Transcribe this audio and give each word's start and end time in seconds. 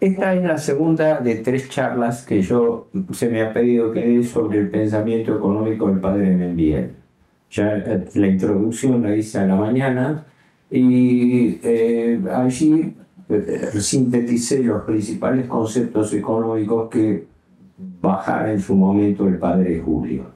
esta 0.00 0.34
es 0.34 0.44
la 0.44 0.58
segunda 0.58 1.20
de 1.20 1.36
tres 1.36 1.68
charlas 1.68 2.24
que 2.24 2.40
yo 2.40 2.88
se 3.10 3.28
me 3.28 3.42
ha 3.42 3.52
pedido 3.52 3.92
que 3.92 4.00
dé 4.00 4.22
sobre 4.22 4.58
el 4.60 4.70
pensamiento 4.70 5.36
económico 5.36 5.88
del 5.88 5.98
padre 5.98 6.36
Membiel. 6.36 6.92
Ya 7.50 7.76
eh, 7.78 8.04
la 8.14 8.26
introducción 8.26 9.02
la 9.02 9.16
hice 9.16 9.38
a 9.38 9.46
la 9.46 9.56
mañana 9.56 10.24
y 10.70 11.58
eh, 11.62 12.20
allí 12.32 12.94
eh, 13.28 13.70
sinteticé 13.80 14.62
los 14.62 14.84
principales 14.84 15.46
conceptos 15.46 16.12
económicos 16.12 16.88
que 16.90 17.26
bajara 18.00 18.52
en 18.52 18.60
su 18.60 18.76
momento 18.76 19.26
el 19.26 19.38
padre 19.38 19.80
Julio. 19.80 20.26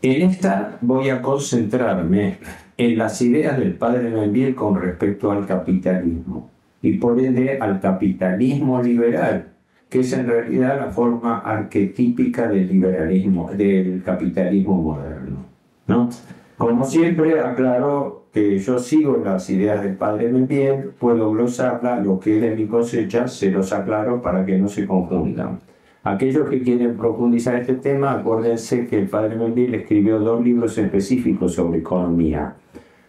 En 0.00 0.30
esta 0.30 0.78
voy 0.80 1.10
a 1.10 1.20
concentrarme 1.20 2.38
en 2.76 2.98
las 2.98 3.20
ideas 3.20 3.58
del 3.58 3.74
padre 3.74 4.10
Membiel 4.10 4.54
con 4.54 4.80
respecto 4.80 5.30
al 5.30 5.46
capitalismo 5.46 6.53
y 6.84 6.98
por 6.98 7.18
ende 7.18 7.56
al 7.58 7.80
capitalismo 7.80 8.82
liberal, 8.82 9.46
que 9.88 10.00
es 10.00 10.12
en 10.12 10.26
realidad 10.26 10.78
la 10.78 10.90
forma 10.90 11.38
arquetípica 11.38 12.46
del 12.46 12.68
liberalismo, 12.68 13.50
del 13.50 14.02
capitalismo 14.04 14.74
moderno. 14.82 15.46
¿no? 15.86 16.10
Como 16.58 16.84
siempre, 16.84 17.40
aclaro 17.40 18.26
que 18.34 18.58
yo 18.58 18.78
sigo 18.78 19.16
las 19.24 19.48
ideas 19.48 19.82
del 19.82 19.94
padre 19.94 20.30
Membiel, 20.30 20.90
puedo 20.98 21.30
glosarla, 21.32 22.00
lo 22.00 22.20
que 22.20 22.36
es 22.36 22.42
de 22.42 22.54
mi 22.54 22.66
cosecha, 22.66 23.28
se 23.28 23.50
los 23.50 23.72
aclaro 23.72 24.20
para 24.20 24.44
que 24.44 24.58
no 24.58 24.68
se 24.68 24.86
confundan. 24.86 25.60
Aquellos 26.02 26.50
que 26.50 26.60
quieren 26.60 26.98
profundizar 26.98 27.54
este 27.56 27.76
tema, 27.76 28.12
acuérdense 28.12 28.86
que 28.86 28.98
el 28.98 29.08
padre 29.08 29.36
Membiel 29.36 29.74
escribió 29.74 30.18
dos 30.18 30.44
libros 30.44 30.76
específicos 30.76 31.54
sobre 31.54 31.78
economía 31.78 32.56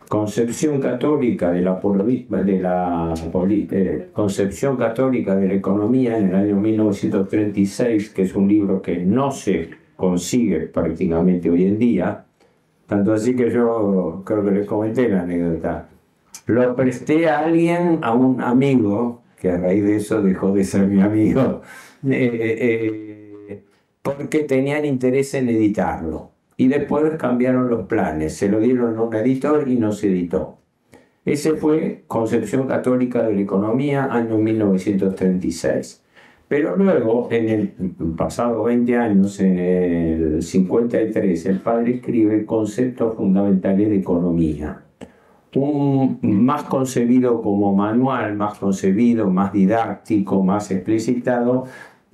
concepción 0.07 0.79
católica 0.79 1.51
de 1.51 1.61
la, 1.61 1.79
de 1.79 2.59
la 2.59 3.13
eh, 3.71 4.09
concepción 4.13 4.77
católica 4.77 5.35
de 5.35 5.47
la 5.47 5.53
economía 5.53 6.17
en 6.17 6.29
el 6.29 6.35
año 6.35 6.55
1936, 6.57 8.09
que 8.09 8.23
es 8.23 8.35
un 8.35 8.47
libro 8.47 8.81
que 8.81 8.97
no 8.97 9.31
se 9.31 9.69
consigue 9.95 10.67
prácticamente 10.67 11.49
hoy 11.49 11.65
en 11.65 11.79
día, 11.79 12.25
tanto 12.87 13.13
así 13.13 13.35
que 13.35 13.49
yo 13.49 14.21
creo 14.25 14.43
que 14.43 14.51
les 14.51 14.67
comenté 14.67 15.09
la 15.09 15.21
anécdota. 15.21 15.89
Lo 16.47 16.75
presté 16.75 17.27
a 17.27 17.39
alguien, 17.39 17.99
a 18.01 18.13
un 18.13 18.41
amigo, 18.41 19.23
que 19.39 19.51
a 19.51 19.57
raíz 19.57 19.83
de 19.83 19.95
eso 19.95 20.21
dejó 20.21 20.51
de 20.51 20.63
ser 20.63 20.87
mi 20.87 21.01
amigo, 21.01 21.61
eh, 22.07 22.57
eh, 23.49 23.63
porque 24.01 24.39
tenían 24.43 24.85
interés 24.85 25.33
en 25.33 25.49
editarlo 25.49 26.34
y 26.57 26.67
después 26.67 27.15
cambiaron 27.17 27.69
los 27.69 27.87
planes, 27.87 28.35
se 28.37 28.49
lo 28.49 28.59
dieron 28.59 28.97
a 28.97 29.01
un 29.01 29.15
editor 29.15 29.67
y 29.67 29.75
no 29.75 29.91
se 29.91 30.07
editó. 30.07 30.57
Ese 31.25 31.53
fue 31.55 32.03
Concepción 32.07 32.67
Católica 32.67 33.23
de 33.23 33.33
la 33.33 33.41
Economía, 33.41 34.05
año 34.11 34.37
1936. 34.37 36.03
Pero 36.47 36.75
luego, 36.75 37.27
en 37.31 37.49
el 37.49 37.69
pasado 38.15 38.63
20 38.63 38.95
años, 38.95 39.39
en 39.39 39.57
el 39.57 40.43
53, 40.43 41.45
el 41.47 41.59
padre 41.59 41.95
escribe 41.95 42.45
Conceptos 42.45 43.15
Fundamentales 43.15 43.89
de 43.89 43.97
Economía. 43.97 44.83
Un, 45.55 46.19
más 46.21 46.63
concebido 46.63 47.41
como 47.41 47.73
manual, 47.73 48.35
más 48.35 48.59
concebido, 48.59 49.29
más 49.29 49.51
didáctico, 49.53 50.43
más 50.43 50.69
explicitado, 50.69 51.65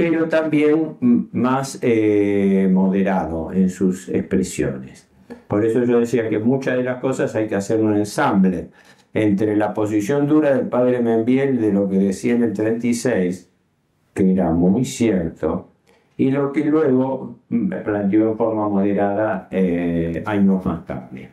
pero 0.01 0.27
también 0.27 0.97
más 1.31 1.77
eh, 1.81 2.67
moderado 2.71 3.51
en 3.53 3.69
sus 3.69 4.09
expresiones. 4.09 5.07
Por 5.47 5.63
eso 5.63 5.83
yo 5.83 5.99
decía 5.99 6.27
que 6.27 6.39
muchas 6.39 6.77
de 6.77 6.83
las 6.83 6.99
cosas 6.99 7.35
hay 7.35 7.47
que 7.47 7.55
hacer 7.55 7.81
un 7.81 7.95
ensamble 7.95 8.69
entre 9.13 9.55
la 9.55 9.73
posición 9.73 10.27
dura 10.27 10.55
del 10.55 10.67
padre 10.69 11.01
Membiel 11.01 11.61
de 11.61 11.71
lo 11.71 11.87
que 11.87 11.97
decía 11.97 12.33
en 12.33 12.43
el 12.43 12.53
36, 12.53 13.49
que 14.13 14.31
era 14.33 14.51
muy 14.51 14.85
cierto, 14.85 15.69
y 16.17 16.31
lo 16.31 16.51
que 16.51 16.65
luego 16.65 17.35
planteó 17.83 18.31
en 18.31 18.37
forma 18.37 18.69
moderada 18.69 19.49
eh, 19.51 20.23
años 20.25 20.65
más 20.65 20.85
tarde. 20.85 21.29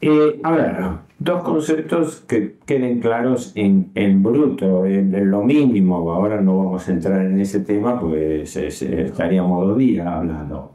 Eh, 0.00 0.40
a 0.42 0.50
ver, 0.52 0.76
dos 1.20 1.42
conceptos 1.42 2.24
que 2.26 2.56
queden 2.64 2.98
claros 2.98 3.52
en, 3.54 3.92
en 3.94 4.22
bruto, 4.22 4.86
en, 4.86 5.30
lo 5.30 5.44
mínimo. 5.44 6.10
Ahora 6.10 6.40
no 6.40 6.58
vamos 6.58 6.88
a 6.88 6.92
entrar 6.92 7.24
en 7.24 7.38
ese 7.38 7.60
tema, 7.60 8.00
pues 8.00 8.56
estaríamos 8.56 9.68
dos 9.68 9.78
días 9.78 10.06
hablando. 10.06 10.74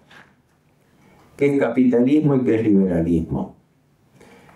¿Qué 1.35 1.53
es 1.53 1.59
capitalismo 1.59 2.35
y 2.35 2.43
qué 2.43 2.55
es 2.55 2.63
liberalismo? 2.63 3.55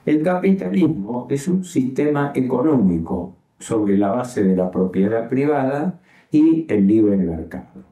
El 0.05 0.21
capitalismo 0.21 1.27
es 1.29 1.47
un 1.47 1.63
sistema 1.63 2.31
económico 2.35 3.35
sobre 3.57 3.97
la 3.97 4.11
base 4.11 4.43
de 4.43 4.55
la 4.55 4.71
propiedad 4.71 5.27
privada 5.27 5.99
y 6.31 6.65
el 6.69 6.87
libre 6.87 7.17
mercado. 7.17 7.89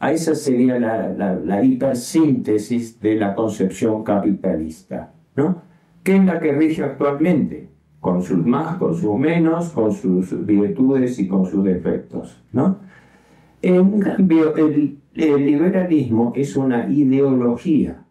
A 0.00 0.12
esa 0.12 0.34
sería 0.34 0.80
la, 0.80 1.08
la, 1.08 1.34
la 1.36 1.62
hipersíntesis 1.62 3.00
de 3.00 3.14
la 3.14 3.34
concepción 3.34 4.02
capitalista. 4.02 5.12
¿no? 5.36 5.69
¿Qué 6.02 6.16
es 6.16 6.24
la 6.24 6.40
que 6.40 6.52
rige 6.52 6.82
actualmente, 6.82 7.70
con 8.00 8.22
sus 8.22 8.44
más, 8.44 8.76
con 8.78 8.94
sus 8.96 9.18
menos, 9.18 9.68
con 9.70 9.92
sus 9.92 10.46
virtudes 10.46 11.18
y 11.18 11.28
con 11.28 11.46
sus 11.46 11.62
defectos. 11.62 12.42
¿no? 12.52 12.78
En 13.62 14.00
cambio, 14.00 14.56
el, 14.56 14.98
liberalismo 15.14 16.32
es 16.34 16.56
una 16.56 16.88
ideología 16.90 18.04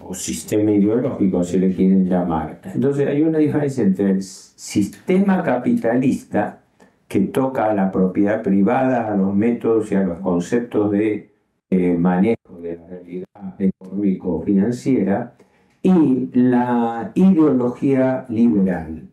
o 0.00 0.14
sistema 0.14 0.70
ideológico, 0.72 1.44
si 1.44 1.58
le 1.58 1.74
quieren 1.74 2.08
llamar. 2.08 2.60
Entonces 2.74 3.06
hay 3.06 3.22
una 3.22 3.38
diferencia 3.38 3.84
entre 3.84 4.10
el 4.10 4.22
sistema 4.22 5.42
capitalista 5.42 6.62
que 7.06 7.20
toca 7.20 7.70
a 7.70 7.74
la 7.74 7.92
propiedad 7.92 8.42
privada, 8.42 9.12
a 9.12 9.16
los 9.16 9.34
métodos 9.34 9.92
y 9.92 9.96
a 9.96 10.02
los 10.02 10.18
conceptos 10.20 10.90
de 10.90 11.34
eh, 11.68 11.94
manejo 11.98 12.58
de 12.62 12.76
la 12.76 12.86
realidad 12.86 13.26
económico-financiera, 13.58 15.34
y 15.82 16.30
la 16.32 17.10
ideología 17.14 18.24
liberal. 18.28 19.08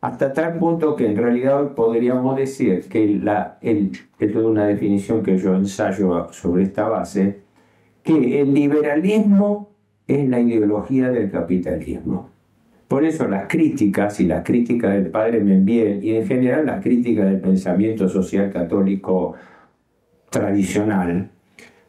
Hasta 0.00 0.34
tal 0.34 0.58
punto 0.58 0.96
que 0.96 1.06
en 1.06 1.16
realidad 1.16 1.74
podríamos 1.74 2.36
decir 2.36 2.84
que 2.90 3.06
la, 3.22 3.58
el, 3.62 3.92
esto 4.18 4.38
es 4.40 4.44
una 4.44 4.66
definición 4.66 5.22
que 5.22 5.38
yo 5.38 5.54
ensayo 5.54 6.28
sobre 6.30 6.64
esta 6.64 6.88
base, 6.88 7.40
que 8.02 8.42
el 8.42 8.52
liberalismo 8.52 9.70
es 10.06 10.28
la 10.28 10.40
ideología 10.40 11.08
del 11.08 11.30
capitalismo. 11.30 12.28
Por 12.86 13.04
eso 13.04 13.26
las 13.26 13.48
críticas 13.48 14.20
y 14.20 14.26
las 14.26 14.44
críticas 14.44 14.92
del 14.92 15.10
padre 15.10 15.40
Membiel 15.40 16.04
y 16.04 16.16
en 16.16 16.26
general 16.26 16.66
las 16.66 16.82
críticas 16.82 17.24
del 17.24 17.40
pensamiento 17.40 18.06
social 18.06 18.52
católico 18.52 19.34
tradicional 20.28 21.30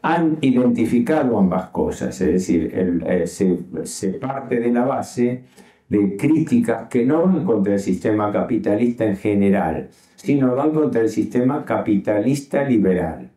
han 0.06 0.38
identificado 0.40 1.36
ambas 1.36 1.70
cosas, 1.70 2.20
es 2.20 2.32
decir, 2.34 2.70
eh, 2.72 3.26
se, 3.26 4.08
parte 4.20 4.60
de 4.60 4.72
la 4.72 4.84
base 4.84 5.42
de 5.88 6.16
críticas 6.16 6.86
que 6.88 7.04
no 7.04 7.26
van 7.26 7.44
contra 7.44 7.72
el 7.72 7.80
sistema 7.80 8.30
capitalista 8.30 9.04
en 9.04 9.16
general, 9.16 9.88
sino 10.14 10.54
van 10.54 10.70
contra 10.70 11.00
el 11.00 11.08
sistema 11.08 11.64
capitalista 11.64 12.62
liberal. 12.62 13.32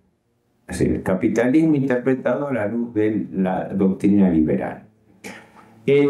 Es 0.67 0.77
decir, 0.77 0.95
el 0.97 1.01
capitalismo 1.01 1.73
interpretado 1.73 2.49
a 2.49 2.53
la 2.53 2.67
luz 2.67 2.93
de 2.93 3.25
la 3.31 3.69
doctrina 3.69 4.29
liberal. 4.29 4.83
Eh, 5.87 6.07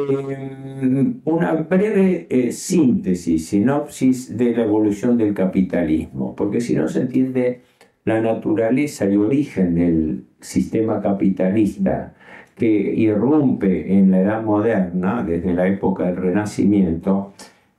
una 1.23 1.53
breve 1.53 2.27
eh, 2.29 2.51
síntesis, 2.51 3.47
sinopsis 3.47 4.37
de 4.37 4.57
la 4.57 4.63
evolución 4.63 5.17
del 5.17 5.33
capitalismo, 5.33 6.35
porque 6.35 6.59
si 6.59 6.75
no 6.75 6.89
se 6.89 6.99
entiende 6.99 7.61
la 8.05 8.21
naturaleza 8.21 9.05
y 9.05 9.17
origen 9.17 9.75
del 9.75 10.23
sistema 10.39 11.01
capitalista 11.01 12.13
que 12.55 12.67
irrumpe 12.67 13.97
en 13.97 14.11
la 14.11 14.21
edad 14.21 14.43
moderna, 14.43 15.23
desde 15.23 15.53
la 15.53 15.67
época 15.67 16.05
del 16.05 16.17
Renacimiento, 16.17 17.33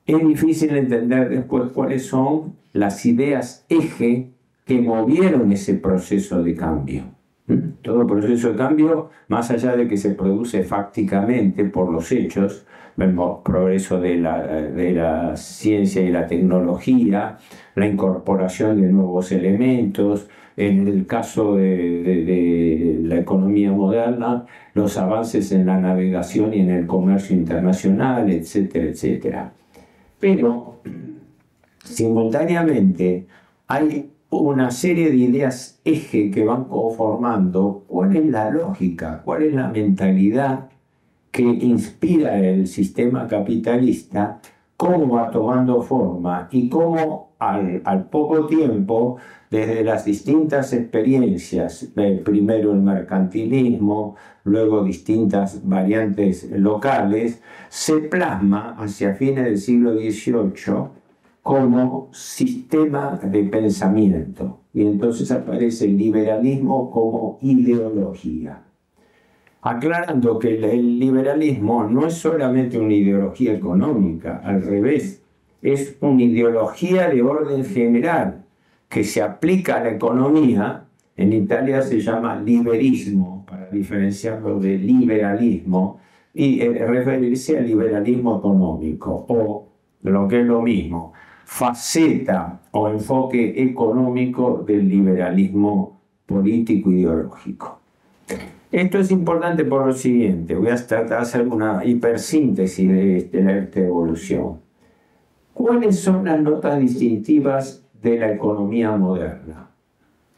es 0.07 0.27
difícil 0.27 0.77
entender 0.77 1.29
después 1.29 1.71
cuáles 1.73 2.07
son 2.07 2.55
las 2.73 3.05
ideas 3.05 3.67
eje 3.69 4.31
que 4.65 4.81
movieron 4.81 5.53
ese 5.53 5.75
proceso 5.75 6.43
de 6.43 6.55
cambio. 6.55 7.03
¿Mm? 7.47 7.83
Todo 7.83 8.07
proceso 8.07 8.51
de 8.53 8.57
cambio, 8.57 9.11
más 9.29 9.51
allá 9.51 9.77
de 9.77 9.87
que 9.87 9.97
se 9.97 10.11
produce 10.11 10.63
fácticamente 10.65 11.65
por 11.65 11.93
los 11.93 12.11
hechos, 12.13 12.67
vemos 13.01 13.41
progreso 13.43 13.99
de 13.99 14.17
la, 14.17 14.43
de 14.43 14.93
la 14.93 15.35
ciencia 15.37 16.03
y 16.03 16.11
la 16.11 16.27
tecnología, 16.27 17.39
la 17.75 17.87
incorporación 17.87 18.81
de 18.81 18.89
nuevos 18.89 19.33
elementos, 19.33 20.29
en 20.59 20.87
el 20.87 21.07
caso 21.07 21.57
de, 21.57 23.01
la 23.03 23.19
economía 23.19 23.73
moderna, 23.73 24.45
los 24.75 24.99
avances 24.99 25.51
en 25.53 25.65
la 25.67 25.81
navegación 25.81 26.53
y 26.53 26.61
en 26.61 26.71
el 26.71 26.87
comercio 26.87 27.35
internacional, 27.35 28.31
etcétera, 28.31 28.85
etcétera. 28.85 29.53
Pero 30.19 30.83
simultáneamente 31.83 33.27
hay 33.67 34.11
una 34.29 34.71
serie 34.71 35.09
de 35.09 35.17
ideas 35.17 35.81
eje 35.87 36.31
que 36.31 36.45
van 36.45 36.65
conformando. 36.65 37.85
Cuál 37.89 38.15
es 38.15 38.27
la 38.27 38.51
lógica, 38.51 39.23
cuál 39.25 39.45
es 39.45 39.55
la 39.55 39.69
mentalidad 39.69 40.69
que 41.31 41.43
inspira 41.43 42.39
el 42.39 42.67
sistema 42.67 43.27
capitalista, 43.27 44.41
cómo 44.77 45.15
va 45.15 45.31
tomando 45.31 45.83
forma 45.83 46.49
y 46.51 46.69
cómo 46.69 47.31
al, 47.39 48.09
poco 48.11 48.47
tiempo, 48.47 49.17
desde 49.51 49.83
las 49.83 50.05
distintas 50.05 50.73
experiencias, 50.73 51.89
eh, 51.97 52.21
primero 52.25 52.73
el 52.73 52.81
mercantilismo, 52.81 54.17
luego 54.45 54.85
distintas 54.85 55.67
variantes 55.67 56.51
locales, 56.51 57.43
se 57.69 57.99
plasma 57.99 58.77
hacia 58.79 59.15
fines 59.15 59.45
del 59.45 59.59
siglo 59.59 59.95
XVIII 59.95 61.01
como 61.43 62.09
sistema 62.13 63.19
de 63.23 63.45
pensamiento. 63.45 64.61
Y 64.73 64.83
entonces 64.83 65.31
aparece 65.31 65.87
el 65.87 65.97
liberalismo 65.97 66.91
como 66.91 67.39
ideología. 67.41 68.63
Aclarando 69.63 70.39
que 70.39 70.55
el 70.55 70.99
liberalismo 70.99 71.85
no 71.85 72.07
es 72.07 72.15
solamente 72.15 72.79
una 72.79 72.95
ideología 72.95 73.53
económica, 73.53 74.41
al 74.43 74.63
revés, 74.63 75.23
es 75.61 75.99
una 76.01 76.23
ideología 76.23 77.11
de 77.11 77.23
orden 77.23 77.65
general 77.67 78.45
que 78.89 79.05
se 79.05 79.21
aplica 79.21 79.77
a 79.77 79.85
la 79.85 79.91
economía. 79.91 80.85
En 81.15 81.35
Italia 81.35 81.83
se 81.83 82.01
llama 82.01 82.41
liberismo, 82.41 83.45
para 83.47 83.67
diferenciarlo 83.67 84.59
de 84.59 84.79
liberalismo, 84.79 86.01
y 86.33 86.63
eh, 86.63 86.87
referirse 86.87 87.59
al 87.59 87.67
liberalismo 87.67 88.39
económico, 88.39 89.27
o 89.29 89.69
lo 90.03 90.27
que 90.27 90.41
es 90.41 90.47
lo 90.47 90.63
mismo, 90.63 91.13
faceta 91.45 92.63
o 92.71 92.89
enfoque 92.89 93.63
económico 93.63 94.65
del 94.67 94.89
liberalismo 94.89 96.01
político 96.25 96.91
ideológico. 96.91 97.81
Esto 98.73 98.99
es 98.99 99.11
importante 99.11 99.65
por 99.65 99.85
lo 99.85 99.93
siguiente, 99.93 100.55
voy 100.55 100.69
a 100.69 100.77
tratar 100.77 101.09
de 101.09 101.17
hacer 101.17 101.49
una 101.49 101.85
hipersíntesis 101.85 102.89
de, 102.89 103.17
esta 103.17 103.81
evolución. 103.81 104.61
¿Cuáles 105.53 105.99
son 105.99 106.25
las 106.25 106.41
notas 106.41 106.79
distintivas 106.79 107.85
de 108.01 108.19
la 108.19 108.33
economía 108.33 108.93
moderna? 108.93 109.71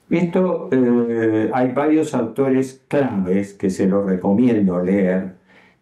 Esto 0.09 0.71
eh, 0.73 1.51
hay 1.53 1.73
varios 1.73 2.15
autores 2.15 2.83
claves 2.89 3.53
que 3.53 3.69
se 3.69 3.87
los 3.87 4.07
recomiendo 4.07 4.83
leer 4.83 5.35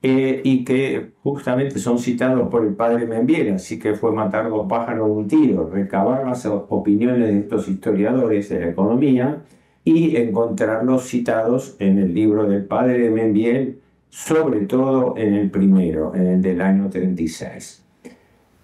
eh, 0.03 0.41
y 0.43 0.65
que 0.65 1.13
justamente 1.23 1.79
son 1.79 2.01
citados 2.01 2.49
por 2.49 2.65
el 2.65 2.75
padre 2.75 3.07
Membiel, 3.07 3.55
así 3.55 3.79
que 3.79 3.95
fue 3.95 4.11
matar 4.13 4.49
dos 4.49 4.67
pájaros 4.69 5.07
de 5.07 5.13
un 5.13 5.29
tiro, 5.29 5.71
recabar 5.71 6.27
las 6.27 6.45
opiniones 6.47 7.29
de 7.29 7.39
estos 7.39 7.69
historiadores 7.69 8.49
de 8.49 8.61
la 8.61 8.69
economía 8.71 9.43
y 9.91 10.17
encontrarlos 10.17 11.05
citados 11.05 11.77
en 11.81 11.99
el 11.99 12.15
libro 12.15 12.49
del 12.49 12.65
padre 12.65 13.11
Membiel, 13.11 13.81
sobre 14.09 14.61
todo 14.67 15.17
en 15.17 15.35
el 15.35 15.51
primero, 15.51 16.15
en 16.15 16.27
el 16.27 16.43
del 16.43 16.61
año 16.61 16.89
36. 16.89 17.85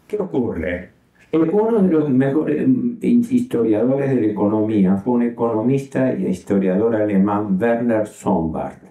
¿Qué 0.07 0.17
ocurre? 0.19 0.91
Uno 1.33 1.83
de 1.83 1.93
los 1.93 2.09
mejores 2.09 2.69
historiadores 3.03 4.11
de 4.11 4.21
la 4.21 4.27
economía 4.29 4.97
fue 4.97 5.15
un 5.15 5.23
economista 5.23 6.15
y 6.15 6.27
historiador 6.27 6.95
alemán, 6.95 7.59
Werner 7.61 8.07
Sombart 8.07 8.85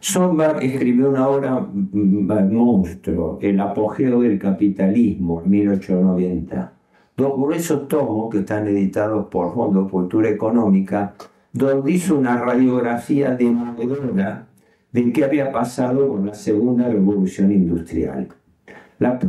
Sombart 0.00 0.62
escribió 0.62 1.10
una 1.10 1.28
obra 1.28 1.60
monstruo, 1.60 3.38
El 3.40 3.60
apogeo 3.60 4.22
del 4.22 4.38
capitalismo, 4.38 5.42
en 5.44 5.50
1890. 5.50 6.79
Dos 7.20 7.36
gruesos 7.36 7.86
tomos 7.86 8.30
que 8.30 8.38
están 8.38 8.66
editados 8.66 9.26
por 9.26 9.52
Fondo 9.52 9.86
Cultura 9.90 10.30
Económica, 10.30 11.16
donde 11.52 11.92
hizo 11.92 12.16
una 12.16 12.38
radiografía 12.42 13.32
demoledora 13.36 14.46
de 14.90 15.12
qué 15.12 15.24
había 15.24 15.52
pasado 15.52 16.08
con 16.08 16.24
la 16.24 16.32
segunda 16.32 16.88
revolución 16.88 17.52
industrial. 17.52 18.28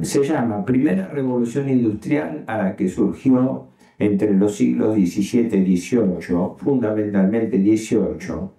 se 0.03 0.23
llama 0.23 0.63
Primera 0.63 1.09
Revolución 1.09 1.67
Industrial 1.67 2.45
a 2.47 2.59
la 2.59 2.75
que 2.77 2.87
surgió 2.87 3.67
entre 3.99 4.33
los 4.35 4.55
siglos 4.55 4.95
XVII 4.95 5.57
y 5.57 5.75
XVIII, 5.75 6.55
fundamentalmente 6.55 7.57
XVIII, 7.57 8.51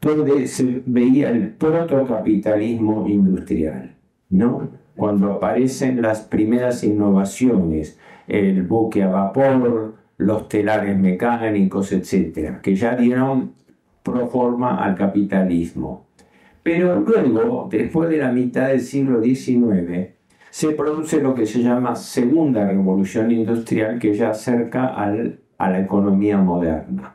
donde 0.00 0.46
se 0.46 0.82
veía 0.86 1.28
el 1.28 1.50
protocapitalismo 1.50 3.06
industrial, 3.06 3.94
¿no? 4.30 4.70
Cuando 4.96 5.32
aparecen 5.32 6.00
las 6.00 6.22
primeras 6.22 6.82
innovaciones, 6.82 7.98
el 8.30 8.62
buque 8.62 9.02
a 9.02 9.08
vapor, 9.08 9.94
los 10.16 10.48
telares 10.48 10.98
mecánicos, 10.98 11.92
etcétera, 11.92 12.60
que 12.62 12.74
ya 12.74 12.94
dieron 12.94 13.52
pro 14.02 14.28
forma 14.28 14.82
al 14.82 14.94
capitalismo. 14.94 16.06
Pero 16.62 17.00
luego, 17.00 17.68
después 17.70 18.10
de 18.10 18.18
la 18.18 18.30
mitad 18.30 18.68
del 18.68 18.80
siglo 18.80 19.22
XIX, 19.22 20.10
se 20.50 20.70
produce 20.72 21.20
lo 21.20 21.34
que 21.34 21.46
se 21.46 21.62
llama 21.62 21.96
segunda 21.96 22.66
revolución 22.66 23.30
industrial 23.30 23.98
que 23.98 24.14
ya 24.14 24.30
acerca 24.30 24.86
al, 24.86 25.40
a 25.58 25.70
la 25.70 25.80
economía 25.80 26.38
moderna. 26.38 27.14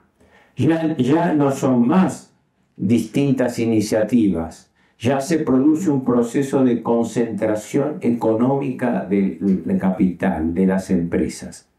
Ya, 0.56 0.96
ya 0.98 1.34
no 1.34 1.52
son 1.52 1.88
más 1.88 2.34
distintas 2.76 3.60
iniciativas, 3.60 4.74
ya 5.00 5.20
se 5.20 5.40
produce 5.40 5.90
un 5.90 6.06
proceso 6.06 6.64
de 6.64 6.82
concentración 6.82 7.98
económica 8.02 9.06
del, 9.06 9.64
capital, 9.80 10.54
de 10.54 10.66
las 10.66 10.90
empresas. 10.90 11.70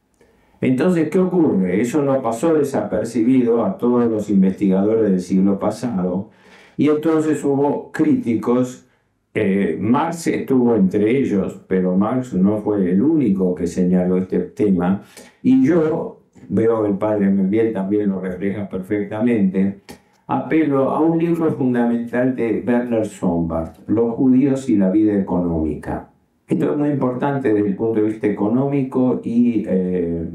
Entonces, 0.60 1.10
¿qué 1.10 1.18
ocurre? 1.18 1.80
Eso 1.80 2.02
no 2.02 2.20
pasó 2.22 2.54
desapercibido 2.54 3.64
a 3.64 3.78
todos 3.78 4.10
los 4.10 4.30
investigadores 4.30 5.10
del 5.10 5.20
siglo 5.20 5.58
pasado 5.58 6.30
y 6.76 6.88
entonces 6.88 7.42
hubo 7.44 7.90
críticos, 7.92 8.86
eh, 9.34 9.76
Marx 9.78 10.26
estuvo 10.28 10.74
entre 10.74 11.18
ellos, 11.18 11.60
pero 11.68 11.96
Marx 11.96 12.32
no 12.34 12.58
fue 12.58 12.90
el 12.90 13.02
único 13.02 13.54
que 13.54 13.66
señaló 13.66 14.16
este 14.16 14.40
tema 14.40 15.02
y 15.42 15.66
yo 15.66 16.20
veo 16.48 16.86
el 16.86 16.96
padre 16.96 17.30
Membiel 17.30 17.72
también 17.72 18.08
lo 18.08 18.20
refleja 18.20 18.68
perfectamente 18.68 19.80
apelo 20.26 20.90
a 20.90 21.00
un 21.00 21.18
libro 21.18 21.52
fundamental 21.52 22.34
de 22.34 22.64
Werner 22.66 23.06
Sombart, 23.06 23.88
Los 23.88 24.14
judíos 24.14 24.68
y 24.68 24.76
la 24.76 24.90
vida 24.90 25.14
económica. 25.18 26.10
Esto 26.48 26.72
es 26.72 26.78
muy 26.78 26.90
importante 26.90 27.52
desde 27.52 27.68
el 27.68 27.76
punto 27.76 28.00
de 28.00 28.06
vista 28.06 28.26
económico 28.26 29.20
y 29.24 29.64
eh, 29.66 30.28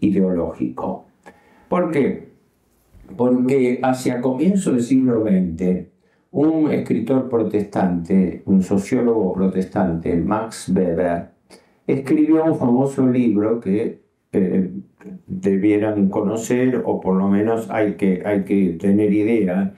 ideológico. 0.00 1.06
¿Por 1.68 1.90
qué? 1.90 2.32
Porque 3.16 3.78
hacia 3.82 4.20
comienzo 4.20 4.72
del 4.72 4.82
siglo 4.82 5.22
XX, 5.22 5.86
un 6.30 6.70
escritor 6.70 7.28
protestante, 7.28 8.42
un 8.46 8.62
sociólogo 8.62 9.32
protestante, 9.34 10.16
Max 10.16 10.70
Weber, 10.74 11.32
escribió 11.86 12.44
un 12.44 12.56
famoso 12.56 13.06
libro 13.06 13.60
que 13.60 14.02
eh, 14.32 14.70
debieran 15.26 16.08
conocer 16.08 16.82
o 16.84 17.00
por 17.00 17.16
lo 17.16 17.28
menos 17.28 17.70
hay 17.70 17.94
que, 17.94 18.22
hay 18.24 18.44
que 18.44 18.76
tener 18.80 19.12
idea, 19.12 19.74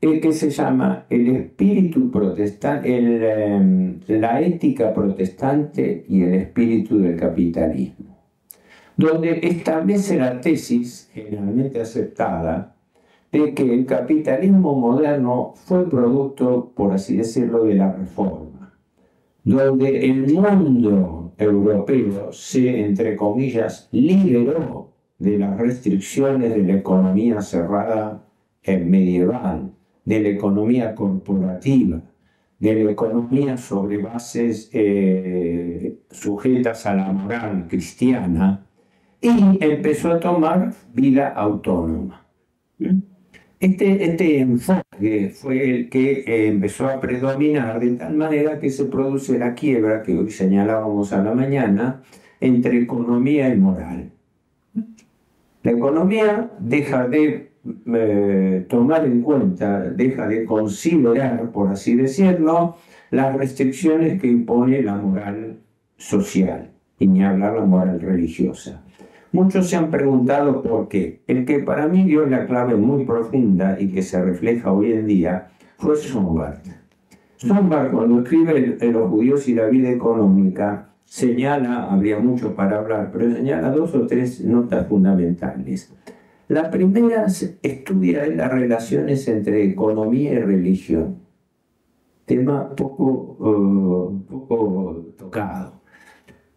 el 0.00 0.20
que 0.20 0.32
se 0.32 0.50
llama 0.50 1.06
el 1.08 1.28
espíritu 1.28 2.10
protestante, 2.10 2.94
em, 2.94 4.00
la 4.08 4.40
ética 4.40 4.92
protestante 4.92 6.04
y 6.08 6.22
el 6.22 6.34
espíritu 6.34 6.98
del 6.98 7.16
capitalismo, 7.16 8.18
donde 8.96 9.40
establece 9.42 10.18
la 10.18 10.40
tesis 10.40 11.10
generalmente 11.14 11.80
aceptada 11.80 12.76
de 13.32 13.54
que 13.54 13.62
el 13.74 13.86
capitalismo 13.86 14.78
moderno 14.78 15.54
fue 15.56 15.88
producto, 15.88 16.72
por 16.74 16.92
así 16.92 17.16
decirlo, 17.16 17.64
de 17.64 17.74
la 17.74 17.92
reforma, 17.92 18.74
donde 19.42 20.06
el 20.06 20.32
mundo 20.32 21.23
europeo 21.38 22.32
se, 22.32 22.84
entre 22.84 23.16
comillas, 23.16 23.88
liberó 23.92 24.92
de 25.18 25.38
las 25.38 25.58
restricciones 25.58 26.54
de 26.54 26.62
la 26.62 26.74
economía 26.74 27.40
cerrada 27.40 28.24
medieval, 28.66 29.72
de 30.04 30.20
la 30.20 30.28
economía 30.28 30.94
corporativa, 30.94 32.02
de 32.58 32.84
la 32.84 32.90
economía 32.90 33.56
sobre 33.56 33.98
bases 33.98 34.70
eh, 34.72 35.98
sujetas 36.10 36.86
a 36.86 36.94
la 36.94 37.12
moral 37.12 37.66
cristiana, 37.68 38.66
y 39.20 39.64
empezó 39.64 40.12
a 40.12 40.20
tomar 40.20 40.74
vida 40.92 41.28
autónoma. 41.28 42.26
Este, 43.60 44.04
este, 44.04 44.40
enfoque 44.40 45.30
fue 45.34 45.70
el 45.70 45.88
que 45.88 46.24
eh, 46.26 46.48
empezó 46.48 46.88
a 46.88 47.00
predominar 47.00 47.80
de 47.80 47.92
tal 47.92 48.14
manera 48.14 48.58
que 48.58 48.68
se 48.68 48.84
produce 48.84 49.38
la 49.38 49.54
quiebra 49.54 50.02
que 50.02 50.16
hoy 50.16 50.30
señalábamos 50.30 51.12
a 51.12 51.22
la 51.22 51.34
mañana 51.34 52.02
entre 52.40 52.78
economía 52.78 53.48
y 53.48 53.56
moral. 53.56 54.10
La 55.62 55.70
economía 55.70 56.50
deja 56.58 57.08
de 57.08 57.52
eh, 57.86 58.66
tomar 58.68 59.06
en 59.06 59.22
cuenta, 59.22 59.80
deja 59.80 60.28
de 60.28 60.44
considerar, 60.44 61.50
por 61.50 61.68
así 61.68 61.94
decirlo, 61.94 62.76
las 63.10 63.34
restricciones 63.34 64.20
que 64.20 64.26
impone 64.26 64.82
la 64.82 64.96
moral 64.96 65.60
social, 65.96 66.70
y 66.98 67.06
ni 67.06 67.24
hablar 67.24 67.54
la 67.54 67.64
moral 67.64 68.00
religiosa. 68.00 68.84
Muchos 69.34 69.68
se 69.68 69.74
han 69.74 69.90
preguntado 69.90 70.62
por 70.62 70.86
qué. 70.86 71.24
El 71.26 71.44
que 71.44 71.58
para 71.58 71.88
mí 71.88 72.04
dio 72.04 72.24
la 72.24 72.46
clave 72.46 72.76
muy 72.76 73.04
profunda 73.04 73.76
y 73.80 73.88
que 73.88 74.00
se 74.00 74.22
refleja 74.22 74.70
hoy 74.70 74.92
en 74.92 75.08
día 75.08 75.48
fue 75.76 75.96
Sombart. 75.96 76.64
Sombart, 77.38 77.90
cuando 77.90 78.20
escribe 78.20 78.78
Los 78.92 79.10
judíos 79.10 79.48
y 79.48 79.56
la 79.56 79.66
vida 79.66 79.90
económica, 79.90 80.90
señala, 81.04 81.92
habría 81.92 82.20
mucho 82.20 82.54
para 82.54 82.78
hablar, 82.78 83.10
pero 83.12 83.28
señala 83.28 83.72
dos 83.72 83.92
o 83.96 84.06
tres 84.06 84.40
notas 84.44 84.86
fundamentales. 84.86 85.92
La 86.46 86.70
primera 86.70 87.26
estudia 87.60 88.28
las 88.28 88.52
relaciones 88.52 89.26
entre 89.26 89.64
economía 89.64 90.34
y 90.34 90.38
religión, 90.38 91.16
tema 92.24 92.72
poco, 92.76 93.36
eh, 93.40 94.30
poco 94.30 95.06
tocado. 95.18 95.73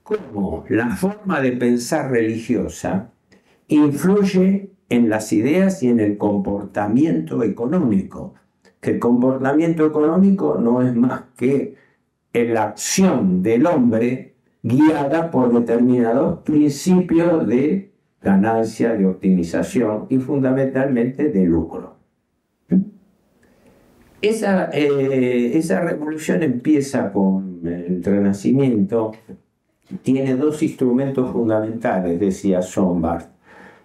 Cómo 0.07 0.63
la 0.69 0.95
forma 0.95 1.41
de 1.41 1.51
pensar 1.51 2.09
religiosa 2.09 3.11
influye 3.67 4.71
en 4.87 5.09
las 5.09 5.33
ideas 5.33 5.83
y 5.83 5.89
en 5.89 5.99
el 5.99 6.17
comportamiento 6.17 7.43
económico, 7.43 8.33
que 8.79 8.91
el 8.91 8.99
comportamiento 8.99 9.85
económico 9.85 10.57
no 10.61 10.81
es 10.81 10.95
más 10.95 11.23
que 11.35 11.75
la 12.31 12.63
acción 12.63 13.43
del 13.43 13.65
hombre 13.65 14.35
guiada 14.63 15.29
por 15.29 15.51
determinados 15.51 16.39
principios 16.39 17.45
de 17.45 17.91
ganancia, 18.21 18.93
de 18.93 19.07
optimización 19.07 20.05
y 20.09 20.19
fundamentalmente 20.19 21.29
de 21.29 21.45
lucro. 21.45 21.97
Esa, 24.21 24.69
eh, 24.71 25.61
revolución 25.81 26.43
empieza 26.43 27.11
con 27.11 27.59
el 27.65 28.01
Renacimiento, 28.01 29.11
tiene 30.01 30.35
dos 30.35 30.61
instrumentos 30.63 31.31
fundamentales, 31.31 32.19
decía 32.19 32.61
Sombart. 32.61 33.29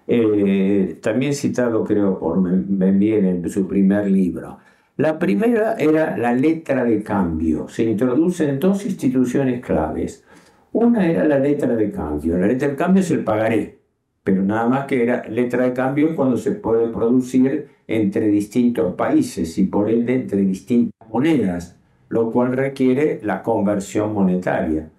Eh, 0.07 0.99
también 1.01 1.33
citado 1.35 1.85
creo 1.85 2.19
por 2.19 2.39
Benvier 2.43 3.25
en 3.25 3.49
su 3.49 3.67
primer 3.67 4.11
libro. 4.11 4.59
La 4.97 5.19
primera 5.19 5.75
era 5.75 6.17
la 6.17 6.35
letra 6.35 6.85
de 6.85 7.03
cambio. 7.03 7.67
Se 7.69 7.85
introducen 7.85 8.61
dos 8.61 8.85
instituciones 8.85 9.65
claves. 9.65 10.25
Una 10.73 11.07
era 11.07 11.25
la 11.25 11.39
letra 11.39 11.75
de 11.75 11.91
cambio. 11.91 12.37
La 12.39 12.47
letra 12.47 12.69
de 12.69 12.77
cambio 12.77 13.01
es 13.01 13.11
el 13.11 13.25
pagaré, 13.25 13.81
pero 14.23 14.43
nada 14.43 14.69
más 14.69 14.87
que 14.87 15.03
era 15.03 15.27
letra 15.29 15.65
de 15.65 15.73
cambio 15.73 16.15
cuando 16.15 16.37
se 16.37 16.53
puede 16.53 16.89
producir 16.89 17.69
entre 17.87 18.29
distintos 18.29 18.95
países 18.95 19.57
y 19.59 19.65
por 19.65 19.91
ende 19.91 20.15
entre 20.15 20.43
distintas 20.43 21.09
monedas, 21.11 21.79
lo 22.09 22.31
cual 22.31 22.53
requiere 22.53 23.21
la 23.23 23.43
conversión 23.43 24.13
monetaria. 24.15 24.92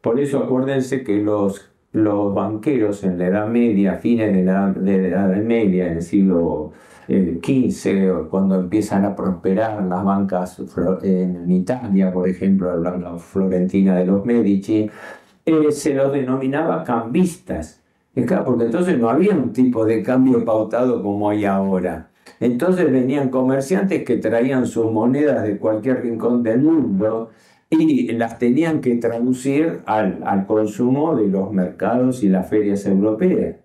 Por 0.00 0.18
eso 0.18 0.38
acuérdense 0.38 1.04
que 1.04 1.18
los, 1.18 1.70
los 1.92 2.34
banqueros 2.34 3.04
en 3.04 3.18
la 3.18 3.26
Edad 3.26 3.48
Media, 3.48 3.96
fines 3.96 4.34
de 4.34 4.44
la, 4.44 4.72
de 4.72 4.98
la 4.98 5.08
Edad 5.08 5.36
Media, 5.42 5.88
en 5.88 5.98
el 5.98 6.02
siglo 6.02 6.72
XV, 7.06 8.28
cuando 8.30 8.54
empiezan 8.54 9.04
a 9.04 9.16
prosperar 9.16 9.82
las 9.82 10.04
bancas 10.04 10.62
en 11.02 11.50
Italia, 11.50 12.12
por 12.12 12.28
ejemplo, 12.28 12.76
la 12.76 13.18
florentina 13.18 13.96
de 13.96 14.06
los 14.06 14.24
Medici, 14.24 14.88
eh, 15.44 15.72
se 15.72 15.94
los 15.94 16.12
denominaba 16.12 16.84
cambistas. 16.84 17.82
porque 18.44 18.64
entonces 18.64 18.98
no 18.98 19.08
había 19.08 19.32
un 19.32 19.52
tipo 19.52 19.84
de 19.84 20.02
cambio 20.02 20.44
pautado 20.44 21.02
como 21.02 21.30
hay 21.30 21.44
ahora. 21.44 22.10
Entonces 22.38 22.90
venían 22.90 23.28
comerciantes 23.28 24.04
que 24.04 24.16
traían 24.16 24.66
sus 24.66 24.90
monedas 24.90 25.42
de 25.42 25.58
cualquier 25.58 26.02
rincón 26.02 26.42
del 26.42 26.62
mundo 26.62 27.30
y 27.70 28.10
las 28.12 28.38
tenían 28.38 28.80
que 28.80 28.96
traducir 28.96 29.80
al, 29.86 30.46
consumo 30.46 31.14
de 31.14 31.28
los 31.28 31.52
mercados 31.52 32.24
y 32.24 32.28
las 32.28 32.48
ferias 32.50 32.84
europeas. 32.86 33.56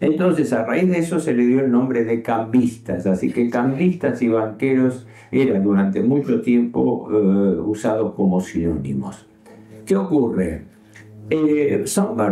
Entonces, 0.00 0.52
a 0.52 0.64
raíz 0.64 0.88
de 0.90 0.98
eso 0.98 1.18
se 1.18 1.32
le 1.32 1.46
dio 1.46 1.60
el 1.60 1.72
nombre 1.72 2.04
de 2.04 2.22
cambistas, 2.22 3.06
así 3.06 3.32
que 3.32 3.50
cambistas 3.50 4.22
y 4.22 4.28
banqueros 4.28 5.06
eran 5.32 5.64
durante 5.64 6.02
mucho 6.02 6.40
tiempo 6.40 7.08
eh, 7.10 7.58
usados 7.60 8.14
como 8.14 8.40
sinónimos. 8.40 9.26
¿Qué 9.84 9.96
ocurre? 9.96 10.64
Eh, 11.30 11.84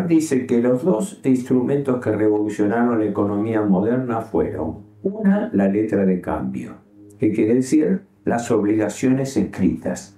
dice 0.09 0.47
que 0.47 0.61
los 0.61 0.85
dos 0.85 1.21
instrumentos 1.25 2.01
que 2.01 2.13
revolucionaron 2.13 2.99
la 2.99 3.07
economía 3.07 3.63
moderna 3.63 4.21
fueron, 4.21 4.85
una, 5.03 5.51
la 5.53 5.69
letra 5.69 6.07
de 6.07 6.21
cambio, 6.21 6.77
que 7.19 7.33
quiere 7.33 7.55
decir 7.55 8.03
las 8.25 8.51
obligaciones 8.51 9.37
escritas. 9.37 10.16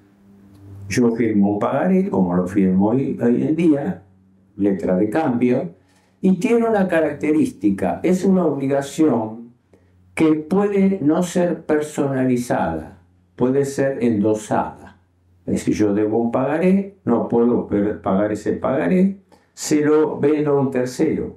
Yo 0.89 1.11
firmo 1.15 1.53
un 1.53 1.59
pagaré, 1.59 2.09
como 2.09 2.35
lo 2.35 2.47
firmo 2.47 2.89
hoy 2.89 3.19
en 3.21 3.55
día, 3.55 4.05
letra 4.57 4.97
de 4.97 5.11
cambio, 5.11 5.75
y 6.21 6.37
tiene 6.37 6.67
una 6.67 6.89
característica, 6.89 8.01
es 8.03 8.25
una 8.25 8.47
obligación 8.47 9.53
que 10.15 10.33
puede 10.33 10.99
no 11.03 11.23
ser 11.23 11.65
personalizada, 11.65 13.03
puede 13.37 13.65
ser 13.65 14.03
endosada. 14.03 14.99
Es 15.47 15.55
decir, 15.55 15.75
yo 15.75 15.95
debo 15.95 16.19
un 16.19 16.33
pagaré, 16.33 16.97
no 17.05 17.29
puedo 17.29 17.69
pagar 18.03 18.33
ese 18.33 18.53
pagaré, 18.55 19.21
se 19.55 19.83
lo 19.83 20.19
vendo 20.19 20.53
a 20.53 20.61
un 20.61 20.71
tercero. 20.71 21.37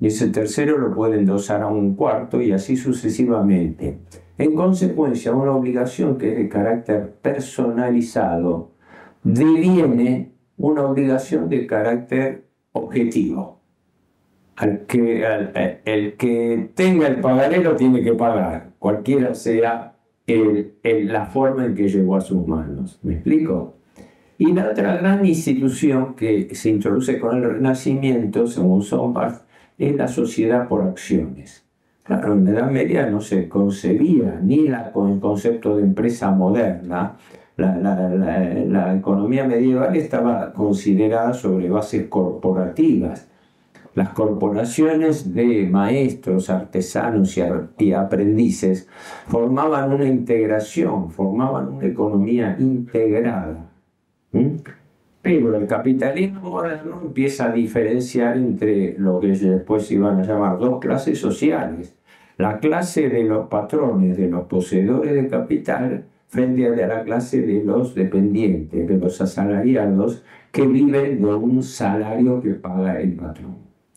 Y 0.00 0.08
ese 0.08 0.28
tercero 0.28 0.78
lo 0.78 0.94
puede 0.94 1.18
endosar 1.18 1.62
a 1.62 1.66
un 1.66 1.94
cuarto 1.94 2.40
y 2.40 2.52
así 2.52 2.76
sucesivamente. 2.76 3.98
En 4.36 4.54
consecuencia, 4.54 5.32
una 5.32 5.52
obligación 5.52 6.18
que 6.18 6.32
es 6.32 6.38
de 6.38 6.48
carácter 6.48 7.16
personalizado 7.20 8.77
deviene 9.22 10.32
una 10.56 10.82
obligación 10.82 11.48
de 11.48 11.66
carácter 11.66 12.44
objetivo 12.72 13.58
al 14.58 14.86
que, 14.86 15.22
eh, 15.24 15.80
el 15.84 16.14
que 16.14 16.70
tenga 16.74 17.06
el 17.06 17.20
pagaré 17.20 17.62
lo 17.62 17.76
tiene 17.76 18.02
que 18.02 18.12
pagar, 18.14 18.72
cualquiera 18.78 19.34
sea 19.34 19.94
el, 20.26 20.74
la 20.82 21.26
forma 21.26 21.64
en 21.64 21.74
que 21.74 21.88
llegó 21.88 22.16
a 22.16 22.20
sus 22.20 22.46
manos. 22.46 22.98
¿Me 23.02 23.14
explico? 23.14 23.76
Y 24.36 24.52
la 24.52 24.68
otra 24.68 24.96
gran 24.96 25.24
institución 25.24 26.14
que 26.14 26.54
se 26.54 26.70
introduce 26.70 27.18
con 27.18 27.36
el 27.36 27.44
Renacimiento, 27.44 28.46
según 28.46 28.82
Sombart, 28.82 29.42
es 29.78 29.94
la 29.96 30.08
sociedad 30.08 30.68
por 30.68 30.82
acciones. 30.82 31.64
Claro, 32.02 32.32
en 32.32 32.44
la 32.44 32.50
Edad 32.50 32.70
Media 32.70 33.06
no 33.06 33.20
se 33.20 33.48
concebía 33.48 34.40
ni 34.42 34.68
la, 34.68 34.92
con 34.92 35.12
el 35.12 35.20
concepto 35.20 35.76
de 35.76 35.82
empresa 35.82 36.30
moderna. 36.30 37.16
La, 37.58 37.76
la, 37.76 38.08
la 38.08 38.96
economía 38.96 39.44
medieval 39.44 39.94
estaba 39.94 40.52
considerada 40.54 41.34
sobre 41.34 41.68
bases 41.68 42.06
corporativas 42.06 43.28
las 43.98 44.10
corporaciones 44.10 45.34
de 45.34 45.66
maestros, 45.68 46.50
artesanos 46.50 47.36
y 47.78 47.92
aprendices 47.92 48.88
formaban 49.26 49.92
una 49.92 50.06
integración, 50.06 51.10
formaban 51.10 51.68
una 51.68 51.86
economía 51.86 52.56
integrada. 52.60 53.72
Pero 55.20 55.56
el 55.56 55.66
capitalismo 55.66 56.48
moderno 56.48 57.00
empieza 57.02 57.46
a 57.46 57.52
diferenciar 57.52 58.36
entre 58.36 58.96
lo 58.96 59.18
que 59.18 59.32
después 59.32 59.90
iban 59.90 60.20
a 60.20 60.22
llamar 60.22 60.58
dos 60.58 60.78
clases 60.78 61.18
sociales. 61.18 61.96
La 62.36 62.60
clase 62.60 63.08
de 63.08 63.24
los 63.24 63.48
patrones, 63.48 64.16
de 64.16 64.28
los 64.28 64.44
poseedores 64.46 65.12
de 65.12 65.26
capital, 65.26 66.04
frente 66.28 66.66
a 66.66 66.86
la 66.86 67.02
clase 67.04 67.42
de 67.42 67.64
los 67.64 67.94
dependientes, 67.94 68.86
de 68.86 68.98
los 68.98 69.20
asalariados, 69.20 70.22
que 70.52 70.66
viven 70.66 71.22
de 71.22 71.34
un 71.34 71.62
salario 71.62 72.40
que 72.40 72.50
paga 72.50 73.00
el 73.00 73.14
patrón. 73.14 73.56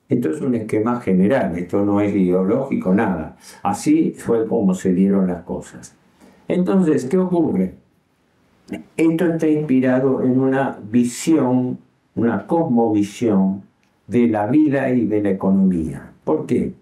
Esto 0.09 0.29
es 0.29 0.41
un 0.41 0.55
esquema 0.55 0.99
general, 0.99 1.57
esto 1.57 1.85
no 1.85 2.01
es 2.01 2.13
ideológico, 2.13 2.93
nada. 2.93 3.37
Así 3.63 4.13
fue 4.17 4.45
como 4.47 4.73
se 4.73 4.93
dieron 4.93 5.27
las 5.27 5.43
cosas. 5.43 5.95
Entonces, 6.47 7.05
¿qué 7.05 7.17
ocurre? 7.17 7.75
Esto 8.97 9.25
está 9.25 9.47
inspirado 9.47 10.21
en 10.23 10.39
una 10.39 10.79
visión, 10.89 11.79
una 12.15 12.45
cosmovisión 12.47 13.63
de 14.07 14.27
la 14.27 14.47
vida 14.47 14.89
y 14.89 15.05
de 15.05 15.21
la 15.21 15.29
economía. 15.29 16.11
¿Por 16.23 16.45
qué? 16.45 16.73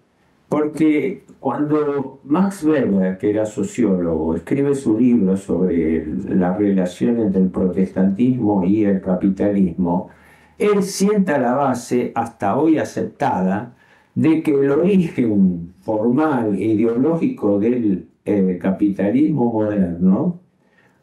Porque 0.48 1.22
cuando 1.40 2.20
Max 2.24 2.62
Weber, 2.62 3.16
que 3.16 3.30
era 3.30 3.46
sociólogo, 3.46 4.36
escribe 4.36 4.74
su 4.74 4.98
libro 4.98 5.38
sobre 5.38 6.06
las 6.28 6.58
relaciones 6.58 7.32
del 7.32 7.48
protestantismo 7.48 8.64
y 8.64 8.84
el 8.84 9.00
capitalismo, 9.00 10.10
él 10.58 10.82
sienta 10.82 11.38
la 11.38 11.54
base, 11.54 12.12
hasta 12.14 12.58
hoy 12.58 12.76
aceptada, 12.76 13.74
de 14.14 14.42
que 14.42 14.50
el 14.50 14.70
origen 14.70 15.72
formal 15.80 16.56
e 16.56 16.64
ideológico 16.66 17.58
del 17.58 18.08
eh, 18.26 18.58
capitalismo 18.60 19.50
moderno 19.50 20.40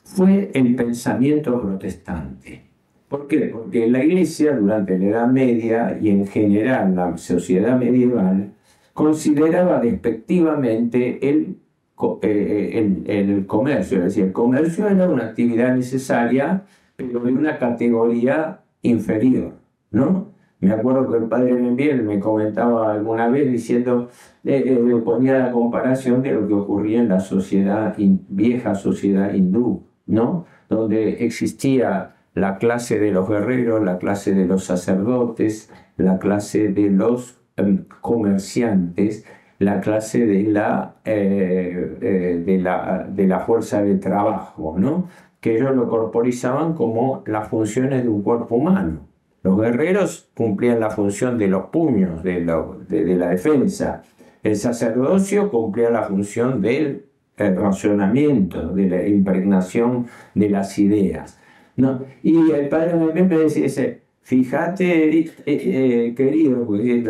fue 0.04 0.52
el 0.54 0.76
pensamiento 0.76 1.60
protestante. 1.60 2.62
¿Por 3.10 3.28
qué? 3.28 3.50
Porque 3.52 3.88
la 3.88 4.04
Iglesia 4.04 4.56
durante 4.56 5.00
la 5.00 5.06
Edad 5.06 5.28
Media 5.28 5.98
y 6.00 6.10
en 6.10 6.28
general 6.28 6.96
la 6.96 7.18
sociedad 7.18 7.80
medieval 7.80 8.52
consideraba 8.98 9.80
despectivamente 9.80 11.30
el, 11.30 11.58
eh, 12.24 13.04
el 13.06 13.46
comercio, 13.46 14.00
es 14.00 14.06
decir, 14.06 14.24
el 14.24 14.32
comercio 14.32 14.88
era 14.88 15.08
una 15.08 15.26
actividad 15.26 15.76
necesaria, 15.76 16.64
pero 16.96 17.20
de 17.20 17.32
una 17.32 17.60
categoría 17.60 18.62
inferior, 18.82 19.54
¿no? 19.92 20.32
Me 20.60 20.72
acuerdo 20.72 21.12
que 21.12 21.18
el 21.20 21.26
padre 21.26 21.54
Benviel 21.54 22.02
me 22.02 22.20
comentaba 22.20 22.92
alguna 22.92 23.30
vez 23.30 23.52
diciendo, 23.52 24.10
eh, 24.44 24.64
eh 24.66 25.02
ponía 25.06 25.38
la 25.38 25.52
comparación 25.52 26.24
de 26.24 26.32
lo 26.32 26.48
que 26.48 26.56
ocurría 26.56 27.00
en 27.00 27.10
la 27.10 27.20
sociedad, 27.20 27.96
vieja 28.30 28.74
sociedad 28.74 29.32
hindú, 29.32 29.84
¿no? 30.08 30.48
Donde 30.70 31.24
existía 31.24 32.16
la 32.34 32.58
clase 32.58 32.98
de 32.98 33.12
los 33.12 33.30
guerreros, 33.30 33.84
la 33.84 34.00
clase 34.00 34.34
de 34.34 34.48
los 34.48 34.64
sacerdotes, 34.64 35.72
la 35.98 36.18
clase 36.18 36.70
de 36.70 36.90
los 36.90 37.37
comerciantes, 38.02 39.26
la 39.60 39.82
clase 39.82 40.26
de 40.26 40.44
la, 40.44 40.96
eh, 41.04 41.98
eh, 42.02 42.44
de 42.46 42.58
la, 42.60 43.08
de 43.10 43.28
la 43.28 43.40
fuerza 43.40 43.82
de 43.82 43.96
trabajo, 43.96 44.76
¿no? 44.78 45.08
que 45.42 45.56
ellos 45.56 45.76
lo 45.76 45.90
corporizaban 45.90 46.74
como 46.74 47.24
las 47.26 47.48
funciones 47.48 48.04
de 48.04 48.10
un 48.10 48.22
cuerpo 48.22 48.56
humano. 48.56 49.08
Los 49.44 49.60
guerreros 49.60 50.30
cumplían 50.36 50.80
la 50.80 50.90
función 50.90 51.38
de 51.38 51.48
los 51.48 51.66
puños, 51.66 52.24
de, 52.24 52.44
de, 52.90 53.16
la 53.16 53.30
defensa. 53.30 54.04
El 54.44 54.56
sacerdocio 54.56 55.50
cumplía 55.50 55.90
la 55.90 56.04
función 56.04 56.62
del 56.62 57.06
racionamiento, 57.38 58.70
de 58.70 58.90
la 58.90 59.08
impregnación 59.08 60.08
de 60.34 60.50
las 60.50 60.78
ideas. 60.80 61.40
¿no? 61.76 62.02
Y 62.24 62.52
el 62.52 62.68
padre 62.68 62.96
me 62.96 63.24
decía, 63.24 64.00
fíjate, 64.22 65.20
eh, 65.20 65.32
eh, 65.46 66.14
querido, 66.16 66.66
porque 66.66 67.04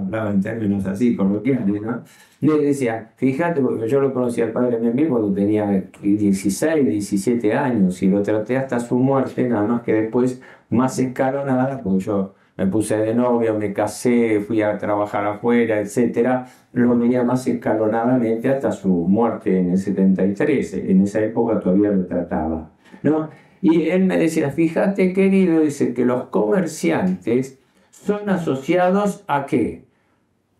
hablaba 0.00 0.30
en 0.30 0.40
términos 0.40 0.86
así, 0.86 1.16
coloquiales, 1.16 1.80
¿no? 1.82 2.02
Le 2.40 2.58
decía, 2.58 3.12
fíjate, 3.16 3.60
porque 3.60 3.88
yo 3.88 4.00
lo 4.00 4.12
conocí 4.14 4.40
al 4.40 4.52
padre 4.52 4.78
Membil 4.78 5.08
cuando 5.08 5.32
tenía 5.32 5.84
16, 6.02 6.86
17 6.86 7.52
años 7.52 8.02
y 8.02 8.08
lo 8.08 8.22
traté 8.22 8.56
hasta 8.56 8.80
su 8.80 8.98
muerte, 8.98 9.48
nada 9.48 9.66
más 9.66 9.82
que 9.82 9.92
después 9.92 10.40
más 10.70 10.98
escalonada, 10.98 11.80
porque 11.82 12.00
yo 12.00 12.34
me 12.56 12.66
puse 12.66 12.96
de 12.96 13.14
novio, 13.14 13.58
me 13.58 13.72
casé, 13.72 14.40
fui 14.40 14.60
a 14.62 14.76
trabajar 14.76 15.26
afuera, 15.26 15.80
etc. 15.80 16.46
Lo 16.72 16.96
veía 16.98 17.22
más 17.24 17.46
escalonadamente 17.46 18.48
hasta 18.48 18.70
su 18.70 18.88
muerte 18.88 19.58
en 19.58 19.70
el 19.70 19.78
73. 19.78 20.74
En 20.74 21.00
esa 21.02 21.20
época 21.20 21.58
todavía 21.58 21.90
lo 21.90 22.04
trataba. 22.04 22.70
¿no? 23.02 23.30
Y 23.62 23.88
él 23.88 24.04
me 24.04 24.18
decía, 24.18 24.50
fíjate 24.50 25.12
querido, 25.12 25.60
dice 25.60 25.94
que 25.94 26.04
los 26.04 26.24
comerciantes 26.24 27.58
son 27.90 28.28
asociados 28.30 29.24
a 29.26 29.46
qué? 29.46 29.84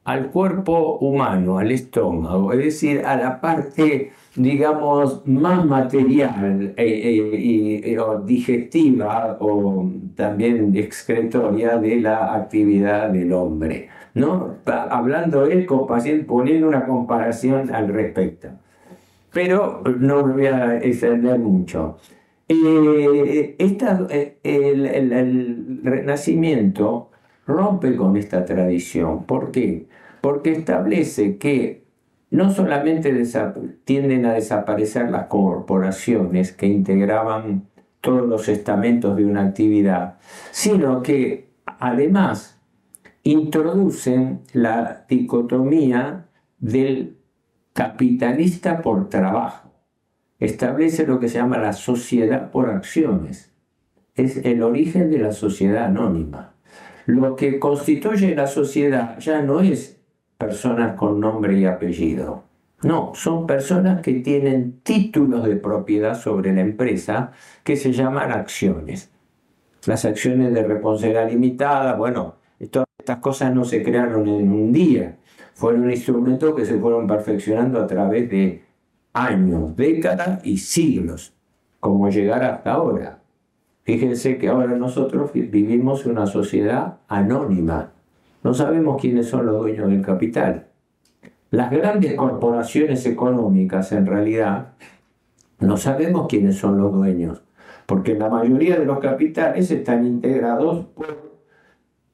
Al 0.05 0.31
cuerpo 0.31 0.99
humano, 0.99 1.59
al 1.59 1.71
estómago, 1.71 2.53
es 2.53 2.59
decir, 2.59 3.03
a 3.05 3.17
la 3.17 3.41
parte, 3.41 4.13
digamos, 4.35 5.27
más 5.27 5.65
material 5.67 6.73
eh, 6.77 6.85
eh, 6.85 7.39
y, 7.39 7.97
digestiva 8.25 9.37
o 9.41 9.91
también 10.17 10.75
excretoria 10.75 11.77
de 11.77 12.01
la 12.01 12.35
actividad 12.35 13.11
del 13.11 13.33
hombre. 13.33 13.89
¿no? 14.15 14.57
Hablando 14.67 15.45
él 15.47 15.67
con 15.67 15.87
paciente, 15.87 16.25
poniendo 16.25 16.69
una 16.69 16.87
comparación 16.87 17.73
al 17.75 17.89
respecto. 17.89 18.49
Pero 19.33 19.83
no 19.99 20.27
me 20.27 20.33
voy 20.33 20.47
a 20.47 20.79
extender 20.79 21.39
mucho. 21.39 21.99
Eh, 22.49 23.55
el, 24.43 24.87
el 24.87 25.81
Renacimiento 25.85 27.10
rompe 27.51 27.97
con 27.97 28.17
esta 28.17 28.45
tradición. 28.45 29.25
¿Por 29.25 29.51
qué? 29.51 29.89
Porque 30.21 30.53
establece 30.53 31.37
que 31.37 31.85
no 32.31 32.51
solamente 32.53 33.13
tienden 33.85 34.25
a 34.25 34.35
desaparecer 34.35 35.11
las 35.11 35.27
corporaciones 35.27 36.53
que 36.53 36.67
integraban 36.67 37.69
todos 38.01 38.27
los 38.29 38.49
estamentos 38.49 39.17
de 39.17 39.25
una 39.25 39.45
actividad, 39.45 40.19
sino 40.53 41.03
que 41.03 41.51
además 41.79 42.59
introducen 43.25 44.41
la 44.53 45.05
dicotomía 45.09 46.27
del 46.59 47.19
capitalista 47.73 48.81
por 48.81 49.09
trabajo. 49.09 49.71
Establece 50.39 51.07
lo 51.07 51.21
que 51.21 51.29
se 51.29 51.39
llama 51.39 51.59
la 51.59 51.75
sociedad 51.75 52.51
por 52.51 52.71
acciones. 52.71 53.53
Es 54.15 54.39
el 54.39 54.63
origen 54.63 55.11
de 55.11 55.19
la 55.19 55.33
sociedad 55.33 55.85
anónima 55.85 56.50
lo 57.11 57.37
que 57.37 57.59
constituye 57.59 58.35
la 58.35 58.47
sociedad 58.47 59.19
ya 59.19 59.43
no 59.43 59.61
es 59.61 60.01
personas 60.39 60.97
con 60.97 61.21
nombre 61.21 61.59
y 61.59 61.67
apellido. 61.67 62.45
No, 62.83 63.13
son 63.15 63.47
personas 63.47 64.01
que 64.01 64.15
tienen 64.15 64.81
títulos 64.83 65.45
de 65.45 65.57
propiedad 65.57 66.19
sobre 66.19 66.55
la 66.55 66.63
empresa 66.63 67.33
que 67.63 67.77
se 67.77 67.93
llaman 67.93 68.33
acciones. 68.33 69.11
Las 69.87 70.05
acciones 70.05 70.55
de 70.55 70.63
responsabilidad 70.63 71.29
limitada, 71.29 71.95
bueno, 71.95 72.37
todas 72.71 72.89
estas 72.99 73.19
cosas 73.19 73.55
no 73.55 73.65
se 73.65 73.83
crearon 73.83 74.27
en 74.29 74.51
un 74.51 74.73
día, 74.73 75.19
fueron 75.55 75.91
instrumentos 75.91 76.55
que 76.55 76.65
se 76.65 76.79
fueron 76.79 77.07
perfeccionando 77.07 77.81
a 77.81 77.87
través 77.87 78.31
de 78.31 78.65
años, 79.13 79.77
décadas 79.77 80.41
y 80.45 80.57
siglos, 80.57 81.35
como 81.81 82.09
llegar 82.09 82.45
hasta 82.45 82.73
ahora. 82.73 83.20
Fíjense 83.83 84.39
que 84.39 84.49
ahora 84.49 84.77
nosotros 84.77 85.33
vivimos 85.33 86.07
una 86.07 86.27
sociedad 86.27 86.99
anónima. 87.09 87.93
No 88.43 88.55
sabemos 88.55 89.01
quiénes 89.01 89.29
son 89.29 89.47
los 89.47 89.59
dueños 89.59 89.89
del 89.89 90.03
capital. 90.03 90.67
Las 91.51 91.71
grandes 91.71 92.15
corporaciones 92.15 93.05
económicas 93.07 93.93
en 93.93 94.07
realidad 94.07 94.75
no 95.59 95.77
sabemos 95.77 96.27
quiénes 96.29 96.57
son 96.57 96.79
los 96.79 96.93
dueños, 96.93 97.43
porque 97.87 98.15
la 98.15 98.29
mayoría 98.29 98.79
de 98.79 98.87
los 98.87 98.99
capitales 99.01 99.71
están 99.71 100.07
integrados 100.07 100.87
por 100.95 101.31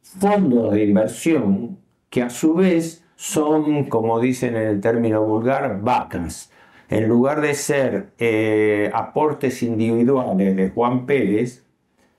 fondos 0.02 0.72
de 0.72 0.84
inversión 0.84 1.78
que 2.08 2.22
a 2.22 2.30
su 2.30 2.54
vez 2.54 3.04
son, 3.16 3.84
como 3.84 4.18
dicen 4.20 4.56
en 4.56 4.68
el 4.68 4.80
término 4.80 5.22
vulgar, 5.24 5.80
vacas 5.82 6.50
en 6.88 7.08
lugar 7.08 7.40
de 7.40 7.54
ser 7.54 8.12
eh, 8.18 8.90
aportes 8.94 9.62
individuales 9.62 10.56
de 10.56 10.70
Juan 10.70 11.06
Pérez, 11.06 11.64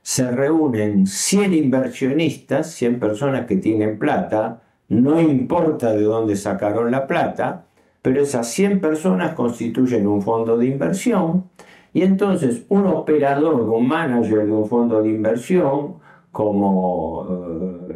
se 0.01 0.31
reúnen 0.31 1.05
100 1.05 1.53
inversionistas, 1.53 2.71
100 2.71 2.99
personas 2.99 3.45
que 3.45 3.57
tienen 3.57 3.99
plata, 3.99 4.61
no 4.89 5.19
importa 5.19 5.91
de 5.91 6.03
dónde 6.03 6.35
sacaron 6.35 6.91
la 6.91 7.07
plata, 7.07 7.65
pero 8.01 8.21
esas 8.21 8.49
100 8.51 8.79
personas 8.79 9.33
constituyen 9.35 10.07
un 10.07 10.21
fondo 10.21 10.57
de 10.57 10.67
inversión. 10.67 11.49
Y 11.93 12.03
entonces 12.03 12.63
un 12.69 12.87
operador, 12.87 13.61
un 13.69 13.87
manager 13.87 14.45
de 14.45 14.51
un 14.51 14.67
fondo 14.67 15.01
de 15.01 15.09
inversión, 15.09 15.95
como 16.31 17.27
eh, 17.29 17.86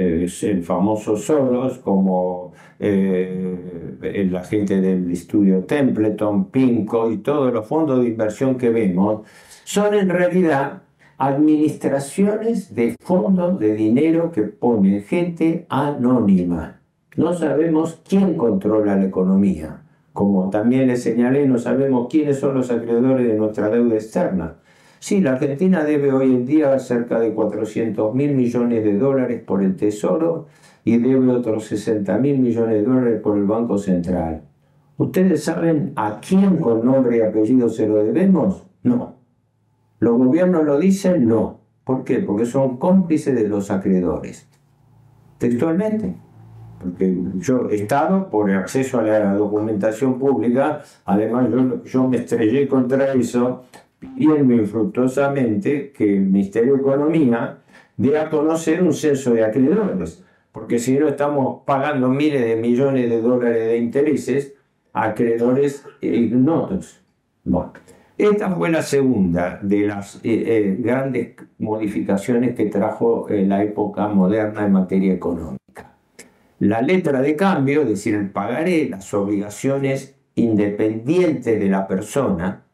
el 0.00 0.62
famoso 0.62 1.16
Soros, 1.16 1.78
como 1.78 2.52
eh, 2.78 4.28
la 4.30 4.44
gente 4.44 4.80
del 4.80 5.10
estudio 5.10 5.64
Templeton, 5.64 6.50
Pinco 6.50 7.10
y 7.10 7.18
todos 7.18 7.52
los 7.52 7.66
fondos 7.66 8.02
de 8.02 8.08
inversión 8.08 8.56
que 8.56 8.70
vemos, 8.70 9.22
son 9.64 9.94
en 9.94 10.08
realidad 10.08 10.82
administraciones 11.18 12.74
de 12.74 12.96
fondos 12.98 13.58
de 13.58 13.74
dinero 13.74 14.32
que 14.32 14.42
ponen 14.42 15.02
gente 15.02 15.66
anónima. 15.68 16.80
No 17.16 17.34
sabemos 17.34 18.00
quién 18.08 18.38
controla 18.38 18.96
la 18.96 19.04
economía. 19.04 19.82
Como 20.14 20.48
también 20.48 20.86
les 20.88 21.02
señalé, 21.02 21.46
no 21.46 21.58
sabemos 21.58 22.08
quiénes 22.10 22.40
son 22.40 22.54
los 22.54 22.70
acreedores 22.70 23.28
de 23.28 23.34
nuestra 23.34 23.68
deuda 23.68 23.96
externa. 23.96 24.56
Sí, 25.00 25.22
la 25.22 25.32
Argentina 25.32 25.82
debe 25.82 26.12
hoy 26.12 26.26
en 26.26 26.44
día 26.44 26.78
cerca 26.78 27.18
de 27.18 27.32
400 27.32 28.14
mil 28.14 28.34
millones 28.34 28.84
de 28.84 28.98
dólares 28.98 29.42
por 29.42 29.62
el 29.62 29.74
Tesoro 29.74 30.46
y 30.84 30.98
debe 30.98 31.32
otros 31.32 31.64
60 31.64 32.18
mil 32.18 32.38
millones 32.38 32.74
de 32.74 32.82
dólares 32.82 33.20
por 33.22 33.38
el 33.38 33.44
Banco 33.44 33.78
Central. 33.78 34.42
¿Ustedes 34.98 35.42
saben 35.42 35.94
a 35.96 36.20
quién 36.20 36.58
con 36.58 36.84
nombre 36.84 37.16
y 37.16 37.20
apellido 37.22 37.70
se 37.70 37.88
lo 37.88 38.04
debemos? 38.04 38.66
No. 38.82 39.16
¿Los 40.00 40.18
gobiernos 40.18 40.64
lo 40.64 40.78
dicen? 40.78 41.26
No. 41.26 41.60
¿Por 41.82 42.04
qué? 42.04 42.18
Porque 42.18 42.44
son 42.44 42.76
cómplices 42.76 43.34
de 43.34 43.48
los 43.48 43.70
acreedores. 43.70 44.50
Textualmente. 45.38 46.14
Porque 46.78 47.16
yo, 47.36 47.70
Estado, 47.70 48.28
por 48.28 48.50
acceso 48.50 48.98
a 49.00 49.02
la 49.02 49.32
documentación 49.32 50.18
pública, 50.18 50.82
además 51.06 51.48
yo, 51.50 51.84
yo 51.84 52.06
me 52.06 52.18
estrellé 52.18 52.68
contra 52.68 53.14
eso, 53.14 53.64
pidiendo 54.00 54.54
infructuosamente 54.54 55.92
que 55.92 56.16
el 56.16 56.22
Ministerio 56.22 56.74
de 56.74 56.80
Economía 56.80 57.58
dé 57.96 58.18
a 58.18 58.28
conocer 58.30 58.82
un 58.82 58.94
censo 58.94 59.34
de 59.34 59.44
acreedores 59.44 60.24
porque 60.52 60.78
si 60.78 60.98
no 60.98 61.08
estamos 61.08 61.62
pagando 61.64 62.08
miles 62.08 62.44
de 62.44 62.56
millones 62.56 63.08
de 63.08 63.20
dólares 63.20 63.66
de 63.66 63.78
intereses 63.78 64.54
a 64.92 65.04
acreedores 65.04 65.84
ignotos. 66.00 67.00
Bueno, 67.44 67.72
esta 68.18 68.50
fue 68.50 68.70
la 68.70 68.82
segunda 68.82 69.60
de 69.62 69.86
las 69.86 70.16
eh, 70.16 70.20
eh, 70.24 70.76
grandes 70.78 71.36
modificaciones 71.58 72.54
que 72.54 72.66
trajo 72.66 73.26
la 73.30 73.62
época 73.62 74.08
moderna 74.08 74.66
en 74.66 74.72
materia 74.72 75.12
económica. 75.12 75.92
La 76.58 76.82
letra 76.82 77.22
de 77.22 77.36
cambio, 77.36 77.82
es 77.82 77.88
decir, 77.88 78.14
el 78.14 78.30
pagaré, 78.30 78.88
las 78.88 79.14
obligaciones 79.14 80.16
independientes 80.34 81.58
de 81.58 81.68
la 81.68 81.86
persona, 81.86 82.64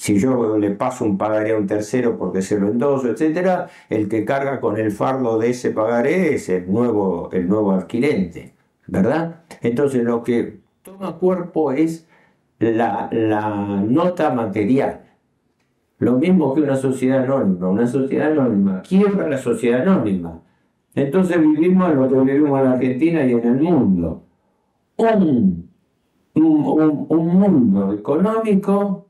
si 0.00 0.18
yo 0.18 0.56
le 0.56 0.70
paso 0.70 1.04
un 1.04 1.18
pagaré 1.18 1.52
a 1.52 1.58
un 1.58 1.66
tercero 1.66 2.16
porque 2.16 2.40
se 2.40 2.58
lo 2.58 2.68
endoso, 2.68 3.10
etc., 3.10 3.68
el 3.90 4.08
que 4.08 4.24
carga 4.24 4.58
con 4.58 4.78
el 4.78 4.92
fardo 4.92 5.38
de 5.38 5.50
ese 5.50 5.72
pagaré 5.72 6.34
es 6.34 6.48
el 6.48 6.72
nuevo, 6.72 7.28
el 7.32 7.46
nuevo 7.46 7.72
adquirente, 7.72 8.54
¿verdad? 8.86 9.42
Entonces 9.60 10.02
lo 10.02 10.22
que 10.22 10.60
toma 10.80 11.18
cuerpo 11.18 11.72
es 11.72 12.08
la, 12.58 13.10
la 13.12 13.82
nota 13.86 14.30
material. 14.30 15.02
Lo 15.98 16.16
mismo 16.16 16.54
que 16.54 16.62
una 16.62 16.76
sociedad 16.76 17.24
anónima. 17.24 17.68
Una 17.68 17.86
sociedad 17.86 18.32
anónima 18.32 18.80
quiebra 18.80 19.28
la 19.28 19.36
sociedad 19.36 19.82
anónima. 19.82 20.40
Entonces 20.94 21.38
vivimos 21.38 21.94
lo 21.94 22.08
que 22.08 22.32
vivimos 22.32 22.58
en 22.58 22.66
Argentina 22.68 23.26
y 23.26 23.32
en 23.32 23.44
el 23.44 23.60
mundo. 23.60 24.22
Un, 24.96 25.68
un, 26.36 27.06
un 27.06 27.26
mundo 27.26 27.92
económico 27.92 29.09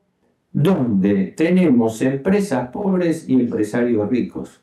donde 0.53 1.27
tenemos 1.37 2.03
empresas 2.03 2.69
pobres 2.71 3.29
y 3.29 3.35
empresarios 3.35 4.09
ricos. 4.09 4.61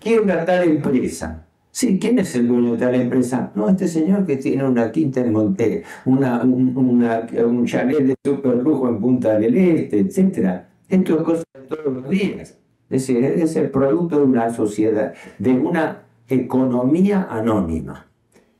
Quiebra 0.00 0.44
tal 0.44 0.64
empresa. 0.64 1.44
Sí, 1.70 1.98
¿quién 2.00 2.18
es 2.18 2.34
el 2.34 2.48
dueño 2.48 2.72
de 2.72 2.78
tal 2.78 2.94
empresa? 2.94 3.52
No, 3.54 3.68
este 3.68 3.88
señor 3.88 4.26
que 4.26 4.36
tiene 4.36 4.64
una 4.64 4.90
quinta 4.90 5.20
en 5.20 5.32
Monte, 5.32 5.82
una, 6.06 6.42
un 6.42 7.66
chalet 7.66 7.98
de 7.98 8.14
super 8.24 8.56
lujo 8.56 8.88
en 8.88 9.00
Punta 9.00 9.38
del 9.38 9.56
Este, 9.56 10.00
etc. 10.00 10.62
Esto 10.88 11.18
es 11.18 11.22
cosa 11.22 11.44
de 11.54 11.76
todos 11.76 11.92
los 11.92 12.08
días. 12.08 12.58
Es 12.90 13.06
decir, 13.06 13.22
es 13.22 13.54
el 13.56 13.70
producto 13.70 14.18
de 14.18 14.24
una 14.24 14.50
sociedad, 14.50 15.14
de 15.38 15.50
una 15.52 16.02
economía 16.28 17.28
anónima. 17.30 18.06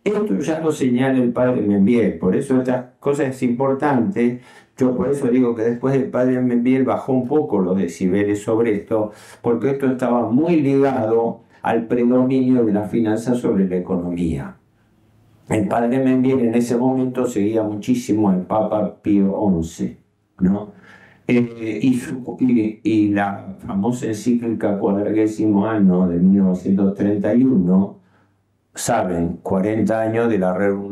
Esto 0.04 0.38
ya 0.38 0.60
lo 0.60 0.70
señala 0.70 1.18
el 1.18 1.32
padre 1.32 1.60
Membiel, 1.62 2.18
por 2.18 2.36
eso 2.36 2.58
esta 2.58 2.94
cosa 3.00 3.24
es 3.24 3.42
importante. 3.42 4.40
Yo 4.78 4.96
por 4.96 5.08
eso 5.10 5.26
digo 5.26 5.56
que 5.56 5.62
después 5.62 5.96
el 5.96 6.08
padre 6.08 6.40
Membiel 6.40 6.84
bajó 6.84 7.12
un 7.12 7.26
poco 7.26 7.58
los 7.58 7.76
decibeles 7.76 8.42
sobre 8.42 8.76
esto, 8.76 9.10
porque 9.42 9.70
esto 9.72 9.90
estaba 9.90 10.30
muy 10.30 10.60
ligado 10.60 11.40
al 11.62 11.88
predominio 11.88 12.64
de 12.64 12.72
la 12.72 12.84
finanza 12.84 13.34
sobre 13.34 13.68
la 13.68 13.76
economía. 13.76 14.56
El 15.48 15.66
padre 15.66 15.98
Membiel 15.98 16.40
en 16.40 16.54
ese 16.54 16.76
momento 16.76 17.26
seguía 17.26 17.64
muchísimo 17.64 18.30
al 18.30 18.42
Papa 18.42 19.02
Pío 19.02 19.34
XI, 19.62 19.96
¿no? 20.40 20.72
Eh, 21.26 21.80
y, 21.82 23.08
la 23.08 23.56
famosa 23.66 24.06
encíclica 24.06 24.78
cuadragésimo 24.78 25.66
año 25.66 26.06
de 26.08 26.18
1931, 26.18 27.98
saben, 28.74 29.38
40 29.42 30.00
años 30.00 30.30
de 30.30 30.38
la 30.38 30.56
Rerum 30.56 30.90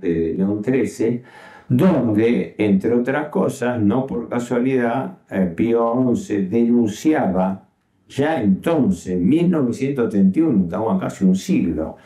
de 0.00 0.34
León 0.36 0.64
XIII, 0.64 1.22
donde, 1.68 2.54
entre 2.58 2.94
otras 2.94 3.28
cosas, 3.28 3.80
no 3.80 4.06
por 4.06 4.28
casualidad, 4.28 5.18
eh, 5.30 5.52
Pío 5.54 6.14
XI 6.14 6.46
denunciaba 6.46 7.68
ya 8.08 8.40
entonces, 8.40 9.20
1931, 9.20 10.64
estamos 10.64 11.00
casi 11.00 11.24
un 11.24 11.36
siglo, 11.36 11.96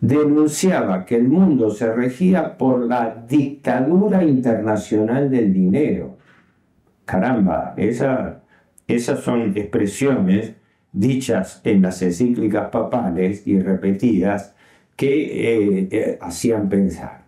denunciaba 0.00 1.04
que 1.04 1.14
el 1.14 1.28
mundo 1.28 1.70
se 1.70 1.92
regía 1.92 2.58
por 2.58 2.84
la 2.84 3.24
dictadura 3.28 4.24
internacional 4.24 5.30
del 5.30 5.52
dinero. 5.52 6.16
Caramba, 7.04 7.74
esas 7.76 9.20
son 9.20 9.56
expresiones 9.56 10.54
dichas 10.90 11.60
en 11.64 11.82
las 11.82 12.02
encíclicas 12.02 12.68
papales 12.70 13.46
y 13.46 13.60
repetidas 13.60 14.56
que 14.96 15.78
eh, 15.78 15.88
eh, 15.92 16.18
hacían 16.20 16.68
pensar. 16.68 17.21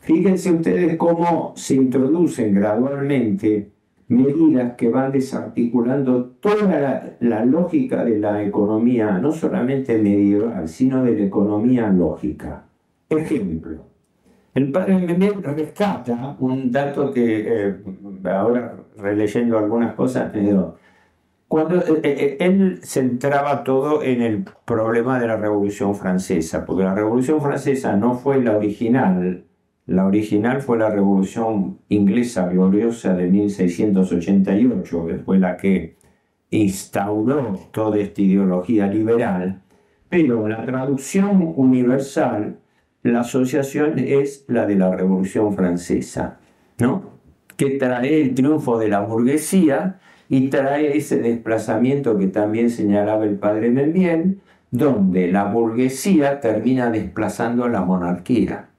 Fíjense 0.00 0.52
ustedes 0.52 0.96
cómo 0.96 1.52
se 1.56 1.74
introducen 1.74 2.54
gradualmente 2.54 3.70
medidas 4.08 4.74
que 4.74 4.88
van 4.88 5.12
desarticulando 5.12 6.30
toda 6.40 7.14
la, 7.20 7.44
lógica 7.44 8.04
de 8.04 8.18
la 8.18 8.42
economía, 8.42 9.18
no 9.18 9.30
solamente 9.30 9.96
medieval, 9.98 10.66
sino 10.68 11.04
de 11.04 11.16
la 11.16 11.24
economía 11.26 11.88
lógica. 11.90 12.64
Ejemplo, 13.08 13.84
el 14.54 14.72
padre 14.72 14.98
Memel 14.98 15.42
rescata 15.42 16.36
un 16.40 16.72
dato 16.72 17.12
que 17.12 17.68
eh, 17.68 17.76
ahora 18.24 18.74
releyendo 18.96 19.58
algunas 19.58 19.94
cosas 19.94 20.32
cuando 21.46 21.80
eh, 21.80 22.00
eh, 22.04 22.36
él 22.40 22.80
centraba 22.82 23.64
todo 23.64 24.02
en 24.02 24.22
el 24.22 24.44
problema 24.64 25.18
de 25.18 25.26
la 25.26 25.36
Revolución 25.36 25.94
Francesa, 25.96 26.64
porque 26.64 26.84
la 26.84 26.94
Revolución 26.94 27.40
Francesa 27.40 27.96
no 27.96 28.14
fue 28.14 28.40
la 28.40 28.56
original, 28.56 29.44
la 29.90 30.06
original 30.06 30.62
fue 30.62 30.78
la 30.78 30.88
Revolución 30.88 31.78
Inglesa 31.88 32.46
gloriosa 32.46 33.12
de 33.14 33.26
1688, 33.26 35.06
que 35.06 35.14
fue 35.16 35.40
la 35.40 35.56
que 35.56 35.96
instauró 36.50 37.58
toda 37.72 37.98
esta 37.98 38.22
ideología 38.22 38.86
liberal, 38.86 39.62
pero 40.08 40.46
la 40.46 40.64
traducción 40.64 41.54
universal, 41.56 42.58
la 43.02 43.20
asociación 43.22 43.98
es 43.98 44.44
la 44.46 44.64
de 44.64 44.76
la 44.76 44.94
Revolución 44.94 45.54
Francesa, 45.54 46.38
¿no? 46.78 47.18
que 47.56 47.70
trae 47.70 48.22
el 48.22 48.34
triunfo 48.36 48.78
de 48.78 48.88
la 48.90 49.00
burguesía 49.00 49.98
y 50.28 50.50
trae 50.50 50.96
ese 50.96 51.18
desplazamiento 51.18 52.16
que 52.16 52.28
también 52.28 52.70
señalaba 52.70 53.24
el 53.24 53.40
padre 53.40 53.70
Membiel, 53.70 54.38
donde 54.70 55.32
la 55.32 55.46
burguesía 55.46 56.38
termina 56.38 56.92
desplazando 56.92 57.64
a 57.64 57.68
la 57.68 57.80
monarquía 57.80 58.69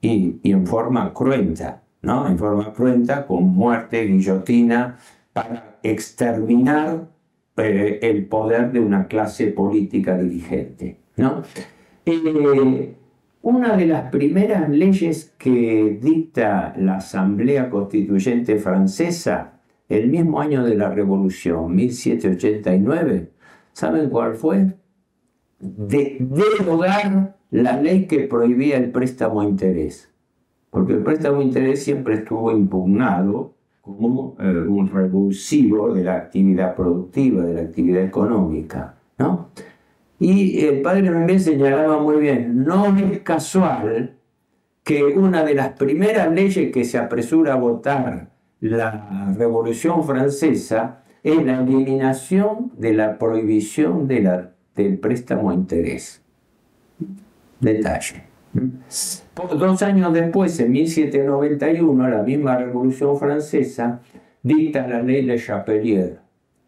y, 0.00 0.40
en 0.44 0.66
forma 0.66 1.12
cruenta, 1.12 1.82
¿no? 2.02 2.26
En 2.26 2.38
forma 2.38 2.72
cruenta, 2.72 3.26
con 3.26 3.44
muerte, 3.44 4.04
guillotina, 4.04 4.98
para 5.32 5.78
exterminar 5.82 7.08
eh, 7.56 7.98
el 8.02 8.26
poder 8.26 8.72
de 8.72 8.80
una 8.80 9.06
clase 9.06 9.48
política 9.48 10.16
dirigente, 10.16 10.98
¿no? 11.16 11.42
Eh, 12.06 12.94
una 13.42 13.76
de 13.76 13.86
las 13.86 14.10
primeras 14.10 14.68
leyes 14.68 15.34
que 15.38 15.98
dicta 16.00 16.74
la 16.76 16.96
Asamblea 16.96 17.70
Constituyente 17.70 18.56
Francesa 18.58 19.60
el 19.88 20.08
mismo 20.08 20.40
año 20.40 20.64
de 20.64 20.76
la 20.76 20.88
Revolución, 20.90 21.74
1789, 21.74 23.30
¿saben 23.72 24.08
cuál 24.08 24.34
fue? 24.34 24.74
De 25.58 26.16
derogar 26.20 27.39
la 27.50 27.80
ley 27.80 28.06
que 28.06 28.20
prohibía 28.20 28.76
el 28.76 28.90
préstamo 28.90 29.40
a 29.40 29.44
interés, 29.44 30.12
porque 30.70 30.92
el 30.94 31.02
préstamo 31.02 31.40
a 31.40 31.44
interés 31.44 31.82
siempre 31.82 32.14
estuvo 32.14 32.52
impugnado 32.52 33.54
como 33.80 34.36
eh, 34.38 34.44
un 34.46 34.88
revulsivo 34.88 35.92
de 35.92 36.04
la 36.04 36.16
actividad 36.16 36.76
productiva, 36.76 37.44
de 37.44 37.54
la 37.54 37.60
actividad 37.62 38.04
económica, 38.04 38.94
¿no? 39.18 39.48
Y 40.20 40.64
el 40.66 40.82
padre 40.82 41.10
también 41.10 41.40
señalaba 41.40 41.98
muy 42.00 42.20
bien, 42.20 42.62
no 42.62 42.96
es 42.96 43.20
casual 43.20 44.16
que 44.84 45.02
una 45.04 45.44
de 45.44 45.54
las 45.54 45.70
primeras 45.70 46.30
leyes 46.32 46.70
que 46.70 46.84
se 46.84 46.98
apresura 46.98 47.54
a 47.54 47.56
votar 47.56 48.30
la 48.60 49.32
Revolución 49.36 50.04
Francesa 50.04 51.02
es 51.22 51.42
la 51.44 51.60
eliminación 51.60 52.72
de 52.76 52.92
la 52.92 53.18
prohibición 53.18 54.06
del 54.06 54.98
préstamo 55.00 55.50
a 55.50 55.54
interés 55.54 56.22
detalle. 57.60 58.22
Dos 59.58 59.82
años 59.82 60.12
después, 60.12 60.58
en 60.60 60.72
1791, 60.72 62.08
la 62.08 62.22
misma 62.22 62.56
Revolución 62.56 63.16
Francesa 63.16 64.00
dicta 64.42 64.86
la 64.88 65.02
ley 65.02 65.24
de 65.24 65.38
Chapelier. 65.38 66.18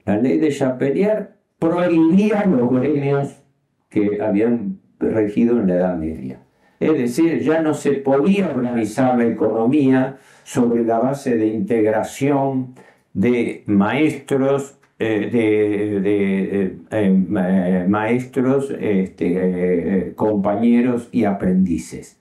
La 0.05 0.17
ley 0.19 0.39
de 0.39 0.51
Chapelier 0.51 1.31
prohibía 1.59 2.45
los 2.47 2.71
gremios 2.71 3.43
que 3.89 4.21
habían 4.23 4.79
regido 4.99 5.59
en 5.59 5.69
la 5.69 5.75
Edad 5.75 5.97
Media. 5.97 6.41
Es 6.79 6.93
decir, 6.93 7.41
ya 7.41 7.63
no 7.63 7.75
se 7.75 7.93
podía 7.93 8.49
organizar 8.49 9.17
la 9.17 9.27
economía 9.27 10.17
sobre 10.43 10.85
la 10.85 10.99
base 10.99 11.37
de 11.37 11.47
integración 11.47 12.75
de 13.13 13.63
maestros, 13.67 14.79
eh, 15.05 15.31
de, 15.31 16.67
eh, 16.67 16.79
eh, 16.93 17.87
maestros, 17.89 18.71
este, 18.71 20.13
compañeros 20.15 21.09
y 21.11 21.25
aprendices. 21.25 22.21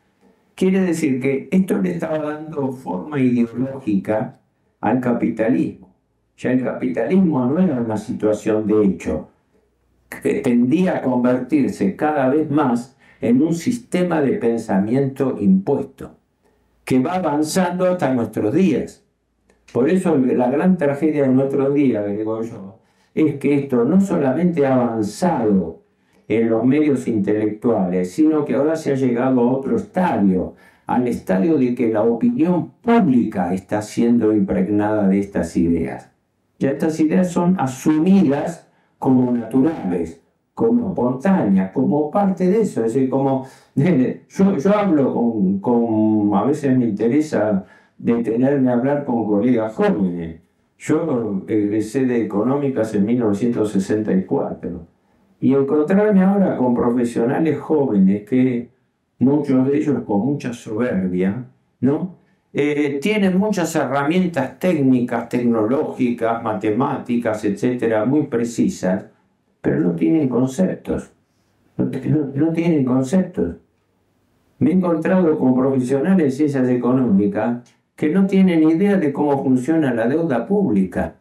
Quiere 0.56 0.82
decir 0.82 1.22
que 1.22 1.48
esto 1.52 1.78
le 1.78 1.92
estaba 1.92 2.18
dando 2.18 2.72
forma 2.72 3.20
ideológica 3.20 4.40
al 4.80 5.00
capitalismo. 5.00 5.94
Ya 6.38 6.54
el 6.54 6.64
capitalismo 6.64 7.46
no 7.46 7.60
era 7.60 7.76
una 7.76 7.98
situación 7.98 8.66
de 8.66 8.84
hecho, 8.84 9.30
que 10.10 10.42
tendía 10.42 10.98
a 10.98 11.02
convertirse 11.04 11.96
cada 11.96 12.30
vez 12.30 12.50
más 12.50 12.98
en 13.22 13.44
un 13.44 13.54
sistema 13.54 14.22
de 14.22 14.34
pensamiento 14.40 15.38
impuesto, 15.40 16.18
que 16.84 16.98
va 16.98 17.14
avanzando 17.14 17.86
hasta 17.86 18.12
nuestros 18.12 18.54
días. 18.56 19.01
Por 19.72 19.90
eso 19.90 20.18
la 20.18 20.50
gran 20.50 20.78
tragedia 20.78 21.24
de 21.24 21.30
nuestro 21.30 21.72
día, 21.72 22.04
digo 22.06 22.42
yo, 22.42 22.80
es 23.14 23.36
que 23.36 23.56
esto 23.56 23.86
no 23.86 24.02
solamente 24.02 24.66
ha 24.66 24.76
avanzado 24.76 25.82
en 26.28 26.50
los 26.50 26.66
medios 26.66 27.08
intelectuales, 27.08 28.12
sino 28.12 28.46
que 28.46 28.56
ahora 28.56 28.76
se 28.76 28.92
ha 28.92 28.96
llegado 28.96 29.42
a 29.42 29.52
otro 29.52 29.76
estadio, 29.76 30.56
al 30.88 31.08
estadio 31.08 31.58
de 31.58 31.76
que 31.76 31.92
la 31.92 32.04
opinión 32.04 32.72
pública 32.82 33.54
está 33.54 33.82
siendo 33.82 34.34
impregnada 34.34 35.08
de 35.08 35.20
estas 35.20 35.56
ideas. 35.56 36.12
Ya 36.60 36.72
estas 36.72 37.00
ideas 37.00 37.32
son 37.32 37.60
asumidas 37.60 38.68
como 39.00 39.32
naturales, 39.32 40.22
como 40.54 40.90
espontáneas, 40.90 41.72
como 41.72 42.12
parte 42.12 42.50
de 42.50 42.62
eso. 42.62 42.86
Es 42.86 42.94
decir, 42.94 43.10
como 43.10 43.46
yo, 43.76 44.58
yo 44.58 44.78
hablo 44.78 45.14
con, 45.14 45.60
con, 45.60 46.36
a 46.36 46.44
veces 46.44 46.78
me 46.78 46.86
interesa 46.86 47.66
detenerme 48.02 48.70
a 48.70 48.74
hablar 48.74 49.06
con 49.06 49.26
colegas 49.26 49.74
jóvenes 49.76 50.42
Yo 50.78 51.44
egresé 51.48 52.06
de 52.06 52.24
económicas 52.24 52.94
en 52.96 53.06
1964 53.06 54.88
y 55.40 55.54
encontrarme 55.54 56.24
ahora 56.24 56.58
con 56.58 56.74
profesionales 56.74 57.60
jóvenes 57.60 58.28
que 58.28 58.70
muchos 59.20 59.68
de 59.68 59.78
ellos 59.78 60.04
con 60.06 60.22
mucha 60.22 60.54
soberbia, 60.54 61.46
¿no? 61.80 62.18
Eh, 62.54 63.00
tienen 63.02 63.38
muchas 63.38 63.76
herramientas 63.76 64.60
técnicas, 64.60 65.30
tecnológicas, 65.30 66.44
matemáticas, 66.44 67.46
etcétera, 67.46 68.04
muy 68.06 68.24
precisas, 68.28 69.06
pero 69.62 69.80
no 69.80 69.94
tienen 69.94 70.28
conceptos. 70.28 71.12
No, 71.78 72.52
tienen 72.52 72.84
conceptos. 72.84 73.56
Me 74.60 74.72
he 74.72 74.74
encontrado 74.74 75.40
con 75.40 75.56
profesionales 75.56 76.26
en 76.26 76.32
ciencias 76.32 76.70
económicas 76.70 77.64
que 78.02 78.10
no 78.10 78.26
tienen 78.26 78.68
idea 78.68 78.98
de 78.98 79.14
cómo 79.14 79.44
funciona 79.44 79.94
la 79.94 80.08
deuda 80.08 80.48
pública. 80.48 81.18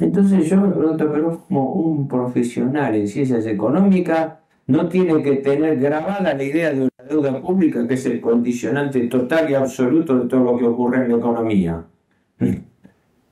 Entonces 0.00 0.50
yo 0.50 0.60
me 0.60 0.74
pregunto, 0.74 1.08
pero 1.12 1.44
como 1.46 1.74
un 1.74 2.08
profesional 2.08 2.96
en 2.96 3.06
ciencias 3.06 3.46
económicas 3.46 4.32
no 4.66 4.88
tiene 4.88 5.22
que 5.22 5.36
tener 5.36 5.78
grabada 5.78 6.34
la 6.34 6.42
idea 6.42 6.72
de 6.72 6.80
una 6.80 7.08
deuda 7.08 7.40
pública 7.40 7.86
que 7.86 7.94
es 7.94 8.04
el 8.04 8.20
condicionante 8.20 8.98
total 9.06 9.48
y 9.48 9.54
absoluto 9.54 10.18
de 10.18 10.28
todo 10.28 10.42
lo 10.42 10.58
que 10.58 10.66
ocurre 10.66 11.04
en 11.04 11.12
la 11.12 11.18
economía. 11.18 11.84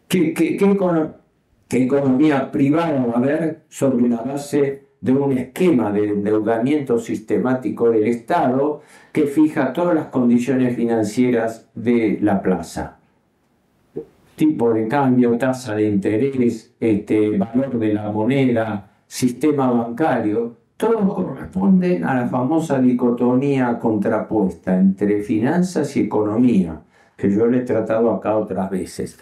¿Qué, 0.06 0.32
qué, 0.32 0.56
economía 1.70 2.52
privada 2.52 3.04
va 3.04 3.14
a 3.14 3.18
haber 3.18 3.64
sobre 3.68 4.08
la 4.08 4.22
base 4.22 4.83
de 5.04 5.12
un 5.12 5.36
esquema 5.36 5.92
de 5.92 6.08
endeudamiento 6.08 6.98
sistemático 6.98 7.90
del 7.90 8.06
Estado 8.06 8.80
que 9.12 9.26
fija 9.26 9.74
todas 9.74 9.94
las 9.94 10.06
condiciones 10.06 10.74
financieras 10.74 11.68
de 11.74 12.18
la 12.22 12.40
plaza? 12.40 12.96
Tipo 14.34 14.72
de 14.72 14.88
cambio, 14.88 15.36
tasa 15.36 15.74
de 15.74 15.88
interés, 15.88 16.74
este, 16.80 17.36
valor 17.36 17.78
de 17.78 17.92
la 17.92 18.10
moneda, 18.10 18.92
sistema 19.06 19.70
bancario, 19.70 20.56
todos 20.78 21.14
corresponden 21.14 22.02
a 22.04 22.14
la 22.14 22.26
famosa 22.26 22.78
dicotomía 22.78 23.78
contrapuesta 23.78 24.74
entre 24.74 25.20
finanzas 25.20 25.94
y 25.98 26.00
economía, 26.00 26.80
que 27.14 27.30
yo 27.30 27.46
le 27.46 27.58
he 27.58 27.60
tratado 27.62 28.10
acá 28.10 28.38
otras 28.38 28.70
veces. 28.70 29.18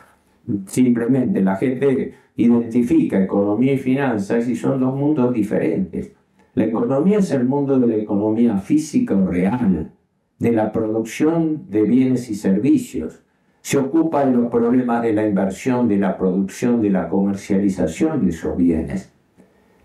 Simplemente 0.67 1.43
la 1.43 1.57
gente 1.57 2.15
identifica 2.45 3.23
economía 3.23 3.75
y 3.75 3.79
finanzas 3.79 4.49
y 4.49 4.57
son 4.57 4.81
dos 4.81 4.95
mundos 4.95 5.33
diferentes. 5.33 6.13
La 6.55 6.65
economía 6.65 7.19
es 7.19 7.31
el 7.31 7.45
mundo 7.45 7.79
de 7.79 7.87
la 7.87 7.97
economía 7.97 8.59
física 8.59 9.17
o 9.17 9.27
real, 9.27 9.93
de 10.39 10.53
la 10.53 10.73
producción 10.73 11.71
de 11.71 11.83
bienes 11.83 12.29
y 12.29 12.35
servicios. 12.35 13.23
Se 13.63 13.79
ocupa 13.79 14.27
de 14.27 14.33
los 14.33 14.51
problemas 14.51 15.03
de 15.03 15.13
la 15.13 15.27
inversión, 15.27 15.89
de 15.89 15.99
la 15.99 16.19
producción, 16.19 16.83
de 16.83 16.91
la 16.91 17.09
comercialización 17.09 18.25
de 18.25 18.31
esos 18.31 18.57
bienes. 18.57 19.13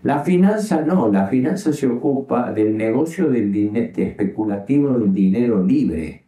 La 0.02 0.20
finanza 0.20 0.82
no, 0.82 1.10
la 1.10 1.26
finanza 1.26 1.72
se 1.72 1.86
ocupa 1.86 2.52
del 2.52 2.76
negocio 2.76 3.30
del 3.30 3.50
dinero 3.52 3.92
especulativo 3.96 4.98
del 4.98 5.12
dinero 5.12 5.62
libre. 5.64 6.24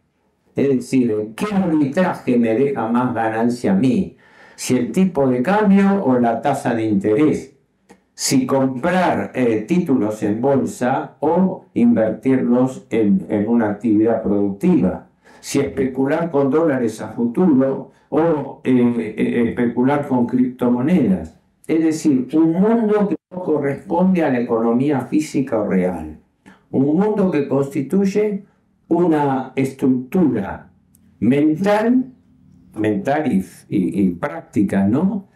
Es 0.55 0.69
decir, 0.69 1.33
¿qué 1.35 1.45
arbitraje 1.53 2.37
me 2.37 2.53
deja 2.53 2.87
más 2.89 3.13
ganancia 3.13 3.73
a 3.73 3.75
mí? 3.75 4.17
Si 4.61 4.77
el 4.77 4.91
tipo 4.91 5.27
de 5.27 5.41
cambio 5.41 6.03
o 6.05 6.19
la 6.19 6.39
tasa 6.39 6.75
de 6.75 6.85
interés. 6.85 7.55
Si 8.13 8.45
comprar 8.45 9.31
eh, 9.33 9.65
títulos 9.67 10.21
en 10.21 10.39
bolsa 10.39 11.15
o 11.19 11.65
invertirlos 11.73 12.85
en, 12.91 13.25
una 13.47 13.71
actividad 13.71 14.21
productiva. 14.21 15.07
Si 15.39 15.59
especular 15.59 16.29
con 16.29 16.51
dólares 16.51 17.01
a 17.01 17.07
futuro 17.07 17.89
o 18.09 18.61
eh, 18.63 19.15
eh, 19.17 19.45
especular 19.47 20.07
con 20.07 20.27
criptomonedas. 20.27 21.39
Es 21.65 21.83
decir, 21.83 22.27
un 22.33 22.51
mundo 22.51 23.07
que 23.09 23.15
no 23.31 23.41
corresponde 23.41 24.23
a 24.23 24.29
la 24.29 24.41
economía 24.41 25.01
física 25.01 25.59
o 25.59 25.67
real. 25.67 26.19
Un 26.69 26.85
mundo 26.85 27.31
que 27.31 27.47
constituye 27.47 28.45
una 28.89 29.53
estructura 29.55 30.69
mental, 31.19 32.10
mental 32.75 33.43
y, 33.69 34.09
práctica, 34.11 34.87
¿no? 34.87 35.27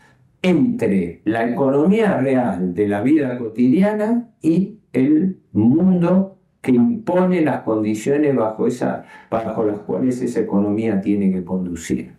Entre 0.42 1.22
la 1.26 1.50
economía 1.50 2.18
real 2.18 2.74
de 2.74 2.88
la 2.88 3.02
vida 3.02 3.38
cotidiana 3.38 4.30
y 4.42 4.80
el 4.94 5.40
mundo 5.52 6.38
que 6.62 6.72
impone 6.72 7.42
las 7.42 7.62
condiciones 7.62 8.36
bajo, 8.36 8.68
esa, 8.68 9.06
bajo 9.30 9.64
las 9.64 9.80
cuales 9.80 10.22
esa 10.22 10.40
economía 10.40 11.02
tiene 11.02 11.32
que 11.32 11.44
conducir. 11.44 12.14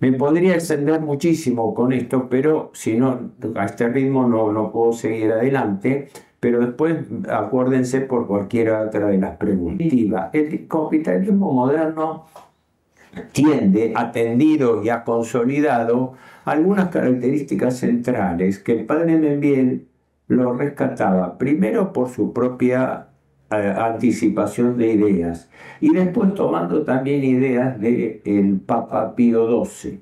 Me 0.00 0.12
podría 0.12 0.54
extender 0.54 1.00
muchísimo 1.00 1.72
con 1.74 1.92
esto, 1.92 2.28
pero 2.28 2.70
si 2.74 2.96
no, 2.96 3.32
a 3.54 3.64
este 3.64 3.88
ritmo 3.88 4.28
no, 4.28 4.52
no 4.52 4.70
puedo 4.72 4.92
seguir 4.92 5.32
adelante. 5.32 6.08
Pero 6.44 6.60
después 6.60 6.98
acuérdense 7.30 8.02
por 8.02 8.26
cualquiera 8.26 8.82
otra 8.82 9.06
de 9.06 9.16
las 9.16 9.38
preguntas. 9.38 9.88
El 10.34 10.68
capitalismo 10.68 11.50
moderno 11.50 12.26
tiende, 13.32 13.92
atendido 13.94 14.82
y 14.82 14.88
ha 14.88 15.04
consolidado 15.04 16.14
algunas 16.44 16.88
características 16.88 17.78
centrales 17.78 18.58
que 18.58 18.72
el 18.72 18.84
padre 18.84 19.16
Membiel 19.16 19.86
lo 20.28 20.54
rescataba, 20.54 21.38
primero 21.38 21.92
por 21.92 22.08
su 22.08 22.32
propia 22.32 23.08
anticipación 23.50 24.76
de 24.76 24.92
ideas. 24.92 25.50
Y 25.80 25.92
después 25.92 26.34
tomando 26.34 26.82
también 26.82 27.22
ideas 27.24 27.80
del 27.80 28.20
el 28.24 28.60
Papa 28.60 29.14
Pío 29.14 29.64
XII, 29.64 30.00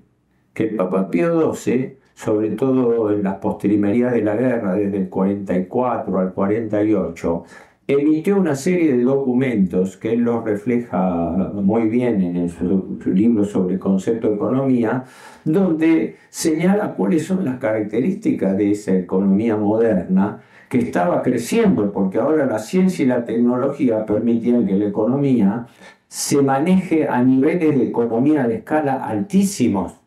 que 0.55 0.65
el 0.65 0.77
Papa 0.77 1.11
Pío 1.11 1.53
XII, 1.53 1.99
sobre 2.15 2.51
todo 2.51 3.11
en 3.11 3.23
las 3.23 3.37
postrimerías 3.37 4.13
de 4.13 4.23
la 4.23 4.37
guerra, 4.37 4.75
desde 4.75 4.99
el 4.99 5.09
44 5.09 6.19
al 6.19 6.33
48, 6.33 7.45
emitió 7.87 8.37
una 8.37 8.55
serie 8.55 8.97
de 8.97 9.03
documentos 9.03 9.97
que 9.97 10.13
él 10.13 10.21
los 10.21 10.45
refleja 10.45 11.31
muy 11.55 11.89
bien 11.89 12.23
en 12.23 12.49
su, 12.49 12.99
libro 13.07 13.45
sobre 13.45 13.79
concepto 13.79 14.29
de 14.29 14.37
economía, 14.37 15.05
donde 15.45 16.17
señala 16.31 16.95
cuáles 16.95 17.27
son 17.27 17.45
las 17.45 17.59
características 17.59 18.57
de 18.57 18.71
esa 18.71 18.95
economía 18.95 19.57
moderna 19.57 20.41
que 20.69 20.79
estaba 20.79 21.23
creciendo, 21.23 21.93
porque 21.93 22.19
ahora 22.19 22.47
la 22.47 22.59
ciencia 22.59 23.05
y 23.05 23.09
la 23.09 23.25
tecnología 23.25 24.07
permitían 24.07 24.67
que 24.67 24.75
la 24.75 24.87
economía 24.87 25.67
se 26.09 26.41
maneje 26.41 27.09
a 27.09 27.23
niveles 27.23 27.79
de 27.79 27.89
economía 27.89 28.47
de 28.47 28.57
escala 28.57 29.05
altísimos, 29.05 30.01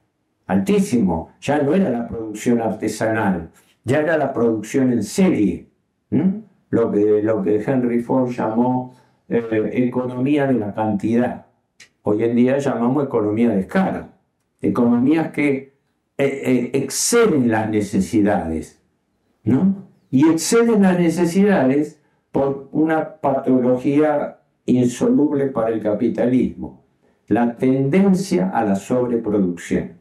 altísimos. 0.48 1.30
Ya 1.42 1.62
no 1.62 1.74
era 1.74 1.90
la 1.90 2.08
producción 2.08 2.62
artesanal, 2.62 3.50
ya 3.84 4.00
era 4.00 4.18
la 4.18 4.34
producción 4.34 4.92
en 4.92 5.04
serie, 5.04 5.68
lo, 6.70 6.92
que, 6.92 7.22
lo 7.24 7.42
que 7.42 7.62
Henry 7.62 8.02
Ford 8.02 8.30
llamó 8.32 8.96
eh, 9.30 9.72
economía 9.74 10.48
de 10.48 10.54
la 10.54 10.74
cantidad. 10.74 11.46
Hoy 12.04 12.24
en 12.24 12.36
día 12.36 12.58
llamamos 12.60 13.06
economía 13.06 13.50
de 13.50 13.62
escala, 13.62 14.10
economías 14.62 15.32
que 15.32 15.76
eh, 16.18 16.42
eh, 16.46 16.72
exceden 16.74 17.50
las 17.50 17.70
necesidades, 17.70 18.82
¿no? 19.44 19.86
y 20.12 20.30
exceden 20.30 20.84
las 20.84 21.00
necesidades 21.00 22.00
por 22.32 22.70
una 22.72 23.16
patología 23.16 24.40
insoluble 24.66 25.48
para 25.48 25.70
el 25.70 25.82
capitalismo, 25.82 26.86
la 27.28 27.56
tendencia 27.58 28.50
a 28.50 28.64
la 28.64 28.76
sobreproducción. 28.76 29.94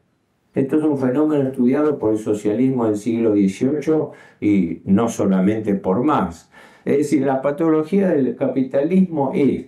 Esto 0.54 0.76
es 0.76 0.84
un 0.84 0.98
fenómeno 0.98 1.48
estudiado 1.48 1.98
por 1.98 2.12
el 2.12 2.18
socialismo 2.18 2.86
del 2.86 2.96
siglo 2.96 3.32
XVIII 3.32 4.10
y 4.40 4.82
no 4.84 5.08
solamente 5.08 5.74
por 5.74 6.04
Marx. 6.04 6.48
Es 6.84 6.98
decir, 6.98 7.22
la 7.24 7.40
patología 7.40 8.08
del 8.08 8.36
capitalismo 8.36 9.32
es 9.34 9.66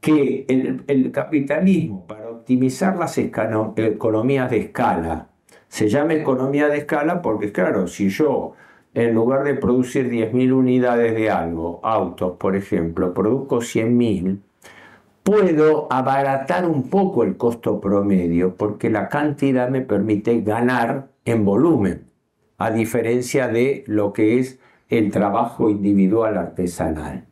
que 0.00 0.46
el, 0.48 0.82
el 0.86 1.12
capitalismo, 1.12 2.06
para 2.06 2.30
optimizar 2.30 2.96
las 2.96 3.18
economías 3.18 4.50
de 4.50 4.58
escala, 4.58 5.28
se 5.68 5.88
llama 5.88 6.14
economía 6.14 6.68
de 6.68 6.78
escala 6.78 7.22
porque, 7.22 7.52
claro, 7.52 7.86
si 7.86 8.08
yo 8.08 8.54
en 8.94 9.14
lugar 9.14 9.44
de 9.44 9.54
producir 9.54 10.10
10.000 10.10 10.52
unidades 10.52 11.14
de 11.14 11.30
algo, 11.30 11.80
autos 11.82 12.36
por 12.38 12.56
ejemplo, 12.56 13.14
produzco 13.14 13.58
100.000, 13.58 14.40
puedo 15.22 15.86
abaratar 15.92 16.66
un 16.66 16.88
poco 16.90 17.22
el 17.22 17.36
costo 17.36 17.80
promedio 17.80 18.56
porque 18.56 18.90
la 18.90 19.08
cantidad 19.08 19.68
me 19.68 19.82
permite 19.82 20.40
ganar 20.40 21.08
en 21.24 21.44
volumen, 21.44 22.06
a 22.58 22.70
diferencia 22.70 23.48
de 23.48 23.84
lo 23.86 24.12
que 24.12 24.38
es 24.38 24.58
el 24.90 25.10
trabajo 25.10 25.70
individual 25.70 26.36
artesanal. 26.36 27.24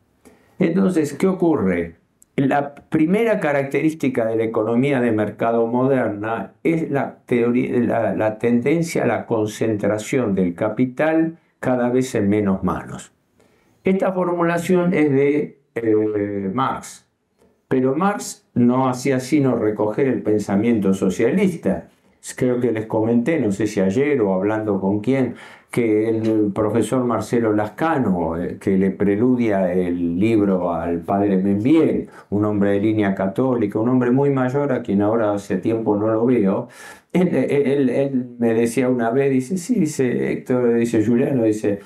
Entonces, 0.57 1.13
¿qué 1.13 1.27
ocurre? 1.27 1.97
La 2.35 2.73
primera 2.73 3.41
característica 3.41 4.25
de 4.25 4.37
la 4.37 4.45
economía 4.45 5.01
de 5.01 5.11
mercado 5.11 5.67
moderna 5.67 6.53
es 6.63 6.89
la, 6.89 7.19
tendencia 8.39 9.03
a 9.03 9.07
la 9.07 9.25
concentración 9.25 10.35
del 10.35 10.55
capital 10.55 11.37
cada 11.59 11.89
vez 11.89 12.15
en 12.15 12.29
menos 12.29 12.63
manos. 12.63 13.11
Esta 13.83 14.13
formulación 14.13 14.93
es 14.93 15.11
de 15.11 15.59
eh, 15.75 16.51
Marx, 16.53 17.09
pero 17.67 17.95
Marx 17.95 18.47
no 18.53 18.87
hacía 18.87 19.19
sino 19.19 19.57
recoger 19.57 20.07
el 20.07 20.21
pensamiento 20.21 20.93
socialista 20.93 21.89
creo 22.35 22.59
que 22.59 22.71
les 22.71 22.85
comenté, 22.85 23.39
no 23.39 23.51
sé 23.51 23.67
si 23.67 23.79
ayer 23.79 24.21
o 24.21 24.33
hablando 24.33 24.79
con 24.79 24.99
quién, 24.99 25.35
que 25.71 26.09
el 26.09 26.51
profesor 26.53 27.03
Marcelo 27.05 27.53
Lascano, 27.53 28.37
eh, 28.37 28.57
que 28.59 28.77
le 28.77 28.91
preludia 28.91 29.71
el 29.71 30.19
libro 30.19 30.73
al 30.73 31.01
padre 31.01 31.37
Membiel, 31.37 32.09
un 32.31 32.45
hombre 32.45 32.71
de 32.71 32.79
línea 32.79 33.13
católica, 33.13 33.79
un 33.79 33.89
hombre 33.89 34.11
muy 34.11 34.31
mayor 34.31 34.71
a 34.73 34.81
quien 34.81 35.01
ahora 35.01 35.33
hace 35.33 35.57
tiempo 35.57 35.95
no 35.95 36.07
lo 36.07 36.25
veo, 36.25 36.69
él, 37.13 38.35
me 38.39 38.53
decía 38.53 38.89
una 38.89 39.09
vez, 39.11 39.31
dice, 39.31 39.57
sí, 39.57 39.79
dice 39.79 40.31
Héctor, 40.31 40.75
dice 40.75 41.05
Juliano, 41.05 41.43
dice, 41.43 41.79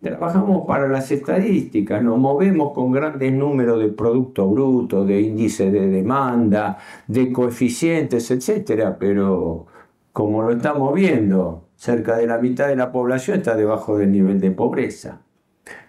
trabajamos 0.00 0.66
para 0.66 0.88
las 0.88 1.10
estadísticas, 1.10 2.02
nos 2.02 2.18
movemos 2.18 2.72
con 2.74 2.92
grandes 2.92 3.32
números 3.32 3.80
de 3.80 3.88
Producto 3.88 4.48
Bruto, 4.48 5.04
de 5.04 5.20
índice 5.20 5.70
de 5.70 5.88
demanda, 5.88 6.78
de 7.06 7.32
coeficientes, 7.32 8.30
etcétera, 8.30 8.96
pero 8.98 9.66
como 10.12 10.42
lo 10.42 10.52
estamos 10.52 10.94
viendo, 10.94 11.69
cerca 11.80 12.18
de 12.18 12.26
la 12.26 12.36
mitad 12.36 12.68
de 12.68 12.76
la 12.76 12.92
población 12.92 13.38
está 13.38 13.56
debajo 13.56 13.96
del 13.96 14.12
nivel 14.12 14.38
de 14.38 14.50
pobreza. 14.50 15.22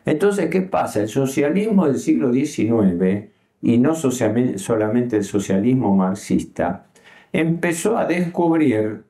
Entonces, 0.06 0.50
¿qué 0.50 0.62
pasa? 0.62 1.02
El 1.02 1.10
socialismo 1.10 1.86
del 1.86 1.98
siglo 1.98 2.32
XIX, 2.32 3.26
y 3.62 3.78
no 3.78 3.94
solamente 3.94 5.18
el 5.18 5.26
socialismo 5.26 5.94
marxista, 5.94 6.86
empezó 7.34 7.98
a 7.98 8.06
descubrir 8.06 9.04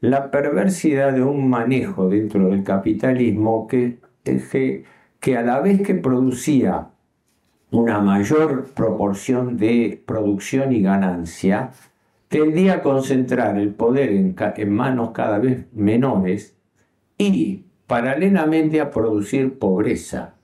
la 0.00 0.32
perversidad 0.32 1.12
de 1.12 1.22
un 1.22 1.48
manejo 1.48 2.08
dentro 2.08 2.48
del 2.48 2.64
capitalismo 2.64 3.68
que, 3.68 3.98
que, 5.20 5.36
a 5.36 5.42
la 5.42 5.60
vez 5.60 5.82
que 5.82 5.94
producía 5.94 6.88
una 7.70 8.00
mayor 8.00 8.70
proporción 8.74 9.56
de 9.56 10.02
producción 10.04 10.72
y 10.72 10.82
ganancia, 10.82 11.70
tendía 12.34 12.74
a 12.74 12.82
concentrar 12.82 13.56
el 13.58 13.72
poder 13.74 14.10
en, 14.10 14.34
manos 14.72 15.12
cada 15.12 15.38
vez 15.38 15.66
menores 15.72 16.56
y 17.16 17.62
paralelamente 17.86 18.80
a 18.80 18.90
producir 18.90 19.56
pobreza. 19.56 20.34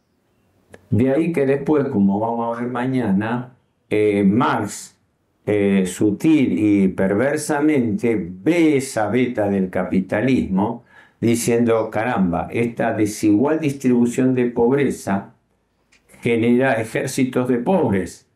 De 0.88 1.12
ahí 1.12 1.32
que 1.32 1.46
después, 1.46 1.88
como 1.88 2.20
vamos 2.20 2.56
a 2.56 2.60
ver 2.60 2.70
mañana, 2.70 3.56
eh, 3.88 4.22
Marx 4.22 5.00
eh, 5.46 5.84
sutil 5.84 6.56
y 6.56 6.88
perversamente 6.88 8.16
ve 8.16 8.76
esa 8.76 9.08
beta 9.08 9.48
del 9.48 9.68
capitalismo 9.68 10.84
diciendo, 11.20 11.90
caramba, 11.90 12.46
esta 12.52 12.92
desigual 12.92 13.58
distribución 13.58 14.36
de 14.36 14.44
pobreza 14.46 15.34
genera 16.22 16.74
ejércitos 16.74 17.48
de 17.48 17.58
pobres. 17.58 18.29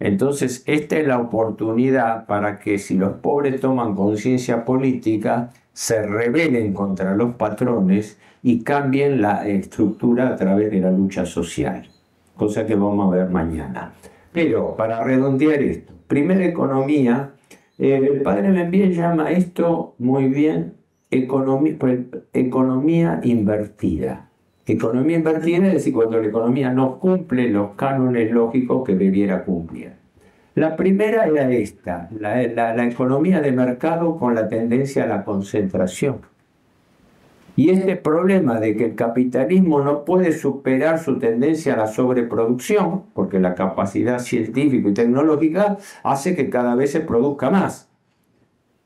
Entonces, 0.00 0.62
esta 0.66 0.98
es 0.98 1.06
la 1.06 1.18
oportunidad 1.18 2.26
para 2.26 2.58
que 2.58 2.78
si 2.78 2.96
los 2.96 3.14
pobres 3.14 3.60
toman 3.60 3.94
conciencia 3.94 4.64
política, 4.64 5.50
se 5.72 6.06
rebelen 6.06 6.72
contra 6.72 7.14
los 7.14 7.34
patrones 7.34 8.18
y 8.42 8.62
cambien 8.62 9.22
la 9.22 9.46
estructura 9.48 10.28
a 10.28 10.36
través 10.36 10.70
de 10.70 10.80
la 10.80 10.90
lucha 10.90 11.24
social, 11.26 11.88
cosa 12.36 12.66
que 12.66 12.74
vamos 12.74 13.12
a 13.12 13.16
ver 13.16 13.30
mañana. 13.30 13.94
Pero 14.32 14.76
para 14.76 15.02
redondear 15.02 15.62
esto, 15.62 15.92
primera 16.06 16.44
economía, 16.44 17.34
eh, 17.78 18.08
el 18.12 18.22
padre 18.22 18.50
Membiel 18.50 18.94
llama 18.94 19.30
esto 19.30 19.94
muy 19.98 20.28
bien 20.28 20.74
pues, 21.78 22.00
economía 22.32 23.20
invertida. 23.22 24.30
Economía 24.66 25.16
invertida 25.16 25.66
es 25.66 25.74
decir, 25.74 25.92
cuando 25.92 26.20
la 26.20 26.28
economía 26.28 26.70
no 26.70 26.98
cumple 26.98 27.50
los 27.50 27.72
cánones 27.72 28.30
lógicos 28.30 28.84
que 28.86 28.94
debiera 28.94 29.44
cumplir. 29.44 29.92
La 30.54 30.76
primera 30.76 31.26
era 31.26 31.50
esta, 31.50 32.08
la 32.18 32.86
economía 32.86 33.40
de 33.40 33.52
mercado 33.52 34.18
con 34.18 34.34
la 34.34 34.48
tendencia 34.48 35.04
a 35.04 35.06
la 35.06 35.24
concentración. 35.24 36.20
Y 37.56 37.70
este 37.70 37.94
problema 37.96 38.58
de 38.58 38.76
que 38.76 38.84
el 38.84 38.94
capitalismo 38.96 39.80
no 39.80 40.04
puede 40.04 40.32
superar 40.32 40.98
su 40.98 41.18
tendencia 41.18 41.74
a 41.74 41.76
la 41.76 41.86
sobreproducción, 41.86 43.04
porque 43.14 43.38
la 43.38 43.54
capacidad 43.54 44.18
científica 44.18 44.88
y 44.88 44.94
tecnológica 44.94 45.78
hace 46.02 46.34
que 46.34 46.50
cada 46.50 46.74
vez 46.74 46.90
se 46.90 47.00
produzca 47.00 47.50
más. 47.50 47.88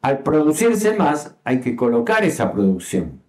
Al 0.02 0.18
producirse 0.18 0.96
más, 0.96 1.36
hay 1.44 1.60
que 1.60 1.76
colocar 1.76 2.24
esa 2.24 2.52
producción. 2.52 3.22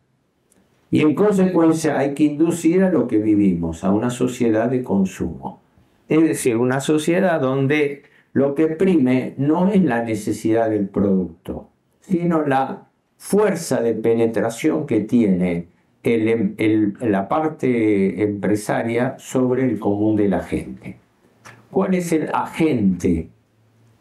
Y 0.92 1.02
en 1.02 1.14
consecuencia 1.14 2.00
hay 2.00 2.14
que 2.14 2.24
inducir 2.24 2.84
a 2.84 2.90
lo 2.90 3.08
que 3.08 3.20
vivimos, 3.20 3.84
a 3.84 3.92
una 3.92 4.10
sociedad 4.10 4.70
de 4.70 4.84
consumo. 4.84 5.62
Es 6.08 6.24
decir, 6.24 6.58
una 6.58 6.80
sociedad 6.80 7.40
donde 7.40 8.04
lo 8.34 8.56
que 8.56 8.68
prime 8.68 9.36
no 9.38 9.70
es 9.70 9.84
la 9.84 10.04
necesidad 10.04 10.70
del 10.70 10.88
producto, 10.88 11.70
sino 12.02 12.46
la 12.46 12.88
fuerza 13.18 13.82
de 13.82 13.94
penetración 13.94 14.88
que 14.88 15.02
tiene 15.02 15.68
el, 16.04 16.96
la 17.02 17.28
parte 17.28 18.24
empresaria 18.24 19.16
sobre 19.20 19.66
el 19.66 19.80
común 19.80 20.16
de 20.16 20.30
la 20.30 20.42
gente. 20.42 20.98
¿Cuál 21.70 21.94
es 21.94 22.12
el 22.12 22.30
agente 22.34 23.30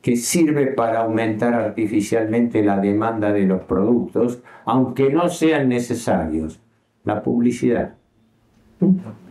que 0.01 0.17
sirve 0.17 0.69
para 0.69 1.01
aumentar 1.01 1.53
artificialmente 1.53 2.63
la 2.63 2.79
demanda 2.79 3.33
de 3.33 3.45
los 3.45 3.63
productos, 3.63 4.41
aunque 4.65 5.11
no 5.11 5.29
sean 5.29 5.69
necesarios? 5.69 6.61
La 7.09 7.23
publicidad. 7.23 7.95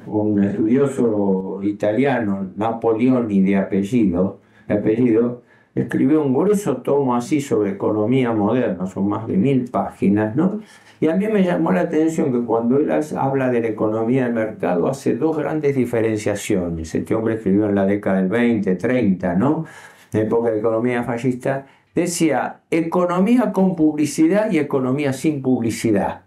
Un 0.08 0.44
estudioso 0.44 1.60
italiano, 1.62 2.50
Napoleoni 2.56 3.44
de 3.44 3.56
apellido, 3.56 4.40
apellido 4.68 5.44
escribió 5.76 6.24
un 6.24 6.34
grueso 6.34 6.78
tomo 6.78 7.16
así 7.16 7.40
sobre 7.40 7.70
economía 7.70 8.32
moderna, 8.34 8.88
son 8.88 9.08
más 9.08 9.28
de 9.28 9.38
mil 9.38 9.70
páginas, 9.70 10.36
¿no? 10.36 10.60
Y 11.00 11.08
a 11.08 11.16
mí 11.16 11.28
me 11.28 11.44
llamó 11.44 11.72
la 11.72 11.82
atención 11.82 12.32
que 12.32 12.44
cuando 12.48 12.78
él 12.78 12.90
habla 13.16 13.52
de 13.52 13.62
la 13.62 13.68
economía 13.68 14.24
del 14.24 14.34
mercado 14.34 14.88
hace 14.88 15.16
dos 15.16 15.38
grandes 15.38 15.76
diferenciaciones. 15.76 16.96
Este 16.96 17.13
hombre 17.13 17.36
escribió 17.36 17.70
en 17.70 17.76
la 17.76 17.86
década 17.86 18.18
del 18.18 18.30
20, 18.30 18.76
30, 18.76 19.36
¿no? 19.36 19.66
En 20.13 20.22
época 20.22 20.50
de 20.50 20.58
economía 20.58 21.04
fascista, 21.04 21.68
decía 21.94 22.62
economía 22.72 23.52
con 23.52 23.76
publicidad 23.76 24.50
y 24.50 24.58
economía 24.58 25.13
sin 25.13 25.44
publicidad. 25.44 26.27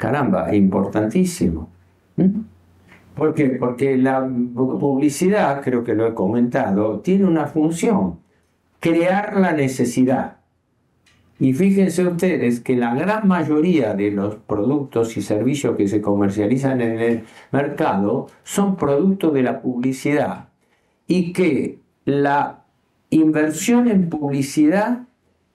Caramba, 0.00 0.54
importantísimo. 0.54 1.68
¿Por 3.14 3.34
qué? 3.34 3.50
Porque 3.50 3.98
la 3.98 4.26
publicidad, 4.26 5.60
creo 5.60 5.84
que 5.84 5.94
lo 5.94 6.06
he 6.06 6.14
comentado, 6.14 7.00
tiene 7.00 7.26
una 7.26 7.46
función 7.46 8.18
crear 8.80 9.36
la 9.36 9.52
necesidad. 9.52 10.38
Y 11.38 11.52
fíjense 11.52 12.06
ustedes 12.06 12.60
que 12.60 12.76
la 12.76 12.94
gran 12.94 13.28
mayoría 13.28 13.92
de 13.92 14.10
los 14.10 14.36
productos 14.36 15.18
y 15.18 15.20
servicios 15.20 15.76
que 15.76 15.86
se 15.86 16.00
comercializan 16.00 16.80
en 16.80 16.98
el 16.98 17.24
mercado 17.52 18.28
son 18.42 18.76
productos 18.76 19.34
de 19.34 19.42
la 19.42 19.60
publicidad 19.60 20.48
y 21.06 21.34
que 21.34 21.78
la 22.06 22.64
inversión 23.10 23.86
en 23.86 24.08
publicidad 24.08 25.08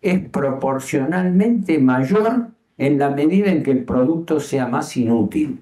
es 0.03 0.19
proporcionalmente 0.29 1.79
mayor 1.79 2.55
en 2.77 2.99
la 2.99 3.09
medida 3.09 3.51
en 3.51 3.63
que 3.63 3.71
el 3.71 3.83
producto 3.83 4.39
sea 4.39 4.67
más 4.67 4.95
inútil. 4.97 5.59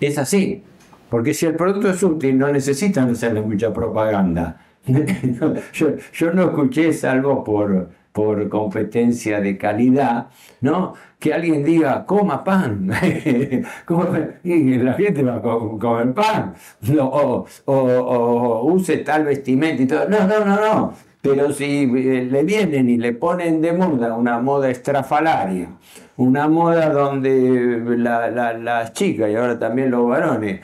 Es 0.00 0.18
así, 0.18 0.62
porque 1.10 1.34
si 1.34 1.46
el 1.46 1.56
producto 1.56 1.90
es 1.90 2.02
útil 2.02 2.38
no 2.38 2.50
necesitan 2.50 3.10
hacerle 3.10 3.42
mucha 3.42 3.72
propaganda 3.72 4.60
yo, 5.72 6.32
no 6.32 6.42
escuché, 6.42 6.92
salvo 6.92 7.42
por, 7.42 7.88
por 8.12 8.48
competencia 8.48 9.40
de 9.40 9.56
calidad, 9.56 10.28
¿no? 10.60 10.94
Que 11.18 11.32
alguien 11.32 11.64
diga, 11.64 12.04
coma 12.04 12.44
pan, 12.44 12.90
y 14.44 14.78
la 14.78 14.92
gente 14.92 15.22
va 15.22 15.36
a 15.36 15.40
comer 15.40 16.12
pan, 16.12 16.54
o, 17.00 17.46
o, 17.64 18.72
use 18.72 18.98
tal 18.98 19.24
vestimenta 19.24 19.82
y 19.82 19.86
todo. 19.86 20.08
No, 20.08 20.26
no, 20.26 20.44
no, 20.44 20.56
no. 20.60 20.94
Pero 21.24 21.50
si 21.52 21.84
eh, 21.84 22.28
le 22.30 22.44
vienen 22.44 22.90
y 22.90 22.98
le 22.98 23.14
ponen 23.14 23.62
de 23.62 23.72
moda 23.72 24.14
una 24.14 24.38
moda 24.40 24.68
estrafalaria, 24.70 25.70
una 26.18 26.48
moda 26.48 26.90
donde 26.90 27.82
las 27.96 28.92
chicas 28.92 29.30
y 29.30 29.34
ahora 29.34 29.58
también 29.58 29.90
los 29.90 30.06
varones 30.06 30.60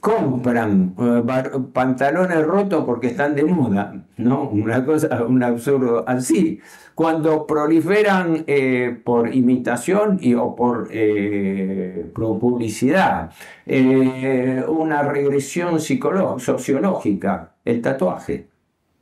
compran 0.00 0.94
eh, 0.98 1.22
pantalones 1.72 2.44
rotos 2.44 2.84
porque 2.84 3.08
están 3.08 3.34
de 3.34 3.44
moda, 3.44 4.04
¿no? 4.16 4.48
Una 4.48 4.84
cosa, 4.84 5.24
un 5.24 5.42
absurdo 5.42 6.04
así. 6.06 6.60
Cuando 6.94 7.46
proliferan 7.46 8.44
eh, 8.46 8.96
por 9.04 9.34
imitación 9.34 10.18
y, 10.20 10.34
o 10.34 10.54
por, 10.54 10.88
eh, 10.90 12.10
publicidad, 12.14 13.32
una 14.68 15.02
regresión 15.02 15.80
sociológica, 15.80 17.54
el 17.64 17.80
tatuaje. 17.82 18.48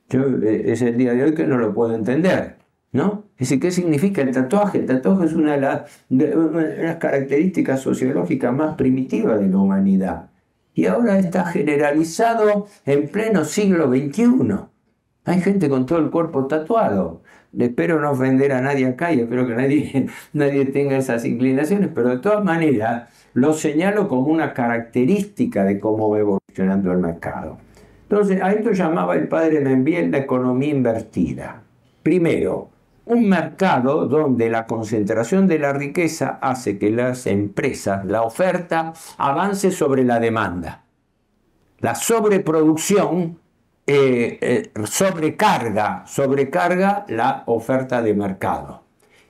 Es 0.09 0.83
el 0.83 0.97
día 0.97 1.13
de 1.13 1.25
hoy 1.25 1.35
que 1.35 1.47
no 1.47 1.59
lo 1.59 1.75
puedo 1.75 1.95
entender. 1.95 2.57
¿No? 2.93 3.25
Decir, 3.39 3.61
¿qué 3.61 3.71
significa 3.71 4.23
el 4.23 4.31
tatuaje? 4.33 4.79
El 4.79 4.87
tatuaje 4.87 5.27
es 5.27 5.35
una 5.35 5.59
de 5.59 5.61
las 5.61 6.97
características 6.97 7.81
sociológicas 7.81 8.55
más 8.55 8.75
primitivas 8.77 9.39
de 9.39 9.49
la 9.49 9.59
humanidad 9.59 10.31
y 10.77 10.85
ahora 10.87 11.19
está 11.19 11.47
generalizado 11.47 12.67
en 12.85 13.09
pleno 13.09 13.45
siglo 13.45 13.89
XXI. 13.89 14.59
Hay 15.25 15.41
gente 15.41 15.71
con 15.71 15.87
todo 15.87 15.99
el 15.99 16.11
cuerpo 16.11 16.47
tatuado. 16.47 17.23
Espero 17.59 17.99
no 17.99 18.11
ofender 18.11 18.53
a 18.53 18.61
nadie 18.61 18.87
acá 18.87 19.11
y 19.13 19.21
espero 19.21 19.47
que 19.47 19.55
nadie, 19.55 20.07
nadie 20.35 20.67
tenga 20.67 20.99
esas 20.99 21.25
inclinaciones, 21.25 21.91
pero 21.95 22.11
de 22.11 22.19
todas 22.19 22.45
maneras 22.45 23.09
lo 23.33 23.55
señalo 23.55 24.07
como 24.07 24.27
una 24.27 24.53
característica 24.53 25.65
de 25.65 25.81
cómo 25.81 26.11
va 26.11 26.19
evolucionando 26.19 26.93
el 26.93 26.99
mercado. 26.99 27.57
Entonces, 28.09 28.41
a 28.41 28.53
esto 28.53 28.71
llamaba 28.71 29.17
el 29.17 29.27
padre 29.27 29.61
Membiel 29.61 30.13
la 30.13 30.19
economía 30.19 30.71
invertida. 30.71 31.63
Primero, 32.05 32.71
un 33.07 33.29
mercado 33.29 34.07
donde 34.07 34.49
la 34.49 34.67
concentración 34.67 35.49
de 35.49 35.59
la 35.59 35.73
riqueza 35.73 36.39
hace 36.41 36.79
que 36.79 36.91
las 36.91 37.27
empresas, 37.27 38.05
la 38.05 38.23
oferta, 38.23 38.93
avance 39.19 39.73
sobre 39.73 40.05
la 40.05 40.21
demanda. 40.21 40.85
La 41.81 41.97
sobreproducción 41.97 43.39
eh, 43.89 44.39
eh, 44.41 44.71
sobrecarga, 44.85 46.05
sobrecarga 46.07 47.05
la 47.09 47.43
oferta 47.47 48.03
de 48.03 48.15
mercado. 48.15 48.83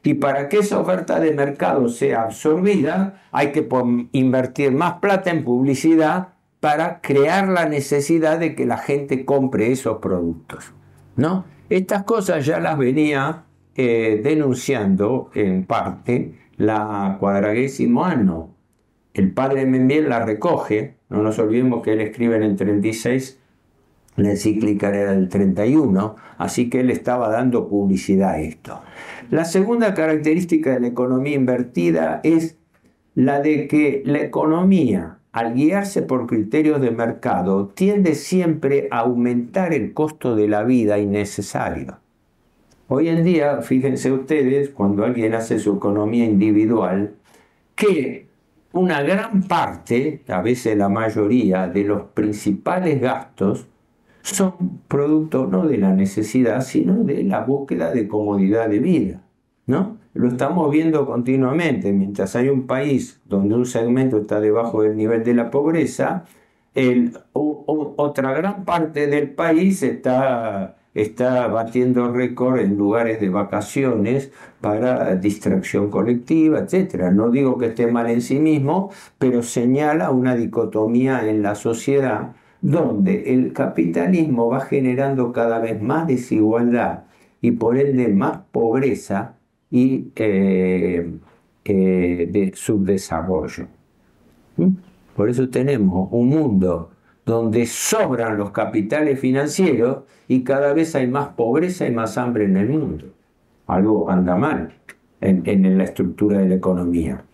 Y 0.02 0.14
para 0.14 0.48
que 0.48 0.58
esa 0.58 0.78
oferta 0.78 1.18
de 1.18 1.32
mercado 1.32 1.88
sea 1.88 2.22
absorbida, 2.22 3.22
hay 3.32 3.52
que 3.52 3.66
invertir 4.12 4.72
más 4.72 4.94
plata 5.00 5.30
en 5.30 5.44
publicidad 5.44 6.28
para 6.66 7.00
crear 7.00 7.46
la 7.46 7.68
necesidad 7.68 8.40
de 8.40 8.56
que 8.56 8.66
la 8.66 8.76
gente 8.76 9.24
compre 9.24 9.70
esos 9.70 9.98
productos. 9.98 10.72
¿no? 11.14 11.44
Estas 11.70 12.02
cosas 12.02 12.44
ya 12.44 12.58
las 12.58 12.76
venía 12.76 13.44
eh, 13.76 14.20
denunciando 14.20 15.30
en 15.36 15.64
parte 15.64 16.34
la 16.56 17.18
cuadragésimo 17.20 18.04
año. 18.04 18.48
El 19.14 19.30
padre 19.30 19.64
Membiel 19.64 20.08
la 20.08 20.24
recoge, 20.24 20.96
no 21.08 21.22
nos 21.22 21.38
olvidemos 21.38 21.84
que 21.84 21.92
él 21.92 22.00
escribe 22.00 22.34
en 22.34 22.42
el 22.42 22.56
36 22.56 23.38
la 24.16 24.30
encíclica 24.30 24.88
era 24.88 25.12
del 25.12 25.28
31, 25.28 26.16
así 26.38 26.68
que 26.68 26.80
él 26.80 26.90
estaba 26.90 27.28
dando 27.28 27.68
publicidad 27.68 28.30
a 28.30 28.40
esto. 28.40 28.80
La 29.30 29.44
segunda 29.44 29.94
característica 29.94 30.72
de 30.72 30.80
la 30.80 30.88
economía 30.88 31.36
invertida 31.36 32.20
es 32.24 32.56
la 33.14 33.40
de 33.40 33.68
que 33.68 34.02
la 34.04 34.18
economía, 34.18 35.18
al 35.36 35.52
guiarse 35.52 36.00
por 36.00 36.26
criterios 36.26 36.80
de 36.80 36.90
mercado, 36.90 37.66
tiende 37.66 38.14
siempre 38.14 38.88
a 38.90 39.00
aumentar 39.00 39.74
el 39.74 39.92
costo 39.92 40.34
de 40.34 40.48
la 40.48 40.64
vida 40.64 40.98
innecesario. 40.98 41.98
Hoy 42.88 43.10
en 43.10 43.22
día, 43.22 43.60
fíjense 43.60 44.10
ustedes, 44.10 44.70
cuando 44.70 45.04
alguien 45.04 45.34
hace 45.34 45.58
su 45.58 45.74
economía 45.74 46.24
individual, 46.24 47.16
que 47.74 48.28
una 48.72 49.02
gran 49.02 49.42
parte, 49.42 50.22
a 50.26 50.40
veces 50.40 50.74
la 50.78 50.88
mayoría, 50.88 51.68
de 51.68 51.84
los 51.84 52.04
principales 52.14 52.98
gastos 52.98 53.66
son 54.22 54.54
producto 54.88 55.46
no 55.46 55.66
de 55.66 55.76
la 55.76 55.92
necesidad, 55.92 56.62
sino 56.62 57.04
de 57.04 57.24
la 57.24 57.40
búsqueda 57.40 57.90
de 57.92 58.08
comodidad 58.08 58.70
de 58.70 58.78
vida. 58.78 59.22
¿no? 59.66 59.98
Lo 60.16 60.28
estamos 60.28 60.70
viendo 60.70 61.04
continuamente. 61.04 61.92
Mientras 61.92 62.36
hay 62.36 62.48
un 62.48 62.66
país 62.66 63.20
donde 63.26 63.54
un 63.54 63.66
segmento 63.66 64.18
está 64.18 64.40
debajo 64.40 64.82
del 64.82 64.96
nivel 64.96 65.22
de 65.24 65.34
la 65.34 65.50
pobreza, 65.50 66.24
otra 67.34 68.32
gran 68.32 68.64
parte 68.64 69.08
del 69.08 69.30
país 69.30 69.82
está, 69.82 70.76
está 70.94 71.48
batiendo 71.48 72.10
récord 72.12 72.60
en 72.60 72.78
lugares 72.78 73.20
de 73.20 73.28
vacaciones 73.28 74.32
para 74.62 75.16
distracción 75.16 75.90
colectiva, 75.90 76.60
etc. 76.60 77.10
No 77.12 77.30
digo 77.30 77.58
que 77.58 77.66
esté 77.66 77.86
mal 77.86 78.08
en 78.08 78.22
sí 78.22 78.38
mismo, 78.38 78.90
pero 79.18 79.42
señala 79.42 80.10
una 80.10 80.34
dicotomía 80.34 81.28
en 81.28 81.42
la 81.42 81.54
sociedad 81.54 82.32
donde 82.62 83.34
el 83.34 83.52
capitalismo 83.52 84.48
va 84.48 84.60
generando 84.60 85.30
cada 85.32 85.58
vez 85.58 85.80
más 85.82 86.06
desigualdad 86.06 87.04
y 87.42 87.50
por 87.52 87.76
ende 87.76 88.08
más 88.08 88.38
pobreza 88.50 89.35
y 89.70 90.10
de 90.14 91.20
subdesarrollo. 92.54 93.66
¿Mm? 94.56 94.68
Por 95.14 95.30
eso 95.30 95.48
tenemos 95.48 96.08
un 96.12 96.28
mundo 96.28 96.90
donde 97.24 97.66
sobran 97.66 98.36
los 98.38 98.50
capitales 98.50 99.18
financieros 99.18 100.04
y 100.28 100.44
cada 100.44 100.72
vez 100.72 100.94
hay 100.94 101.08
más 101.08 101.28
pobreza 101.28 101.86
y 101.86 101.90
más 101.90 102.18
hambre 102.18 102.44
en 102.44 102.56
el 102.56 102.68
mundo. 102.68 103.06
Algo 103.66 104.10
anda 104.10 104.36
mal 104.36 104.74
en, 105.20 105.42
en 105.46 105.76
la 105.76 105.84
estructura 105.84 106.38
de 106.38 106.48
la 106.48 106.54
economía. 106.54 107.24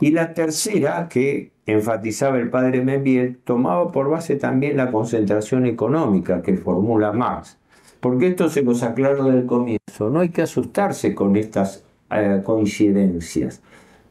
Y 0.00 0.10
la 0.10 0.34
tercera, 0.34 1.08
que 1.08 1.52
enfatizaba 1.66 2.38
el 2.38 2.50
padre 2.50 2.82
Membiel, 2.82 3.38
tomaba 3.44 3.92
por 3.92 4.08
base 4.08 4.36
también 4.36 4.76
la 4.76 4.90
concentración 4.90 5.66
económica 5.66 6.42
que 6.42 6.56
formula 6.56 7.12
Marx. 7.12 7.58
Porque 8.02 8.26
esto 8.26 8.50
se 8.50 8.60
los 8.60 8.82
aclaro 8.82 9.24
del 9.24 9.46
comienzo. 9.46 10.10
No 10.10 10.20
hay 10.20 10.28
que 10.28 10.42
asustarse 10.42 11.14
con 11.14 11.36
estas 11.36 11.86
eh, 12.10 12.42
coincidencias. 12.44 13.62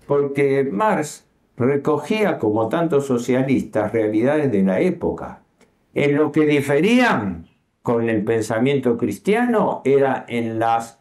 Porque 0.08 0.64
Marx 0.64 1.28
recogía, 1.56 2.40
como 2.40 2.68
tantos 2.70 3.06
socialistas, 3.06 3.92
realidades 3.92 4.52
de 4.52 4.64
la 4.64 4.80
época. 4.80 5.44
En 5.94 6.16
lo 6.16 6.32
que 6.32 6.48
diferían 6.48 7.46
con 7.84 8.10
el 8.10 8.24
pensamiento 8.24 8.98
cristiano 8.98 9.84
era 9.86 10.26
en 10.28 10.58
las 10.58 10.98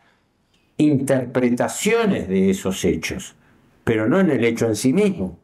interpretaciones 0.77 2.29
de 2.29 2.51
esos 2.51 2.85
hechos 2.85 3.37
pero 3.91 4.09
no 4.09 4.21
en 4.21 4.31
el 4.31 4.45
hecho 4.45 4.67
en 4.67 4.77
sí 4.77 4.93
mismo. 4.93 5.37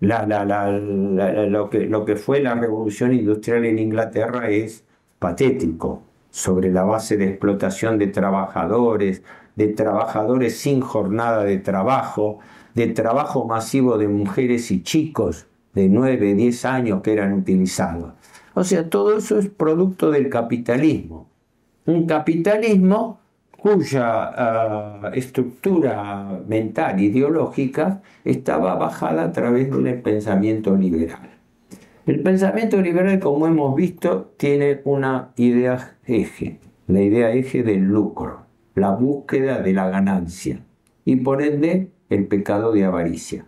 lo, 0.00 1.68
que, 1.70 1.80
lo 1.80 2.04
que 2.06 2.16
fue 2.16 2.40
la 2.40 2.54
revolución 2.54 3.12
industrial 3.12 3.66
en 3.66 3.78
Inglaterra 3.78 4.48
es 4.48 4.84
patético, 5.18 6.02
sobre 6.32 6.72
la 6.72 6.82
base 6.82 7.16
de 7.16 7.28
explotación 7.28 7.98
de 7.98 8.08
trabajadores, 8.08 9.22
de 9.54 9.68
trabajadores 9.68 10.58
sin 10.58 10.80
jornada 10.80 11.44
de 11.44 11.58
trabajo, 11.58 12.40
de 12.74 12.88
trabajo 12.88 13.46
masivo 13.46 13.98
de 13.98 14.08
mujeres 14.08 14.70
y 14.70 14.82
chicos 14.82 15.46
de 15.74 15.88
9, 15.88 16.34
10 16.34 16.64
años 16.64 17.02
que 17.02 17.12
eran 17.12 17.34
utilizados. 17.34 18.14
O 18.54 18.64
sea, 18.64 18.88
todo 18.88 19.16
eso 19.16 19.38
es 19.38 19.48
producto 19.48 20.10
del 20.10 20.30
capitalismo. 20.30 21.28
Un 21.84 22.06
capitalismo 22.06 23.20
cuya 23.58 24.32
ah, 24.34 25.10
estructura 25.14 26.40
mental, 26.48 26.98
ideológica, 26.98 28.00
estaba 28.24 28.74
bajada 28.74 29.24
a 29.24 29.32
través 29.32 29.70
del 29.70 30.00
pensamiento 30.00 30.74
liberal. 30.76 31.31
El 32.06 32.22
pensamiento 32.22 32.80
liberal, 32.80 33.18
como 33.20 33.46
hemos 33.46 33.76
visto, 33.76 34.32
tiene 34.36 34.80
una 34.84 35.32
idea 35.36 35.96
eje, 36.04 36.58
la 36.86 37.00
idea 37.00 37.30
eje 37.32 37.62
del 37.62 37.84
lucro, 37.84 38.46
la 38.74 38.90
búsqueda 38.90 39.60
de 39.60 39.72
la 39.72 39.88
ganancia 39.88 40.64
y 41.04 41.16
por 41.16 41.42
ende 41.42 41.90
el 42.10 42.26
pecado 42.26 42.72
de 42.72 42.84
avaricia. 42.84 43.46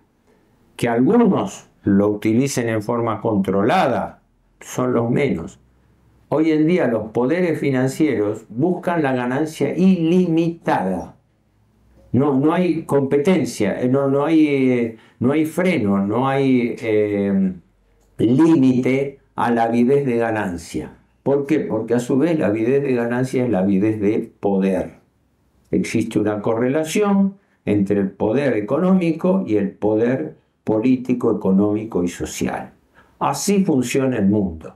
Que 0.77 0.89
algunos 0.89 1.69
lo 1.83 2.09
utilicen 2.09 2.69
en 2.69 2.83
forma 2.83 3.21
controlada 3.21 4.23
son 4.61 4.93
los 4.93 5.11
menos, 5.11 5.61
Hoy 6.37 6.51
en 6.51 6.67
día 6.67 6.89
los 6.89 7.11
poderes 7.13 7.61
financieros 7.61 8.45
buscan 8.49 9.05
la 9.05 9.13
ganancia 9.13 9.73
ilimitada. 9.77 11.15
No, 12.11 12.37
no 12.41 12.53
hay 12.53 12.83
competencia, 12.83 13.81
eh, 13.81 13.89
no, 13.89 14.09
no, 14.09 14.25
hay, 14.25 14.49
eh, 14.49 14.97
no 15.21 15.31
hay 15.31 15.45
freno, 15.45 16.05
no 16.05 16.27
hay 16.27 16.75
eh, 16.81 17.53
límite 18.19 19.19
a 19.35 19.51
la 19.51 19.65
avidez 19.65 20.07
de 20.07 20.17
ganancia. 20.17 20.93
¿Por 21.23 21.47
qué? 21.47 21.61
Porque 21.61 21.95
a 21.95 22.01
su 22.01 22.19
vez 22.19 22.39
la 22.39 22.49
avidez 22.49 22.83
de 22.83 22.95
ganancia 22.95 23.45
es 23.45 23.51
la 23.51 23.61
avidez 23.61 24.01
de 24.01 24.31
poder. 24.41 24.97
Existe 25.71 26.19
una 26.19 26.41
correlación 26.43 27.35
entre 27.65 28.01
el 28.01 28.11
poder 28.11 28.57
económico 28.57 29.45
y 29.47 29.57
el 29.57 29.71
poder 29.71 30.37
político, 30.65 31.35
económico 31.37 32.05
y 32.05 32.09
social. 32.09 32.73
Así 33.19 33.65
funciona 33.65 34.19
el 34.19 34.27
mundo. 34.27 34.75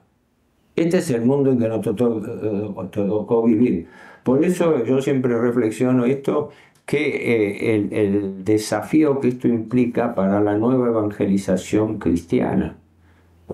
Este 0.74 0.99
es 0.99 1.11
el 1.11 1.22
mundo 1.22 1.51
en 1.51 1.59
que 1.59 1.68
nos 1.68 1.80
tocó, 1.82 3.43
vivir. 3.43 3.89
Por 4.22 4.45
eso 4.45 4.84
yo 4.84 5.01
siempre 5.03 5.36
reflexiono 5.39 6.05
esto, 6.05 6.51
que 6.86 7.74
eh, 7.74 7.89
el, 7.91 8.45
desafío 8.45 9.20
que 9.20 9.28
esto 9.28 9.49
implica 9.49 10.14
para 10.14 10.41
la 10.41 10.57
nueva 10.57 10.89
evangelización 10.89 11.99
cristiana, 11.99 12.76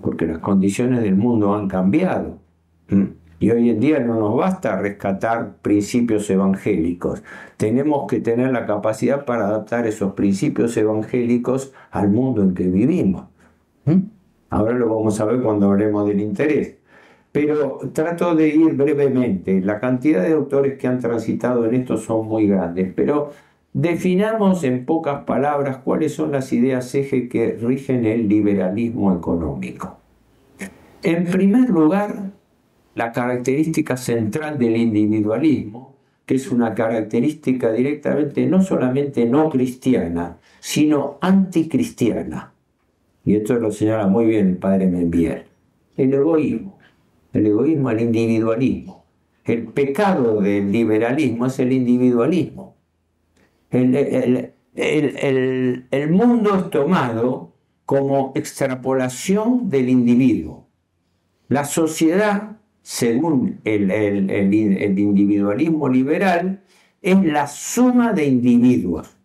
porque 0.01 0.27
las 0.27 0.39
condiciones 0.39 1.03
del 1.03 1.17
mundo 1.17 1.55
han 1.55 1.69
cambiado. 1.69 2.39
Y 3.41 3.51
hoy 3.51 3.71
en 3.71 3.81
día 3.81 4.01
no 4.01 4.19
nos 4.19 4.37
basta 4.37 4.81
rescatar 4.81 5.57
principios 5.61 6.31
evangélicos, 6.31 7.23
tenemos 7.57 8.07
que 8.09 8.21
tener 8.21 8.53
la 8.53 8.67
capacidad 8.67 9.25
para 9.25 9.49
adaptar 9.49 9.87
esos 9.87 10.15
principios 10.15 10.77
evangélicos 10.77 11.73
al 11.91 12.11
mundo 12.11 12.43
en 12.43 12.55
que 12.55 12.69
vivimos. 12.69 13.25
Ahora 14.51 14.73
lo 14.75 14.89
vamos 14.89 15.21
a 15.21 15.25
ver 15.25 15.43
cuando 15.43 15.71
hablemos 15.71 16.07
del 16.07 16.21
interés. 16.21 16.77
Pero 17.33 17.81
trato 17.93 18.37
de 18.37 18.49
ir 18.49 18.75
brevemente. 18.75 19.61
La 19.61 19.81
cantidad 19.81 20.23
de 20.23 20.33
autores 20.33 20.79
que 20.79 20.87
han 20.87 21.01
transitado 21.01 21.67
en 21.67 21.75
esto 21.75 21.97
son 21.97 22.29
muy 22.29 22.47
grandes, 22.47 22.93
pero 22.95 23.33
definamos 23.75 24.63
en 24.63 24.87
pocas 24.87 25.25
palabras 25.25 25.79
cuáles 25.79 26.15
son 26.15 26.33
las 26.33 26.53
ideas 26.53 26.95
eje 26.95 27.29
que 27.29 27.59
rigen 27.61 28.07
el 28.07 28.29
liberalismo 28.29 29.15
económico. 29.15 29.99
En 31.03 31.25
primer 31.27 31.69
lugar, 31.69 32.31
la 32.95 33.13
característica 33.13 33.97
central 33.97 34.59
del 34.59 34.77
individualismo, 34.77 35.97
que 36.25 36.37
es 36.37 36.51
una 36.51 36.75
característica 36.75 37.73
directamente 37.73 38.47
no 38.47 38.63
solamente 38.63 39.27
no 39.27 39.51
cristiana, 39.51 40.39
sino 40.61 41.19
anticristiana. 41.21 42.53
Y 43.25 43.35
esto 43.35 43.55
lo 43.55 43.71
señala 43.71 44.07
muy 44.07 44.27
bien 44.27 44.49
el 44.51 44.57
padre 44.57 44.87
Membier. 44.87 45.47
El 45.97 46.15
egoísmo, 46.15 46.79
el 47.33 47.47
egoísmo, 47.47 47.91
el 47.91 48.01
individualismo. 48.01 49.05
El 49.45 49.65
pecado 49.65 50.41
del 50.41 50.73
liberalismo 50.73 51.47
es 51.47 51.59
el 51.59 51.73
individualismo. 51.73 52.74
El, 53.75 54.53
el 55.91 56.11
mundo 56.11 56.57
es 56.57 56.71
tomado 56.71 57.55
como 57.85 58.33
extrapolación 58.35 59.69
del 59.69 59.89
individuo. 59.89 60.69
La 61.49 61.65
sociedad, 61.65 62.59
según 62.83 63.61
el, 63.65 63.91
individualismo 64.99 65.89
liberal, 65.89 66.63
es 67.03 67.23
la 67.23 67.47
suma 67.47 68.13
de 68.13 68.27
individuos. 68.27 69.17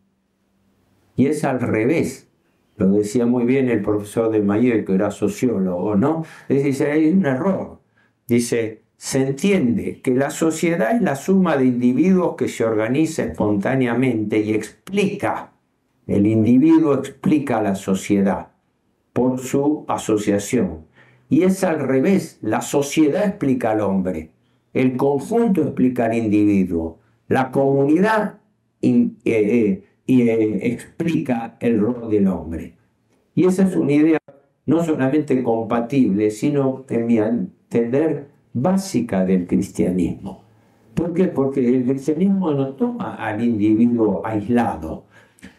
Y 1.16 1.28
es 1.28 1.43
al 1.43 1.62
revés. 1.62 2.30
Lo 2.78 2.88
decía 2.91 3.26
muy 3.26 3.45
bien 3.45 3.70
el 3.70 3.82
profesor 3.82 4.32
de 4.32 4.41
Mayer, 4.41 4.86
que 4.86 4.95
era 4.95 5.12
sociólogo, 5.12 5.95
¿no? 5.95 6.24
Dice, 6.47 6.91
hay 6.91 7.08
un 7.10 7.26
error. 7.26 7.80
Dice, 8.28 8.84
se 9.00 9.26
entiende 9.26 10.02
que 10.02 10.14
la 10.14 10.30
sociedad 10.30 10.93
es 10.93 11.02
la 11.02 11.16
suma 11.16 11.56
de 11.56 11.64
individuos 11.64 12.36
que 12.36 12.50
se 12.50 12.66
organiza 12.66 13.24
espontáneamente 13.24 14.39
y 14.39 14.54
explica. 14.54 15.54
El 16.06 16.28
individuo 16.28 16.95
explica 16.95 17.60
a 17.60 17.62
la 17.62 17.76
sociedad 17.76 18.50
por 19.14 19.39
su 19.39 19.86
asociación. 19.88 20.86
Y 21.30 21.43
es 21.43 21.64
al 21.64 21.80
revés, 21.80 22.39
la 22.41 22.60
sociedad 22.60 23.26
explica 23.26 23.72
al 23.72 23.80
hombre, 23.80 24.32
el 24.74 24.97
conjunto 24.97 25.62
explica 25.62 26.08
al 26.08 26.16
individuo, 26.16 27.00
la 27.30 27.52
comunidad 27.52 28.41
eh, 28.82 29.12
eh, 29.24 29.84
eh, 30.08 30.60
explica 30.64 31.56
el 31.62 31.80
rol 31.80 32.10
del 32.12 32.28
hombre. 32.28 32.76
Y 33.34 33.45
esa 33.45 33.64
es 33.64 33.78
una 33.78 33.93
idea 33.93 34.20
no 34.66 34.84
solamente 34.84 35.41
compatible, 35.41 36.32
sino, 36.32 36.84
en 36.89 37.08
mi 37.08 37.18
entender, 37.18 38.38
básica 38.54 39.26
del 39.26 39.47
cristianismo. 39.47 40.43
¿Por 40.93 41.14
qué? 41.14 41.26
Porque 41.26 41.68
el 41.68 41.86
cristianismo 41.86 42.52
no 42.52 42.74
toma 42.74 43.16
al 43.16 43.43
individuo 43.43 44.22
aislado, 44.26 45.06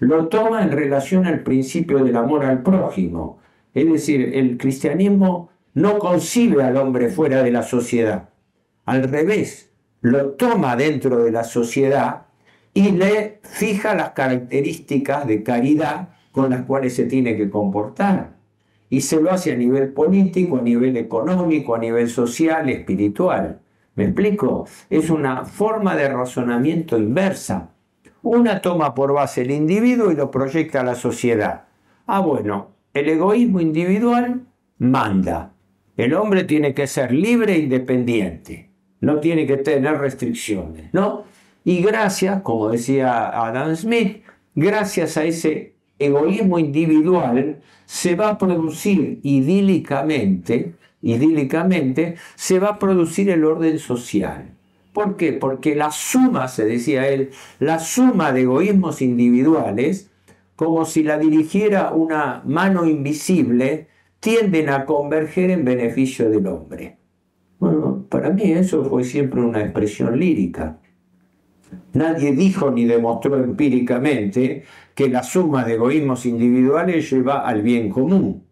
lo 0.01 0.29
toma 0.29 0.63
en 0.63 0.73
relación 0.73 1.27
al 1.27 1.43
principio 1.43 2.05
del 2.05 2.17
amor 2.17 2.45
al 2.45 2.63
prójimo. 2.63 3.39
Es 3.73 3.91
decir, 3.91 4.33
el 4.35 4.59
cristianismo 4.59 5.51
no 5.75 5.99
concibe 5.99 6.63
al 6.63 6.77
hombre 6.77 7.09
fuera 7.09 7.43
de 7.43 7.51
la 7.51 7.63
sociedad. 7.63 8.29
Al 8.85 9.09
revés, 9.09 9.71
lo 10.01 10.31
toma 10.31 10.77
dentro 10.77 11.23
de 11.25 11.31
la 11.31 11.45
sociedad 11.45 12.27
y 12.75 12.93
le 12.93 13.41
fija 13.43 13.95
las 13.95 14.11
características 14.11 15.27
de 15.27 15.43
caridad 15.43 16.11
con 16.33 16.51
las 16.51 16.63
cuales 16.63 16.95
se 16.95 17.05
tiene 17.05 17.37
que 17.37 17.51
comportar. 17.51 18.40
Y 18.91 19.01
se 19.01 19.21
lo 19.21 19.31
hace 19.31 19.53
a 19.53 19.57
nivel 19.57 19.93
político, 19.93 20.59
a 20.59 20.63
nivel 20.63 20.97
económico, 20.97 21.75
a 21.75 21.79
nivel 21.79 22.09
social, 22.09 22.69
espiritual. 22.69 23.61
¿Me 23.95 24.05
explico? 24.05 24.67
Es 24.91 25.09
una 25.11 25.45
forma 25.45 25.97
de 25.97 26.09
razonamiento 26.09 26.99
inversa. 26.99 27.71
Una 28.23 28.61
toma 28.61 28.95
por 28.95 29.13
base 29.13 29.43
el 29.43 29.53
individuo 29.53 30.11
y 30.11 30.17
lo 30.17 30.31
proyecta 30.31 30.81
a 30.81 30.85
la 30.85 30.95
sociedad. 30.95 31.65
Ah, 32.07 32.21
bueno, 32.21 32.73
el 32.93 33.09
egoísmo 33.09 33.61
individual 33.61 34.43
manda. 34.79 35.53
El 35.97 36.15
hombre 36.15 36.45
tiene 36.45 36.75
que 36.75 36.87
ser 36.87 37.13
libre 37.13 37.55
e 37.55 37.59
independiente. 37.61 38.71
No 39.01 39.21
tiene 39.21 39.47
que 39.47 39.59
tener 39.59 39.99
restricciones, 39.99 40.93
¿no? 40.93 41.25
Y 41.65 41.83
gracias, 41.83 42.43
como 42.43 42.71
decía 42.71 43.29
Adam 43.29 43.75
Smith, 43.77 44.23
gracias 44.55 45.17
a 45.17 45.25
ese 45.25 45.75
egoísmo 46.01 46.59
individual 46.59 47.61
se 47.87 48.17
va 48.17 48.31
a 48.31 48.39
producir 48.39 49.21
idílicamente, 49.23 50.75
idílicamente, 51.03 52.17
se 52.35 52.59
va 52.59 52.71
a 52.71 52.79
producir 52.79 53.31
el 53.31 53.45
orden 53.45 53.79
social. 53.79 54.57
¿Por 54.93 55.17
qué? 55.17 55.33
Porque 55.33 55.77
la 55.77 55.93
suma, 55.93 56.49
se 56.49 56.65
decía 56.65 57.09
él, 57.09 57.31
la 57.61 57.79
suma 57.79 58.33
de 58.33 58.43
egoísmos 58.43 59.03
individuales, 59.03 60.11
como 60.57 60.85
si 60.85 61.03
la 61.03 61.19
dirigiera 61.19 61.93
una 61.93 62.43
mano 62.45 62.87
invisible, 62.87 63.89
tienden 64.19 64.69
a 64.69 64.85
converger 64.85 65.51
en 65.51 65.65
beneficio 65.65 66.29
del 66.29 66.47
hombre. 66.47 66.99
Bueno, 67.59 68.07
para 68.09 68.31
mí 68.31 68.53
eso 68.53 68.85
fue 68.85 69.05
siempre 69.05 69.41
una 69.41 69.61
expresión 69.61 70.19
lírica. 70.19 70.79
Nadie 71.93 72.33
dijo 72.33 72.71
ni 72.71 72.85
demostró 72.85 73.37
empíricamente 73.37 74.65
que 74.95 75.09
la 75.09 75.23
suma 75.23 75.65
de 75.65 75.75
egoísmos 75.75 76.27
individuales 76.27 77.11
lleva 77.11 77.47
al 77.47 77.63
bien 77.63 77.91
común. 77.91 78.45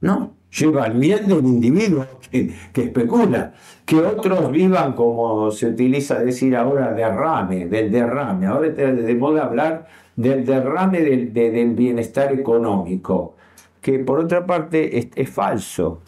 No, 0.00 0.34
lleva 0.50 0.84
al 0.84 0.94
bien 0.94 1.26
del 1.26 1.44
individuo 1.44 2.06
que, 2.30 2.82
especula. 2.82 3.54
Que 3.84 3.96
otros 3.96 4.50
vivan 4.50 4.94
como 4.94 5.50
se 5.50 5.68
utiliza 5.68 6.18
decir 6.18 6.56
ahora 6.56 6.92
derrame, 6.92 7.66
del 7.66 7.90
derrame. 7.90 8.46
Ahora 8.46 8.70
de 8.70 9.14
moda 9.14 9.44
hablar 9.44 9.86
del 10.16 10.44
derrame 10.44 11.00
del, 11.00 11.32
del 11.32 11.74
bienestar 11.74 12.32
económico, 12.32 13.36
que 13.80 13.98
por 13.98 14.20
otra 14.20 14.46
parte 14.46 15.10
es 15.14 15.30
falso, 15.30 16.00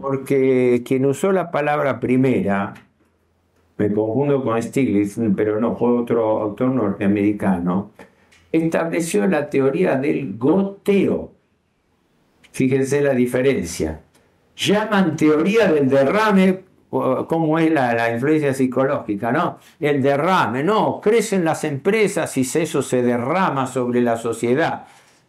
porque 0.00 0.82
quien 0.86 1.06
usó 1.06 1.32
la 1.32 1.50
palabra 1.50 2.00
primera, 2.00 2.74
me 3.78 3.92
confundo 3.92 4.42
con 4.42 4.60
Stiglitz, 4.60 5.18
pero 5.36 5.60
no, 5.60 5.76
fue 5.76 5.90
otro 5.90 6.42
autor 6.42 6.70
norteamericano, 6.70 7.92
estableció 8.50 9.26
la 9.26 9.48
teoría 9.48 9.96
del 9.96 10.36
goteo. 10.36 11.32
Fíjense 12.50 13.00
la 13.00 13.14
diferencia. 13.14 14.00
Llaman 14.56 15.16
teoría 15.16 15.72
del 15.72 15.88
derrame, 15.88 16.64
como 16.90 17.58
es 17.58 17.70
la, 17.70 18.12
influencia 18.12 18.52
psicológica, 18.52 19.30
¿no? 19.30 19.58
El 19.78 20.02
derrame, 20.02 20.64
no, 20.64 21.00
crecen 21.00 21.44
las 21.44 21.62
empresas 21.62 22.36
y 22.36 22.40
eso 22.40 22.82
se 22.82 23.02
derrama 23.02 23.66
sobre 23.68 24.00
la 24.00 24.16
sociedad. 24.16 24.86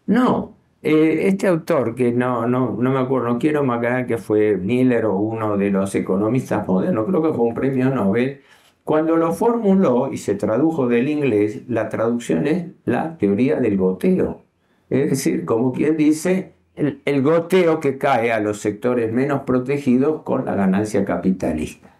No, 0.08 0.56
eh, 0.82 1.28
este 1.28 1.48
autor, 1.48 1.96
que 1.96 2.12
no, 2.12 2.48
no, 2.48 2.78
no 2.80 2.92
me 2.92 3.00
acuerdo, 3.00 3.28
no 3.28 3.40
quiero 3.40 3.64
marcar 3.64 4.08
que 4.08 4.18
fue 4.18 4.58
Miller 4.58 5.06
o 5.06 5.16
uno 5.16 5.58
de 5.58 5.72
los 5.72 5.94
economistas 5.96 6.68
modernos, 6.68 7.06
creo 7.08 7.22
que 7.22 7.34
fue 7.34 7.46
un 7.46 7.54
premio 7.54 7.90
Nobel, 7.90 8.42
cuando 8.84 9.18
lo 9.18 9.34
formuló 9.34 10.12
y 10.12 10.18
se 10.18 10.36
tradujo 10.36 10.88
del 10.88 11.10
inglés, 11.10 11.64
la 11.68 11.90
traducción 11.90 12.48
es 12.48 12.68
la 12.86 13.18
teoría 13.18 13.60
del 13.60 13.78
goteo. 13.78 14.42
Es 14.90 15.12
decir, 15.12 15.46
como 15.46 15.72
quien 15.74 15.96
dice, 15.96 16.54
el, 16.76 17.02
el 17.06 17.22
goteo 17.22 17.80
que 17.80 17.98
cae 17.98 18.32
a 18.32 18.40
los 18.40 18.60
sectores 18.62 19.12
menos 19.12 19.42
protegidos 19.42 20.24
con 20.24 20.46
la 20.46 20.56
ganancia 20.56 21.06
capitalista. 21.06 21.96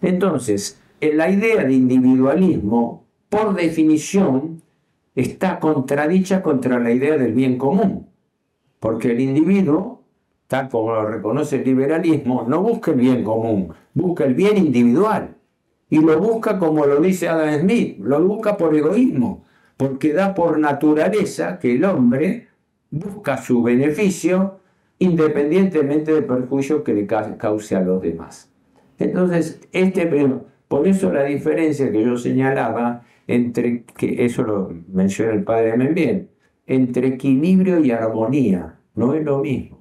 Entonces, 0.00 0.80
la 1.00 1.30
idea 1.30 1.64
de 1.64 1.72
individualismo, 1.72 3.06
por 3.28 3.54
definición, 3.54 4.62
está 5.14 5.58
contradicha 5.58 6.42
contra 6.42 6.78
la 6.78 6.92
idea 6.92 7.16
del 7.16 7.32
bien 7.32 7.58
común. 7.58 8.07
Porque 8.80 9.12
el 9.12 9.20
individuo, 9.20 10.02
tal 10.46 10.68
como 10.68 10.94
lo 10.94 11.06
reconoce 11.06 11.56
el 11.56 11.64
liberalismo, 11.64 12.44
no 12.48 12.62
busca 12.62 12.92
el 12.92 12.98
bien 12.98 13.24
común, 13.24 13.72
busca 13.94 14.24
el 14.24 14.34
bien 14.34 14.56
individual. 14.56 15.36
Y 15.90 16.00
lo 16.00 16.18
busca 16.18 16.58
como 16.58 16.86
lo 16.86 17.00
dice 17.00 17.28
Adam 17.28 17.60
Smith, 17.60 17.98
lo 18.00 18.22
busca 18.22 18.56
por 18.56 18.74
egoísmo, 18.74 19.44
porque 19.76 20.12
da 20.12 20.34
por 20.34 20.58
naturaleza 20.58 21.58
que 21.58 21.74
el 21.74 21.84
hombre 21.84 22.48
busca 22.90 23.38
su 23.38 23.62
beneficio 23.62 24.60
independientemente 24.98 26.12
del 26.12 26.24
perjuicio 26.24 26.82
que 26.82 26.94
le 26.94 27.06
cause 27.06 27.76
a 27.76 27.80
los 27.80 28.02
demás. 28.02 28.50
Entonces, 28.98 29.60
este, 29.72 30.10
por 30.66 30.86
eso 30.86 31.12
la 31.12 31.24
diferencia 31.24 31.90
que 31.90 32.02
yo 32.02 32.16
señalaba 32.16 33.04
entre, 33.26 33.84
que 33.84 34.24
eso 34.24 34.42
lo 34.42 34.72
menciona 34.88 35.32
el 35.32 35.44
padre 35.44 35.76
Menbiel, 35.76 36.28
entre 36.68 37.08
equilibrio 37.08 37.80
y 37.80 37.90
armonía. 37.90 38.76
No 38.94 39.14
es 39.14 39.24
lo 39.24 39.38
mismo. 39.38 39.78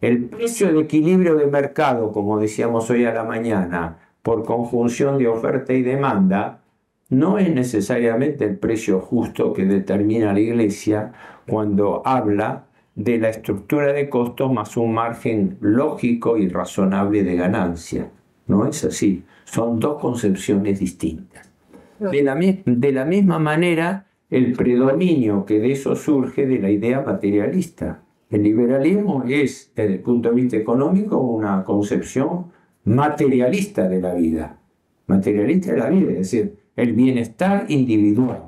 El 0.00 0.24
precio 0.26 0.72
de 0.72 0.80
equilibrio 0.80 1.36
de 1.36 1.46
mercado, 1.46 2.12
como 2.12 2.38
decíamos 2.38 2.90
hoy 2.90 3.04
a 3.04 3.14
la 3.14 3.24
mañana, 3.24 3.98
por 4.22 4.44
conjunción 4.44 5.18
de 5.18 5.28
oferta 5.28 5.72
y 5.72 5.82
demanda, 5.82 6.60
no 7.08 7.38
es 7.38 7.52
necesariamente 7.52 8.44
el 8.44 8.58
precio 8.58 9.00
justo 9.00 9.52
que 9.52 9.64
determina 9.64 10.32
la 10.32 10.40
Iglesia 10.40 11.12
cuando 11.48 12.02
habla 12.04 12.66
de 12.94 13.18
la 13.18 13.30
estructura 13.30 13.92
de 13.92 14.10
costos 14.10 14.52
más 14.52 14.76
un 14.76 14.92
margen 14.92 15.56
lógico 15.60 16.36
y 16.36 16.48
razonable 16.48 17.22
de 17.22 17.36
ganancia. 17.36 18.10
No 18.46 18.66
es 18.66 18.84
así. 18.84 19.24
Son 19.44 19.78
dos 19.78 20.00
concepciones 20.00 20.80
distintas. 20.80 21.50
De 21.98 22.22
la, 22.22 22.34
de 22.34 22.92
la 22.92 23.04
misma 23.04 23.38
manera, 23.38 24.07
el 24.30 24.52
predominio 24.52 25.44
que 25.44 25.58
de 25.58 25.72
eso 25.72 25.96
surge 25.96 26.46
de 26.46 26.58
la 26.58 26.70
idea 26.70 27.00
materialista. 27.00 28.02
El 28.30 28.42
liberalismo 28.42 29.24
es, 29.26 29.72
desde 29.74 29.94
el 29.94 30.00
punto 30.00 30.28
de 30.28 30.34
vista 30.34 30.56
económico, 30.56 31.18
una 31.18 31.64
concepción 31.64 32.46
materialista 32.84 33.88
de 33.88 34.00
la 34.00 34.14
vida. 34.14 34.58
Materialista 35.06 35.72
de 35.72 35.78
la 35.78 35.88
vida, 35.88 36.10
es 36.12 36.18
decir, 36.18 36.56
el 36.76 36.92
bienestar 36.92 37.64
individual. 37.68 38.42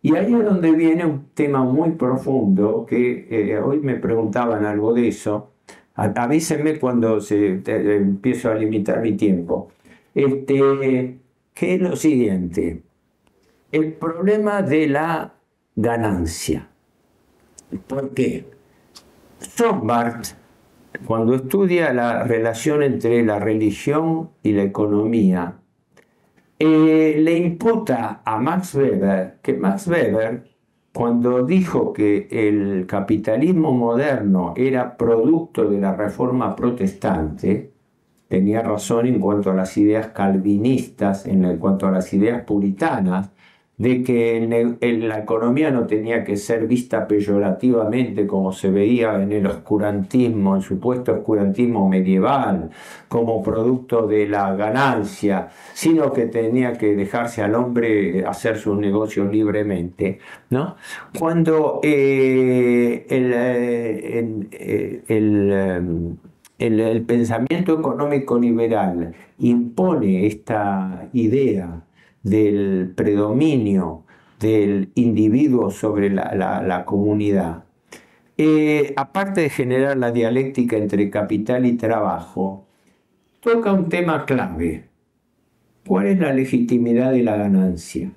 Y 0.00 0.14
ahí 0.16 0.34
es 0.34 0.44
donde 0.44 0.72
viene 0.72 1.04
un 1.04 1.26
tema 1.34 1.64
muy 1.64 1.92
profundo 1.92 2.84
que 2.86 3.26
eh, 3.30 3.58
hoy 3.58 3.80
me 3.80 3.96
preguntaban 3.96 4.64
algo 4.64 4.92
de 4.92 5.08
eso. 5.08 5.52
Avísenme 5.94 6.78
cuando 6.78 7.20
se, 7.20 7.62
empiezo 7.66 8.50
a 8.50 8.54
limitar 8.54 9.00
mi 9.00 9.16
tiempo. 9.16 9.70
Este, 10.14 11.18
que 11.54 11.74
es 11.74 11.80
lo 11.80 11.96
siguiente. 11.96 12.82
El 13.74 13.94
problema 13.94 14.62
de 14.62 14.86
la 14.86 15.34
ganancia. 15.74 16.68
¿Por 17.88 18.14
qué? 18.14 18.48
Cuando 21.04 21.34
estudia 21.34 21.92
la 21.92 22.22
relación 22.22 22.84
entre 22.84 23.24
la 23.24 23.40
religión 23.40 24.30
y 24.44 24.52
la 24.52 24.62
economía, 24.62 25.56
eh, 26.56 27.16
le 27.18 27.36
imputa 27.36 28.22
a 28.24 28.38
Max 28.38 28.76
Weber 28.76 29.40
que 29.42 29.54
Max 29.54 29.88
Weber, 29.88 30.44
cuando 30.92 31.44
dijo 31.44 31.92
que 31.92 32.28
el 32.30 32.86
capitalismo 32.86 33.72
moderno 33.72 34.54
era 34.56 34.96
producto 34.96 35.68
de 35.68 35.80
la 35.80 35.96
reforma 35.96 36.54
protestante, 36.54 37.72
tenía 38.28 38.62
razón 38.62 39.06
en 39.06 39.18
cuanto 39.18 39.50
a 39.50 39.54
las 39.54 39.76
ideas 39.76 40.10
calvinistas, 40.14 41.26
en 41.26 41.58
cuanto 41.58 41.88
a 41.88 41.90
las 41.90 42.14
ideas 42.14 42.44
puritanas, 42.44 43.33
de 43.76 44.04
que 44.04 44.78
la 45.00 45.18
economía 45.18 45.70
no 45.72 45.86
tenía 45.86 46.22
que 46.22 46.36
ser 46.36 46.68
vista 46.68 47.08
peyorativamente 47.08 48.24
como 48.24 48.52
se 48.52 48.70
veía 48.70 49.20
en 49.20 49.32
el 49.32 49.46
oscurantismo, 49.46 50.54
en 50.54 50.62
supuesto 50.62 51.12
oscurantismo 51.12 51.88
medieval, 51.88 52.70
como 53.08 53.42
producto 53.42 54.06
de 54.06 54.28
la 54.28 54.54
ganancia, 54.54 55.48
sino 55.72 56.12
que 56.12 56.26
tenía 56.26 56.74
que 56.74 56.94
dejarse 56.94 57.42
al 57.42 57.56
hombre 57.56 58.24
hacer 58.24 58.58
sus 58.58 58.78
negocios 58.78 59.30
libremente. 59.32 60.20
¿no? 60.50 60.76
Cuando 61.18 61.80
eh, 61.82 63.06
eh, 63.10 65.02
el, 65.08 66.16
el 66.58 67.02
pensamiento 67.02 67.76
económico 67.76 68.38
liberal 68.38 69.12
impone 69.38 70.26
esta 70.26 71.08
idea, 71.12 71.82
del 72.24 72.92
predominio 72.96 74.04
del 74.40 74.90
individuo 74.94 75.70
sobre 75.70 76.10
la, 76.10 76.84
comunidad, 76.84 77.64
eh, 78.36 78.92
aparte 78.96 79.42
de 79.42 79.50
generar 79.50 79.96
la 79.96 80.10
dialéctica 80.10 80.76
entre 80.76 81.08
capital 81.10 81.66
y 81.66 81.76
trabajo, 81.76 82.66
toca 83.40 83.72
un 83.72 83.88
tema 83.88 84.24
clave. 84.24 84.88
¿Cuál 85.86 86.06
es 86.06 86.18
la 86.18 86.32
legitimidad 86.32 87.12
de 87.12 87.22
la 87.22 87.36
ganancia? 87.36 88.10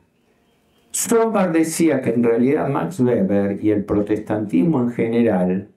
Stromberg 0.93 1.51
decía 1.51 2.01
que 2.01 2.11
en 2.11 2.23
realidad 2.23 2.69
Max 2.69 2.99
Weber 2.99 3.63
y 3.63 3.71
el 3.71 3.83
protestantismo 3.83 4.81
en 4.81 4.91
general 4.91 5.69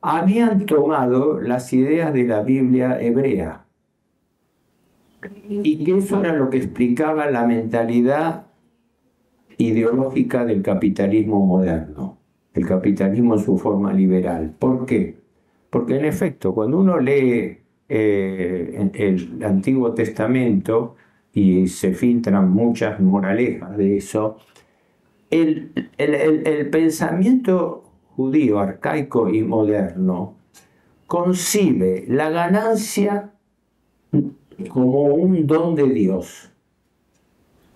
habían 0.00 0.66
tomado 0.66 1.40
las 1.40 1.72
ideas 1.72 2.14
de 2.14 2.24
la 2.24 2.42
Biblia 2.42 3.00
hebrea 3.00 3.61
y 5.48 5.84
que 5.84 5.98
eso 5.98 6.20
era 6.20 6.32
lo 6.34 6.50
que 6.50 6.58
explicaba 6.58 7.30
la 7.30 7.46
mentalidad 7.46 8.46
ideológica 9.58 10.44
del 10.44 10.62
capitalismo 10.62 11.44
moderno, 11.44 12.18
el 12.54 12.66
capitalismo 12.66 13.34
en 13.34 13.40
su 13.40 13.58
forma 13.58 13.92
liberal. 13.92 14.54
¿Por 14.58 14.86
qué? 14.86 15.16
Porque 15.70 15.96
en 15.96 16.04
efecto, 16.04 16.54
cuando 16.54 16.78
uno 16.80 16.98
lee 16.98 17.58
eh, 17.88 18.90
el 18.94 19.42
Antiguo 19.44 19.92
Testamento 19.94 20.96
y 21.32 21.68
se 21.68 21.92
filtran 21.92 22.50
muchas 22.50 23.00
moralejas 23.00 23.76
de 23.76 23.96
eso, 23.96 24.36
el, 25.30 25.72
el 25.96 26.68
pensamiento 26.68 27.84
judío 28.16 28.58
arcaico 28.58 29.30
y 29.30 29.42
moderno 29.42 30.34
concibe 31.06 32.04
la 32.08 32.28
ganancia 32.30 33.32
como 34.68 35.04
un 35.04 35.46
don 35.46 35.74
de 35.74 35.88
Dios. 35.88 36.50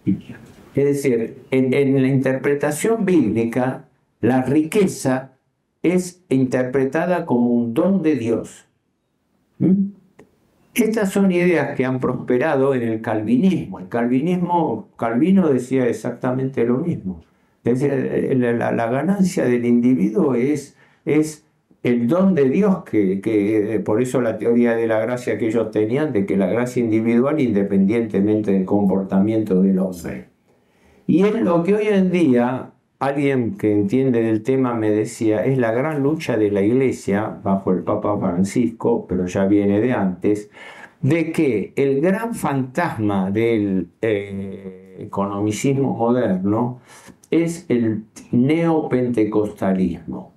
Es 0.04 0.84
decir, 0.84 1.38
en, 1.50 1.70
la 1.70 2.08
interpretación 2.08 3.04
bíblica, 3.04 3.88
la 4.20 4.42
riqueza 4.42 5.32
es 5.82 6.22
interpretada 6.28 7.24
como 7.26 7.50
un 7.50 7.74
don 7.74 8.02
de 8.02 8.16
Dios. 8.16 8.66
¿Mm? 9.58 9.88
Estas 10.74 11.10
son 11.10 11.32
ideas 11.32 11.74
que 11.74 11.86
han 11.86 12.00
prosperado 12.00 12.74
en 12.74 12.82
el 12.82 13.00
calvinismo. 13.00 13.78
El 13.80 13.88
calvinismo, 13.88 14.90
Calvino 14.96 15.48
decía 15.48 15.86
exactamente 15.86 16.66
lo 16.66 16.78
mismo. 16.78 17.22
Es 17.64 17.80
decir, 17.80 18.36
la, 18.36 18.90
ganancia 18.90 19.44
del 19.46 19.64
individuo 19.64 20.34
es, 20.34 20.76
es 21.06 21.45
el 21.86 22.08
don 22.08 22.34
de 22.34 22.50
Dios, 22.50 22.82
que, 22.82 23.20
que, 23.20 23.80
por 23.84 24.02
eso 24.02 24.20
la 24.20 24.38
teoría 24.38 24.74
de 24.74 24.88
la 24.88 24.98
gracia 24.98 25.38
que 25.38 25.46
ellos 25.46 25.70
tenían, 25.70 26.12
de 26.12 26.26
que 26.26 26.36
la 26.36 26.46
gracia 26.46 26.82
individual 26.82 27.40
independientemente 27.40 28.50
del 28.50 28.64
comportamiento 28.64 29.62
del 29.62 29.78
hombre. 29.78 30.30
Y 31.06 31.22
es 31.22 31.40
lo 31.40 31.62
que 31.62 31.74
hoy 31.74 31.86
en 31.86 32.10
día 32.10 32.72
alguien 32.98 33.56
que 33.56 33.72
entiende 33.72 34.22
del 34.22 34.42
tema 34.42 34.74
me 34.74 34.90
decía, 34.90 35.44
es 35.44 35.58
la 35.58 35.70
gran 35.70 36.02
lucha 36.02 36.36
de 36.36 36.50
la 36.50 36.62
iglesia, 36.62 37.38
bajo 37.44 37.70
el 37.70 37.84
Papa 37.84 38.18
Francisco, 38.18 39.06
pero 39.06 39.26
ya 39.26 39.44
viene 39.44 39.80
de 39.80 39.92
antes, 39.92 40.50
de 41.02 41.30
que 41.30 41.72
el 41.76 42.00
gran 42.00 42.34
fantasma 42.34 43.30
del 43.30 43.90
eh, 44.00 44.96
economicismo 44.98 45.94
moderno 45.94 46.80
es 47.30 47.64
el 47.68 48.06
neopentecostalismo. 48.32 50.35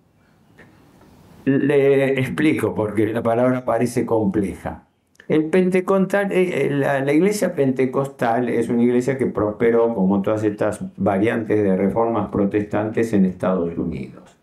Le 1.57 2.19
explico 2.19 2.75
porque 2.75 3.07
la 3.07 3.23
palabra 3.23 3.65
parece 3.65 4.05
compleja. 4.05 4.85
El 5.29 5.45
pentecostal, 5.45 6.31
eh, 6.31 6.65
eh, 6.65 6.69
la, 6.71 7.13
iglesia 7.13 7.53
pentecostal 7.53 8.49
es 8.49 8.67
una 8.67 8.81
iglesia 8.81 9.15
que 9.15 9.27
prosperó 9.27 9.93
como 9.93 10.23
todas 10.23 10.43
estas 10.43 10.83
variantes 10.97 11.61
de 11.61 11.77
reformas 11.77 12.29
protestantes 12.29 13.13
en 13.13 13.25
Estados 13.25 13.77
Unidos. 13.77 14.35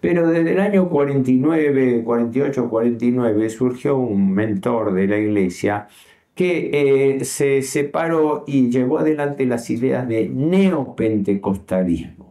Pero 0.00 0.26
desde 0.26 0.52
el 0.52 0.60
año 0.60 0.88
49, 0.88 2.02
48, 2.02 2.70
49 2.70 3.50
surgió 3.50 3.98
un 3.98 4.32
mentor 4.32 4.94
de 4.94 5.06
la 5.06 5.18
iglesia 5.18 5.88
que 6.34 6.70
eh, 7.18 7.24
se 7.26 7.60
separó 7.60 8.44
y 8.46 8.70
llevó 8.70 9.00
adelante 9.00 9.44
las 9.44 9.68
ideas 9.68 10.08
de 10.08 10.30
neopentecostalismo. 10.30 12.21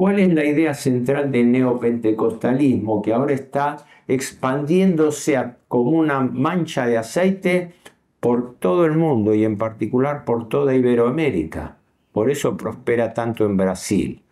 ¿Cuál 0.00 0.16
es 0.18 0.32
la 0.32 0.46
idea 0.46 0.72
central 0.72 1.30
del 1.30 1.52
neopentecostalismo 1.52 3.02
que 3.02 3.12
ahora 3.12 3.34
está 3.34 3.84
expandiéndose 4.08 5.38
como 5.68 5.90
una 5.90 6.20
mancha 6.20 6.86
de 6.86 6.96
aceite 6.96 7.74
por 8.18 8.54
todo 8.54 8.86
el 8.86 8.92
mundo 8.92 9.34
y 9.34 9.44
en 9.44 9.58
particular 9.58 10.24
por 10.24 10.48
toda 10.48 10.74
Iberoamérica? 10.74 11.76
Por 12.12 12.30
eso 12.30 12.56
prospera 12.56 13.12
tanto 13.12 13.44
en 13.44 13.58
Brasil. 13.58 14.22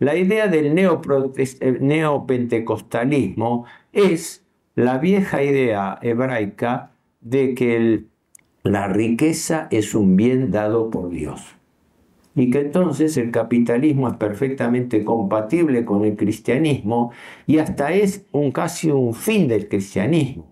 La 0.00 0.16
idea 0.16 0.48
del 0.48 0.74
neopentecostalismo 0.74 3.64
es 3.92 4.44
la 4.74 4.98
vieja 4.98 5.44
idea 5.44 6.00
hebraica 6.02 6.90
de 7.20 7.54
que 7.54 8.06
la 8.64 8.88
riqueza 8.88 9.68
es 9.70 9.94
un 9.94 10.16
bien 10.16 10.50
dado 10.50 10.90
por 10.90 11.10
Dios 11.10 11.61
y 12.34 12.50
que 12.50 12.60
entonces 12.60 13.16
el 13.16 13.30
capitalismo 13.30 14.08
es 14.08 14.16
perfectamente 14.16 15.04
compatible 15.04 15.84
con 15.84 16.04
el 16.04 16.16
cristianismo 16.16 17.12
y 17.46 17.58
hasta 17.58 17.92
es 17.92 18.26
un, 18.32 18.52
casi 18.52 18.90
un 18.90 19.14
fin 19.14 19.48
del 19.48 19.68
cristianismo, 19.68 20.46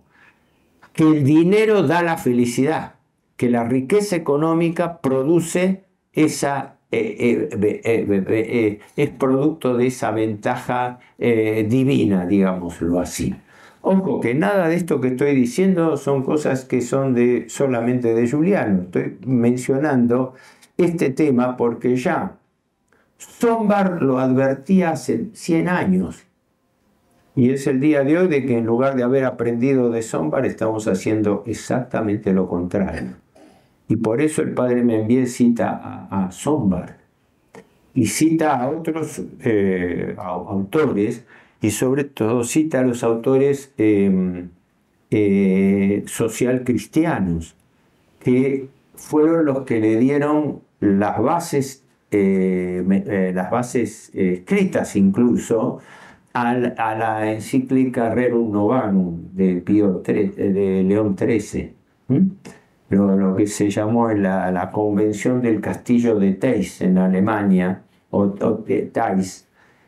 que 0.92 1.04
el 1.04 1.24
dinero 1.24 1.82
da 1.82 2.02
la 2.02 2.18
felicidad, 2.18 2.94
que 3.36 3.48
la 3.48 3.64
riqueza 3.64 4.16
económica 4.16 5.00
produce 5.00 5.84
esa 6.12 6.76
eh, 6.92 7.48
eh, 7.52 8.22
eh, 8.28 8.80
es 8.96 9.10
producto 9.10 9.76
de 9.76 9.86
esa 9.86 10.10
ventaja 10.10 10.98
divina, 11.18 12.26
digámoslo 12.26 12.98
así. 12.98 13.34
Ojo, 13.82 14.20
que 14.20 14.34
nada 14.34 14.68
de 14.68 14.74
esto 14.74 15.00
que 15.00 15.08
estoy 15.08 15.34
diciendo 15.34 15.96
son 15.96 16.22
cosas 16.22 16.64
que 16.64 16.80
son 16.82 17.14
de, 17.14 17.48
solamente 17.48 18.12
de 18.12 18.28
Juliano. 18.28 18.82
Estoy 18.82 19.18
mencionando 19.24 20.34
este 20.84 21.10
tema 21.10 21.56
porque 21.56 21.96
ya 21.96 22.36
Sombar 23.20 24.00
lo 24.02 24.18
advertía 24.18 24.90
hace 24.90 25.26
100 25.34 25.68
años. 25.68 26.24
Y 27.36 27.50
es 27.50 27.66
el 27.66 27.78
día 27.78 28.02
de 28.02 28.18
hoy 28.18 28.28
de 28.28 28.46
que 28.46 28.56
en 28.58 28.66
lugar 28.66 28.96
de 28.96 29.02
haber 29.02 29.24
aprendido 29.24 29.90
de 29.90 30.02
Sombar 30.02 30.46
estamos 30.46 30.88
haciendo 30.88 31.44
exactamente 31.46 32.32
lo 32.32 32.48
contrario. 32.48 33.12
Y 33.88 33.96
por 33.96 34.20
eso 34.20 34.42
el 34.42 34.54
padre 34.54 34.82
me 34.82 35.00
envía 35.00 35.26
cita 35.26 36.08
a, 36.10 36.30
Sombar 36.32 36.98
y 37.92 38.06
cita 38.06 38.58
a 38.58 38.70
otros 38.70 39.20
eh, 39.40 40.14
autores 40.16 41.24
y 41.60 41.70
sobre 41.70 42.04
todo 42.04 42.44
cita 42.44 42.80
a 42.80 42.82
los 42.82 43.02
autores 43.02 43.72
em, 43.76 44.48
eh, 45.10 46.04
social 46.06 46.62
cristianos 46.64 47.54
que 48.20 48.68
fueron 48.94 49.44
los 49.44 49.62
que 49.62 49.80
le 49.80 49.98
dieron 49.98 50.60
las 50.80 51.20
bases, 51.20 51.84
eh, 52.10 52.84
eh, 52.88 53.32
las 53.34 53.50
bases 53.50 54.10
escritas 54.14 54.96
incluso, 54.96 55.78
a 56.32 56.54
la 56.54 57.32
encíclica 57.32 58.14
Rerum 58.14 58.52
Novarum 58.52 59.32
de, 59.32 59.56
Pío 59.56 59.94
de 60.04 60.84
León 60.86 61.16
XIII, 61.18 61.74
lo, 62.90 63.36
que 63.36 63.46
se 63.46 63.70
llamó 63.70 64.10
la, 64.10 64.50
la, 64.50 64.70
Convención 64.70 65.42
del 65.42 65.60
Castillo 65.60 66.18
de 66.18 66.34
Teis 66.34 66.80
en 66.82 66.98
Alemania, 66.98 67.82
o, 68.10 68.34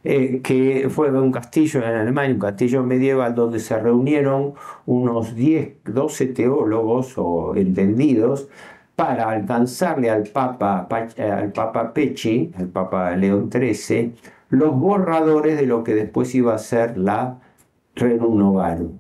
eh, 0.04 0.40
que 0.42 0.88
fue 0.90 1.12
un 1.12 1.30
castillo 1.30 1.80
en 1.80 1.94
Alemania, 1.94 2.34
un 2.34 2.40
castillo 2.40 2.82
medieval 2.82 3.36
donde 3.36 3.60
se 3.60 3.78
reunieron 3.78 4.54
unos 4.84 5.36
10, 5.36 5.76
12 5.84 6.26
teólogos 6.26 7.14
o 7.16 7.54
entendidos 7.54 8.48
para 8.96 9.30
alcanzarle 9.30 10.10
al 10.10 10.24
Papa, 10.24 10.86
al 11.18 11.52
Papa 11.52 11.92
Pecci, 11.92 12.52
al 12.56 12.68
Papa 12.68 13.16
León 13.16 13.50
XIII, 13.50 14.14
los 14.50 14.74
borradores 14.78 15.56
de 15.56 15.66
lo 15.66 15.82
que 15.82 15.94
después 15.94 16.34
iba 16.34 16.54
a 16.54 16.58
ser 16.58 16.98
la 16.98 17.40
Rerum 17.94 18.38
Novarum. 18.38 18.98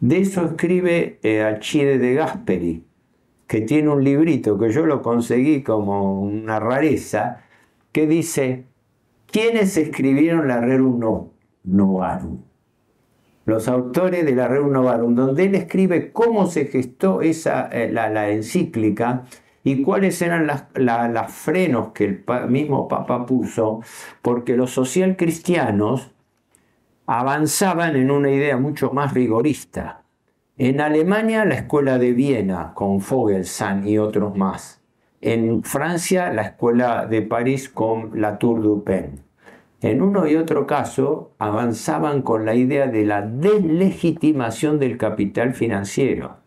De 0.00 0.18
eso 0.20 0.44
escribe 0.44 1.18
eh, 1.22 1.98
de 1.98 2.14
Gasperi, 2.14 2.84
que 3.48 3.60
tiene 3.62 3.88
un 3.88 4.04
librito 4.04 4.56
que 4.58 4.70
yo 4.70 4.86
lo 4.86 5.02
conseguí 5.02 5.62
como 5.62 6.20
una 6.20 6.60
rareza, 6.60 7.40
que 7.90 8.06
dice, 8.06 8.66
¿quiénes 9.26 9.76
escribieron 9.76 10.46
la 10.46 10.60
Rerum 10.60 11.30
Novarum? 11.64 12.47
Los 13.48 13.66
autores 13.66 14.26
de 14.26 14.34
la 14.34 14.46
Rerum 14.46 14.72
Novarum, 14.72 15.14
donde 15.14 15.46
él 15.46 15.54
escribe 15.54 16.12
cómo 16.12 16.48
se 16.48 16.66
gestó 16.66 17.22
esa, 17.22 17.66
eh, 17.68 17.90
la 17.90 18.28
encíclica 18.28 19.24
y 19.64 19.82
cuáles 19.82 20.20
eran 20.20 20.46
los 20.46 21.32
frenos 21.32 21.92
que 21.92 22.04
el 22.04 22.24
mismo 22.50 22.88
Papa 22.88 23.24
puso, 23.24 23.80
porque 24.20 24.54
los 24.54 24.72
social 24.72 25.16
cristianos 25.16 26.10
avanzaban 27.06 27.96
en 27.96 28.10
una 28.10 28.30
idea 28.30 28.58
mucho 28.58 28.92
más 28.92 29.14
rigorista. 29.14 30.02
En 30.58 30.82
Alemania 30.82 31.46
la 31.46 31.54
escuela 31.54 31.96
de 31.96 32.12
Viena 32.12 32.74
con 32.74 33.00
Fogelsang 33.00 33.88
y 33.88 33.96
otros 33.96 34.36
más. 34.36 34.82
En 35.22 35.62
Francia 35.62 36.34
la 36.34 36.42
escuela 36.42 37.06
de 37.06 37.22
París 37.22 37.70
con 37.70 38.10
Latour 38.20 38.60
du. 38.60 38.84
En 39.80 40.02
uno 40.02 40.26
y 40.26 40.34
otro 40.34 40.66
caso 40.66 41.32
avanzaban 41.38 42.22
con 42.22 42.44
la 42.44 42.54
idea 42.56 42.88
de 42.88 43.04
la 43.04 43.22
deslegitimación 43.22 44.80
del 44.80 44.96
capital 44.96 45.54
financiero. 45.54 46.38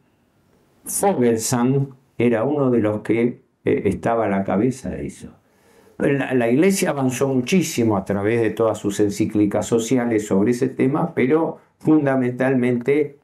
Fogelsang 0.84 1.96
era 2.18 2.44
uno 2.44 2.70
de 2.70 2.80
los 2.80 3.02
que 3.02 3.42
eh, 3.64 3.82
estaba 3.86 4.26
a 4.26 4.30
la 4.30 4.44
cabeza 4.44 4.90
de 4.90 5.06
eso. 5.06 5.30
La, 5.98 6.50
Iglesia 6.50 6.90
avanzó 6.90 7.28
muchísimo 7.28 7.96
a 7.96 8.04
través 8.04 8.42
de 8.42 8.50
todas 8.50 8.80
sus 8.80 9.00
encíclicas 9.00 9.68
sociales 9.68 10.26
sobre 10.26 10.52
ese 10.52 10.68
tema, 10.68 11.14
pero 11.14 11.60
fundamentalmente 11.78 13.20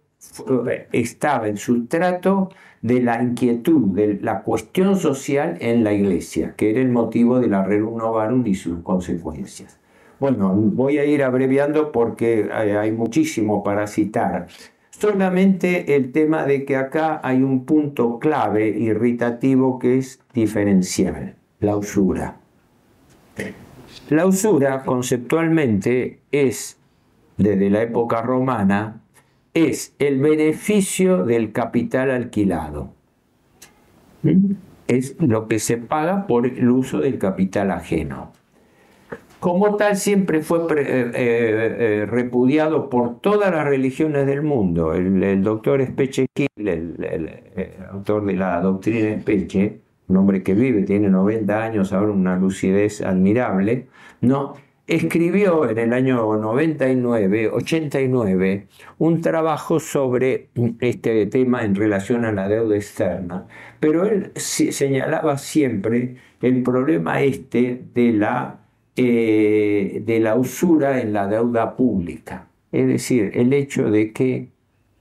estaba 0.92 1.48
el 1.48 1.58
sustrato 1.58 2.50
de 2.84 3.02
la 3.02 3.22
inquietud, 3.22 3.96
de 3.96 4.20
la 4.22 4.44
cuestión 4.44 4.96
social 4.96 5.58
en 5.60 5.84
la 5.84 5.92
Iglesia, 5.92 6.54
que 6.56 6.70
era 6.70 6.80
el 6.80 6.90
motivo 6.90 7.40
de 7.40 7.48
la 7.48 7.64
Rerum 7.64 7.98
Novarum 7.98 8.46
y 8.46 8.54
sus 8.54 8.80
consecuencias. 8.84 9.80
Bueno, 10.20 10.52
voy 10.56 10.98
a 10.98 11.06
ir 11.06 11.24
abreviando 11.24 11.92
porque 11.92 12.50
hay 12.52 12.92
muchísimo 12.92 13.64
para 13.64 13.86
citar. 13.86 14.48
Solamente 14.90 15.96
el 15.96 16.12
tema 16.12 16.46
de 16.46 16.66
que 16.66 16.76
acá 16.76 17.22
hay 17.24 17.44
un 17.44 17.66
punto 17.66 18.18
clave 18.18 18.68
irritativo 18.70 19.78
que 19.78 20.00
es 20.00 20.20
diferencial, 20.34 21.36
la 21.60 21.78
usura. 21.78 22.38
La 24.10 24.26
usura 24.26 24.84
conceptualmente 24.84 26.22
es, 26.32 26.80
desde 27.38 27.70
la 27.70 27.84
época 27.84 28.24
romana, 28.24 29.02
es 29.54 29.94
el 30.00 30.20
beneficio 30.20 31.26
del 31.26 31.52
capital 31.52 32.10
alquilado. 32.10 32.92
Es 34.88 35.16
lo 35.20 35.48
que 35.48 35.60
se 35.60 35.78
paga 35.78 36.26
por 36.26 36.48
el 36.48 36.70
uso 36.72 37.02
del 37.02 37.20
capital 37.20 37.70
ajeno 37.70 38.32
como 39.40 39.76
tal 39.76 39.96
siempre 39.96 40.42
fue 40.42 40.60
eh, 40.60 40.66
eh, 40.80 41.76
eh, 41.80 42.06
repudiado 42.08 42.90
por 42.90 43.20
todas 43.20 43.52
las 43.52 43.66
religiones 43.66 44.26
del 44.26 44.42
mundo. 44.42 44.94
El, 44.94 45.44
doctor 45.44 45.86
Speche 45.86 46.28
el, 46.56 46.68
el, 46.68 47.70
autor 47.92 48.26
de 48.26 48.34
la 48.34 48.62
doctrina 48.62 49.20
Speche, 49.22 49.82
un 50.08 50.18
hombre 50.18 50.44
que 50.44 50.54
vive, 50.54 50.84
tiene 50.84 51.10
90 51.10 51.64
años, 51.64 51.94
ahora 51.94 52.12
una 52.12 52.38
lucidez 52.38 53.02
admirable, 53.02 53.88
¿no? 54.22 54.54
escribió 54.88 55.70
en 55.70 55.78
el 55.78 55.94
año 55.94 56.38
99, 56.38 57.50
89, 57.50 58.68
un 58.98 59.22
trabajo 59.22 59.82
sobre 59.82 60.50
este 60.80 61.26
tema 61.26 61.64
en 61.66 61.76
relación 61.76 62.24
a 62.24 62.32
la 62.32 62.48
deuda 62.48 62.78
externa. 62.78 63.48
Pero 63.82 64.06
él 64.06 64.32
señalaba 64.36 65.38
siempre 65.38 66.16
el 66.42 66.64
problema 66.64 67.22
este 67.22 67.84
de 67.94 68.14
la 68.14 68.67
eh, 69.00 70.02
de 70.04 70.20
la 70.20 70.36
usura 70.36 71.00
en 71.00 71.14
la 71.14 71.28
deuda 71.28 71.76
pública. 71.76 72.48
Es 72.72 72.88
decir, 72.88 73.30
el 73.36 73.54
hecho 73.54 73.92
de 73.92 74.12
que 74.12 74.50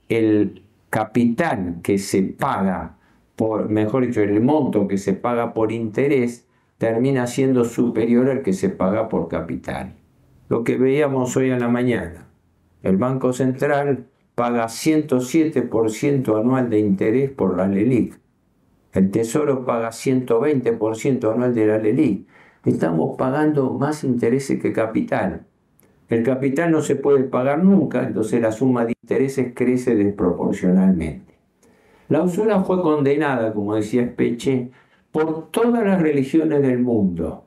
el 0.07 0.61
capital 0.91 1.79
que 1.81 1.97
se 1.97 2.21
paga, 2.21 2.97
por, 3.35 3.69
mejor 3.69 4.05
dicho, 4.05 4.21
el 4.21 4.39
monto 4.39 4.87
que 4.87 4.99
se 4.99 5.13
paga 5.13 5.53
por 5.55 5.71
interés, 5.71 6.45
termina 6.77 7.25
siendo 7.25 7.65
superior 7.65 8.29
al 8.29 8.43
que 8.43 8.53
se 8.53 8.69
paga 8.69 9.09
por 9.09 9.27
capital. 9.29 9.95
Lo 10.47 10.63
que 10.63 10.77
veíamos 10.77 11.35
hoy 11.35 11.49
en 11.49 11.59
la 11.59 11.67
mañana. 11.67 12.27
El 12.83 12.97
Banco 12.97 13.33
Central 13.33 14.05
paga 14.35 14.65
107% 14.65 16.39
anual 16.39 16.69
de 16.69 16.77
interés 16.77 17.31
por 17.31 17.57
la 17.57 17.67
LELIC. 17.67 18.19
El 18.93 19.09
Tesoro 19.09 19.65
paga 19.65 19.89
120% 19.89 21.33
anual 21.33 21.55
de 21.55 21.65
la 21.65 21.79
LELIC 21.79 22.27
estamos 22.69 23.15
pagando 23.17 23.71
más 23.73 24.03
intereses 24.03 24.61
que 24.61 24.73
capital. 24.73 25.45
El 26.09 26.23
capital 26.23 26.71
no 26.71 26.81
se 26.81 26.95
puede 26.95 27.23
pagar 27.23 27.63
nunca, 27.63 28.03
entonces 28.03 28.41
la 28.41 28.51
suma 28.51 28.85
de 28.85 28.93
intereses 29.01 29.53
crece 29.53 29.95
desproporcionalmente. 29.95 31.33
La 32.09 32.23
usura 32.23 32.61
fue 32.63 32.81
condenada, 32.81 33.53
como 33.53 33.75
decía 33.75 34.05
Speche, 34.05 34.71
por 35.11 35.49
todas 35.51 35.85
las 35.85 36.01
religiones 36.01 36.61
del 36.61 36.79
mundo. 36.79 37.45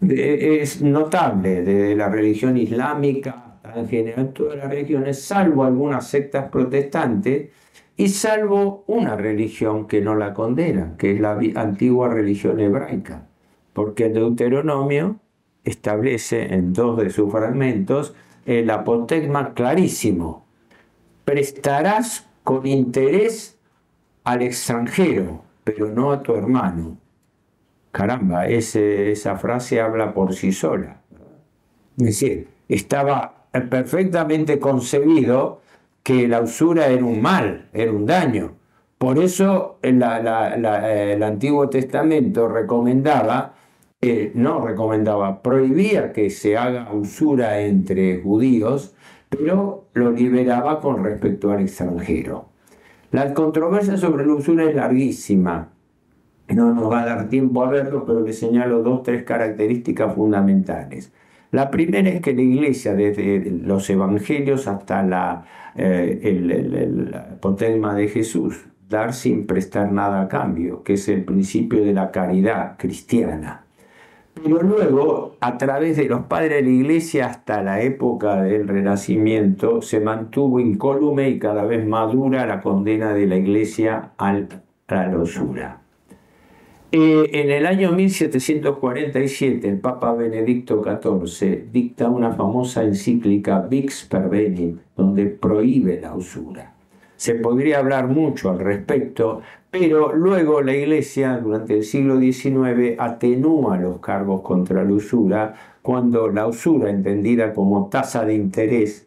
Es 0.00 0.82
notable, 0.82 1.62
desde 1.62 1.96
la 1.96 2.08
religión 2.08 2.56
islámica 2.56 3.44
en 3.74 3.88
general 3.88 4.32
todas 4.32 4.56
las 4.56 4.70
religiones, 4.70 5.20
salvo 5.20 5.64
algunas 5.64 6.06
sectas 6.06 6.48
protestantes 6.50 7.50
y 7.96 8.08
salvo 8.08 8.84
una 8.86 9.16
religión 9.16 9.86
que 9.86 10.00
no 10.00 10.14
la 10.14 10.32
condena, 10.32 10.94
que 10.96 11.12
es 11.12 11.20
la 11.20 11.38
antigua 11.56 12.08
religión 12.08 12.60
hebraica 12.60 13.27
porque 13.78 14.06
el 14.06 14.14
Deuteronomio 14.14 15.20
establece 15.62 16.52
en 16.52 16.72
dos 16.72 16.98
de 16.98 17.10
sus 17.10 17.30
fragmentos 17.30 18.12
el 18.44 18.68
apotegma 18.70 19.54
clarísimo. 19.54 20.44
Prestarás 21.24 22.28
con 22.42 22.66
interés 22.66 23.56
al 24.24 24.42
extranjero, 24.42 25.42
pero 25.62 25.86
no 25.90 26.10
a 26.10 26.24
tu 26.24 26.34
hermano. 26.34 26.96
Caramba, 27.92 28.48
esa 28.48 29.36
frase 29.36 29.80
habla 29.80 30.12
por 30.12 30.34
sí 30.34 30.50
sola. 30.50 31.00
Es 31.98 32.04
decir, 32.04 32.48
estaba 32.68 33.44
perfectamente 33.70 34.58
concebido 34.58 35.60
que 36.02 36.26
la 36.26 36.40
usura 36.40 36.88
era 36.88 37.04
un 37.04 37.22
mal, 37.22 37.68
era 37.72 37.92
un 37.92 38.06
daño. 38.06 38.56
Por 38.98 39.20
eso 39.20 39.78
el 39.82 40.02
Antiguo 40.02 41.68
Testamento 41.68 42.48
recomendaba 42.48 43.54
no 44.34 44.64
recomendaba, 44.64 45.42
prohibía 45.42 46.12
que 46.12 46.30
se 46.30 46.56
haga 46.56 46.92
usura 46.92 47.60
entre 47.60 48.20
judíos, 48.22 48.94
pero 49.28 49.86
lo 49.94 50.12
liberaba 50.12 50.80
con 50.80 51.02
respecto 51.02 51.50
al 51.50 51.62
extranjero. 51.62 52.48
La 53.10 53.34
controversia 53.34 53.96
sobre 53.96 54.24
la 54.24 54.34
usura 54.34 54.64
es 54.64 54.76
larguísima. 54.76 55.70
No 56.48 56.72
nos 56.72 56.90
va 56.90 57.02
a 57.02 57.06
dar 57.06 57.28
tiempo 57.28 57.64
a 57.64 57.70
verlo, 57.70 58.04
pero 58.06 58.20
le 58.20 58.32
señalo 58.32 58.82
dos, 58.82 59.02
tres 59.02 59.24
características 59.24 60.14
fundamentales. 60.14 61.12
La 61.50 61.70
primera 61.70 62.08
es 62.08 62.20
que 62.20 62.34
la 62.34 62.42
iglesia, 62.42 62.94
desde 62.94 63.50
los 63.50 63.88
evangelios 63.90 64.68
hasta 64.68 65.02
la, 65.02 65.44
eh, 65.74 66.20
el, 66.22 66.50
el, 66.50 67.96
de 67.96 68.08
Jesús, 68.08 68.66
dar 68.88 69.12
sin 69.12 69.46
prestar 69.46 69.90
nada 69.90 70.22
a 70.22 70.28
cambio, 70.28 70.82
que 70.82 70.94
es 70.94 71.08
el 71.08 71.24
principio 71.24 71.84
de 71.84 71.94
la 71.94 72.10
caridad 72.10 72.76
cristiana. 72.78 73.67
Pero 74.42 74.62
luego, 74.62 75.36
a 75.40 75.58
través 75.58 75.96
de 75.96 76.04
los 76.04 76.22
padres 76.22 76.50
de 76.50 76.62
la 76.62 76.68
iglesia 76.68 77.26
hasta 77.26 77.62
la 77.62 77.82
época 77.82 78.42
del 78.42 78.68
Renacimiento, 78.68 79.82
se 79.82 80.00
mantuvo 80.00 80.60
incólume 80.60 81.28
y 81.30 81.38
cada 81.38 81.64
vez 81.64 81.86
más 81.86 82.12
dura 82.12 82.46
la 82.46 82.60
condena 82.60 83.14
de 83.14 83.26
la 83.26 83.36
iglesia 83.36 84.12
al 84.16 84.48
la 84.88 85.06
losura. 85.08 85.80
Eh, 86.90 87.28
en 87.32 87.50
el 87.50 87.66
año 87.66 87.92
1747, 87.92 89.68
el 89.68 89.78
Papa 89.78 90.14
Benedicto 90.14 90.82
XIV 90.82 91.70
dicta 91.70 92.08
una 92.08 92.32
famosa 92.32 92.82
encíclica 92.82 93.60
Vix 93.60 94.06
Pervenit, 94.10 94.78
donde 94.96 95.26
prohíbe 95.26 96.00
la 96.00 96.14
usura. 96.14 96.72
Se 97.16 97.34
podría 97.34 97.80
hablar 97.80 98.06
mucho 98.08 98.50
al 98.50 98.60
respecto, 98.60 99.42
pero 99.70 100.14
luego 100.14 100.62
la 100.62 100.74
Iglesia, 100.74 101.38
durante 101.38 101.74
el 101.74 101.84
siglo 101.84 102.18
XIX, 102.18 102.98
atenúa 102.98 103.76
los 103.76 103.98
cargos 103.98 104.42
contra 104.42 104.84
la 104.84 104.92
usura 104.92 105.54
cuando 105.82 106.28
la 106.28 106.46
usura, 106.46 106.90
entendida 106.90 107.52
como 107.52 107.88
tasa 107.88 108.24
de 108.24 108.34
interés, 108.34 109.06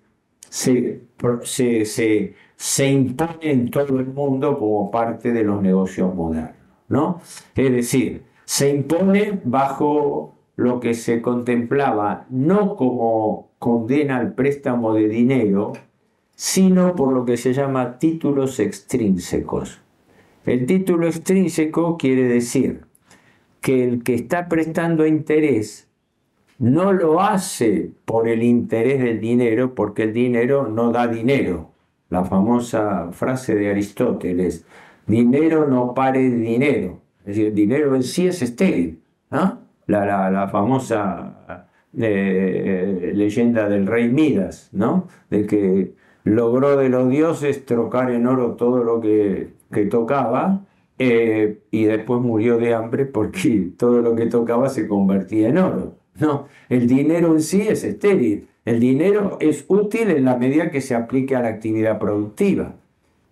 se, 0.49 1.01
se, 1.43 2.35
se 2.55 2.87
impone 2.87 3.51
en 3.51 3.71
todo 3.71 3.99
el 3.99 4.07
mundo 4.07 4.57
como 4.57 4.91
parte 4.91 5.31
de 5.31 5.43
los 5.43 5.61
negocios 5.61 6.13
modernos. 6.13 6.61
¿no? 6.91 7.21
Es 7.55 7.71
decir, 7.71 8.23
se 8.43 8.69
impone 8.69 9.39
bajo 9.43 10.35
lo 10.57 10.79
que 10.79 10.93
se 10.93 11.21
contemplaba 11.21 12.25
no 12.29 12.75
como 12.75 13.51
condena 13.57 14.17
al 14.17 14.33
préstamo 14.33 14.93
de 14.93 15.07
dinero, 15.07 15.73
sino 16.35 16.95
por 16.95 17.13
lo 17.13 17.25
que 17.25 17.37
se 17.37 17.53
llama 17.53 17.97
títulos 17.97 18.59
extrínsecos. 18.59 19.81
El 20.45 20.65
título 20.65 21.07
extrínseco 21.07 21.97
quiere 21.97 22.23
decir 22.23 22.81
que 23.61 23.83
el 23.83 24.03
que 24.03 24.15
está 24.15 24.49
prestando 24.49 25.05
interés 25.05 25.87
no 26.57 26.93
lo 26.93 27.21
hace 27.21 27.91
por 28.05 28.27
el 28.27 28.41
interés 28.41 29.01
del 29.01 29.19
dinero, 29.19 29.75
porque 29.75 30.03
el 30.03 30.13
dinero 30.13 30.67
no 30.67 30.91
da 30.91 31.07
dinero. 31.07 31.71
La 32.09 32.23
famosa 32.23 33.11
frase 33.11 33.55
de 33.55 33.69
Aristóteles, 33.69 34.65
dinero 35.07 35.67
no 35.67 35.93
pare 35.93 36.21
de 36.29 36.37
dinero. 36.37 37.01
Es 37.21 37.27
decir, 37.27 37.47
el 37.47 37.55
dinero 37.55 37.95
en 37.95 38.03
sí 38.03 38.27
es 38.27 38.41
estéril. 38.41 38.99
La, 39.87 40.49
famosa 40.51 41.67
eh, 41.97 43.11
leyenda 43.15 43.69
del 43.69 43.85
rey 43.85 44.09
Midas, 44.09 44.69
¿no? 44.71 45.07
de 45.29 45.45
que 45.45 45.93
logró 46.23 46.77
de 46.77 46.89
los 46.89 47.09
dioses 47.09 47.65
trocar 47.65 48.11
en 48.11 48.27
oro 48.27 48.51
todo 48.51 48.83
lo 48.83 49.01
que, 49.01 49.49
tocaba 49.89 50.65
eh, 50.99 51.59
y 51.71 51.85
después 51.85 52.21
murió 52.21 52.57
de 52.57 52.73
hambre 52.73 53.05
porque 53.05 53.71
todo 53.77 54.01
lo 54.01 54.15
que 54.15 54.27
tocaba 54.27 54.69
se 54.69 54.87
convertía 54.87 55.49
en 55.49 55.57
oro. 55.57 55.95
No, 56.19 56.47
el 56.69 56.87
dinero 56.87 57.33
en 57.33 57.41
sí 57.41 57.61
es 57.61 57.83
estéril. 57.83 58.47
El 58.63 58.79
dinero 58.79 59.37
es 59.39 59.65
útil 59.69 60.11
en 60.11 60.25
la 60.25 60.37
medida 60.37 60.69
que 60.69 60.81
se 60.81 60.93
aplique 60.93 61.35
a 61.35 61.41
la 61.41 61.47
actividad 61.47 61.97
productiva. 61.97 62.75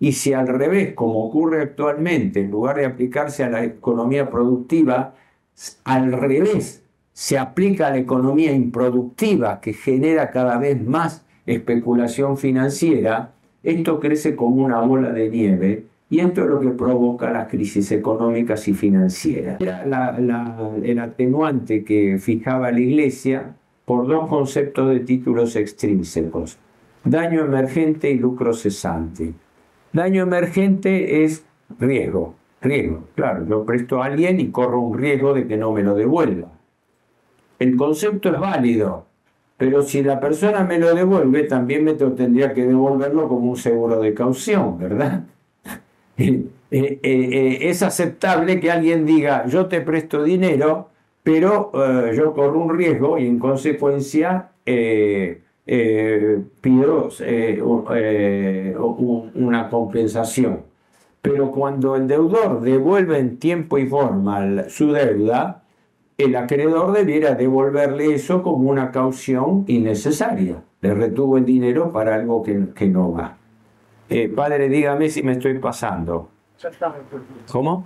Y 0.00 0.12
si 0.12 0.32
al 0.32 0.48
revés, 0.48 0.94
como 0.94 1.24
ocurre 1.26 1.62
actualmente, 1.62 2.40
en 2.40 2.50
lugar 2.50 2.76
de 2.76 2.86
aplicarse 2.86 3.44
a 3.44 3.50
la 3.50 3.62
economía 3.62 4.30
productiva, 4.30 5.14
al 5.84 6.12
revés, 6.12 6.82
se 7.12 7.38
aplica 7.38 7.88
a 7.88 7.90
la 7.90 7.98
economía 7.98 8.52
improductiva 8.52 9.60
que 9.60 9.74
genera 9.74 10.30
cada 10.30 10.58
vez 10.58 10.82
más 10.82 11.26
especulación 11.46 12.36
financiera, 12.36 13.32
esto 13.62 14.00
crece 14.00 14.36
como 14.36 14.64
una 14.64 14.80
bola 14.80 15.12
de 15.12 15.28
nieve 15.28 15.84
y 16.08 16.20
esto 16.20 16.42
es 16.42 16.48
lo 16.48 16.60
que 16.60 16.70
provoca 16.70 17.30
las 17.30 17.48
crisis 17.48 17.92
económicas 17.92 18.66
y 18.66 18.74
financieras. 18.74 19.60
Era 19.60 20.16
el 20.82 20.98
atenuante 20.98 21.84
que 21.84 22.18
fijaba 22.18 22.72
la 22.72 22.80
Iglesia 22.80 23.54
por 23.84 24.06
dos 24.06 24.28
conceptos 24.28 24.90
de 24.90 25.00
títulos 25.00 25.56
extrínsecos, 25.56 26.58
daño 27.04 27.44
emergente 27.44 28.10
y 28.10 28.18
lucro 28.18 28.52
cesante. 28.52 29.32
Daño 29.92 30.22
emergente 30.22 31.24
es 31.24 31.44
riesgo, 31.78 32.34
riesgo. 32.60 33.04
Claro, 33.14 33.46
yo 33.46 33.64
presto 33.64 34.02
a 34.02 34.06
alguien 34.06 34.40
y 34.40 34.50
corro 34.50 34.80
un 34.80 34.98
riesgo 34.98 35.34
de 35.34 35.46
que 35.46 35.56
no 35.56 35.72
me 35.72 35.82
lo 35.82 35.94
devuelva. 35.94 36.48
El 37.58 37.76
concepto 37.76 38.32
es 38.32 38.40
válido, 38.40 39.06
pero 39.60 39.82
si 39.82 40.02
la 40.02 40.18
persona 40.18 40.64
me 40.64 40.78
lo 40.78 40.94
devuelve, 40.94 41.42
también 41.42 41.84
me 41.84 41.92
tendría 41.92 42.54
que 42.54 42.64
devolverlo 42.64 43.28
como 43.28 43.50
un 43.50 43.58
seguro 43.58 44.00
de 44.00 44.14
caución, 44.14 44.78
¿verdad? 44.78 45.24
Eh, 46.72 47.00
eh, 47.02 47.02
eh, 47.02 47.58
es 47.62 47.82
aceptable 47.82 48.60
que 48.60 48.70
alguien 48.70 49.04
diga, 49.04 49.44
yo 49.46 49.66
te 49.66 49.80
presto 49.80 50.22
dinero, 50.22 50.90
pero 51.24 51.72
yo 52.12 52.32
corro 52.32 52.60
un 52.60 52.78
riesgo 52.78 53.18
y 53.18 53.26
en 53.26 53.40
consecuencia 53.40 54.50
pido 54.64 55.40
una 59.34 59.68
compensación. 59.68 60.60
Pero 61.20 61.50
cuando 61.50 61.96
el 61.96 62.06
deudor 62.06 62.60
devuelve 62.60 63.18
en 63.18 63.38
tiempo 63.38 63.76
y 63.78 63.86
forma 63.86 64.68
su 64.68 64.92
deuda, 64.92 65.59
el 66.22 66.36
acreedor 66.36 66.92
debiera 66.92 67.34
devolverle 67.34 68.14
eso 68.14 68.42
como 68.42 68.70
una 68.70 68.90
caución 68.90 69.64
innecesaria. 69.66 70.62
Le 70.80 70.94
retuvo 70.94 71.36
el 71.36 71.44
dinero 71.44 71.92
para 71.92 72.14
algo 72.14 72.42
que, 72.42 72.68
que 72.74 72.86
no 72.86 73.12
va. 73.12 73.36
padre, 74.34 74.68
dígame 74.68 75.08
si 75.08 75.22
me 75.22 75.32
estoy 75.32 75.58
pasando. 75.58 76.28
¿Cómo? 77.50 77.84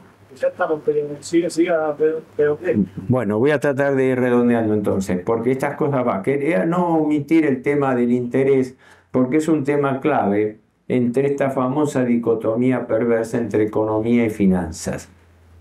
Bueno, 3.09 3.39
voy 3.39 3.53
a 3.53 3.61
tratar 3.61 3.95
de 3.95 4.07
ir 4.07 4.18
redondeando 4.18 4.74
entonces, 4.74 5.20
porque 5.24 5.53
estas 5.53 5.76
cosas 5.76 6.07
va. 6.07 6.22
Quería 6.22 6.64
no 6.66 6.99
omitir 6.99 7.47
el 7.47 7.62
tema 7.62 7.95
del 7.95 8.12
interés, 8.12 8.76
porque 9.11 9.37
es 9.37 9.49
un 9.49 9.64
tema 9.64 10.01
clave 10.01 10.59
entre 10.89 11.28
esta 11.28 11.51
famosa 11.51 12.05
dicotomía 12.05 12.87
perversa 12.87 13.39
entre 13.39 13.64
economía 13.64 14.26
y 14.26 14.30
finanzas. 14.30 15.09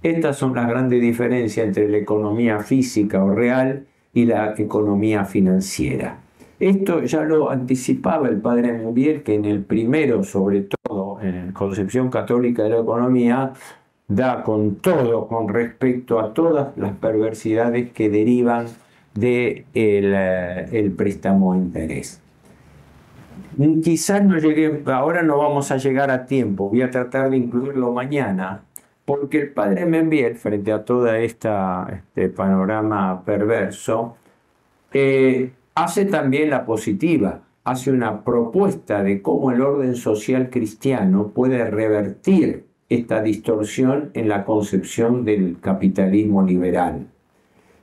Estas 0.04 0.36
son 0.38 0.54
las 0.54 0.68
grandes 0.68 1.02
diferencias 1.02 1.66
entre 1.66 1.88
la 1.88 1.98
economía 1.98 2.60
física 2.60 3.24
o 3.24 3.34
real 3.34 3.86
y 4.14 4.26
la 4.26 4.54
economía 4.58 5.24
financiera. 5.24 6.20
Esto 6.60 7.04
ya 7.04 7.24
lo 7.24 7.50
anticipaba 7.50 8.28
el 8.28 8.42
padre 8.42 8.74
Mubiel, 8.74 9.24
que 9.24 9.36
en 9.36 9.46
el 9.46 9.64
primero, 9.64 10.24
sobre 10.24 10.62
todo, 10.62 11.20
en 11.22 11.48
la 11.48 11.54
concepción 11.54 12.10
católica 12.10 12.64
de 12.64 12.70
la 12.70 12.80
economía, 12.80 13.54
da 14.08 14.44
con 14.44 14.76
todo 14.76 15.28
con 15.28 15.48
respecto 15.48 16.20
a 16.20 16.34
todas 16.34 16.78
las 16.78 16.92
perversidades 16.98 17.92
que 17.92 18.10
derivan 18.10 18.66
del 19.14 19.66
de 19.66 19.66
eh, 19.74 20.70
el 20.72 20.92
préstamo 20.92 21.54
a 21.54 21.58
interés. 21.58 22.22
Quizás 23.84 24.24
no 24.24 24.38
llegue, 24.38 24.84
ahora 24.88 25.22
no 25.22 25.38
vamos 25.38 25.72
a 25.72 25.78
llegar 25.78 26.12
a 26.12 26.26
tiempo, 26.26 26.70
voy 26.70 26.82
a 26.82 26.90
tratar 26.90 27.30
de 27.30 27.38
incluirlo 27.38 27.94
mañana, 27.94 28.64
porque 29.06 29.42
el 29.42 29.52
padre 29.52 29.86
Membiel, 29.86 30.36
frente 30.36 30.72
a 30.72 30.86
todo 30.86 31.14
este 31.14 31.50
panorama 32.36 33.24
perverso, 33.26 34.16
eh, 34.94 35.52
hace 35.76 36.06
también 36.06 36.50
la 36.50 36.66
positiva, 36.66 37.42
hace 37.64 37.92
una 37.92 38.24
propuesta 38.24 39.04
de 39.04 39.22
cómo 39.22 39.52
el 39.52 39.62
orden 39.62 39.96
social 39.96 40.50
cristiano 40.50 41.30
puede 41.30 41.70
revertir 41.70 42.66
esta 42.90 43.22
distorsión 43.22 44.12
en 44.14 44.30
la 44.30 44.46
concepción 44.46 45.26
del 45.26 45.58
capitalismo 45.60 46.44
liberal. 46.44 47.08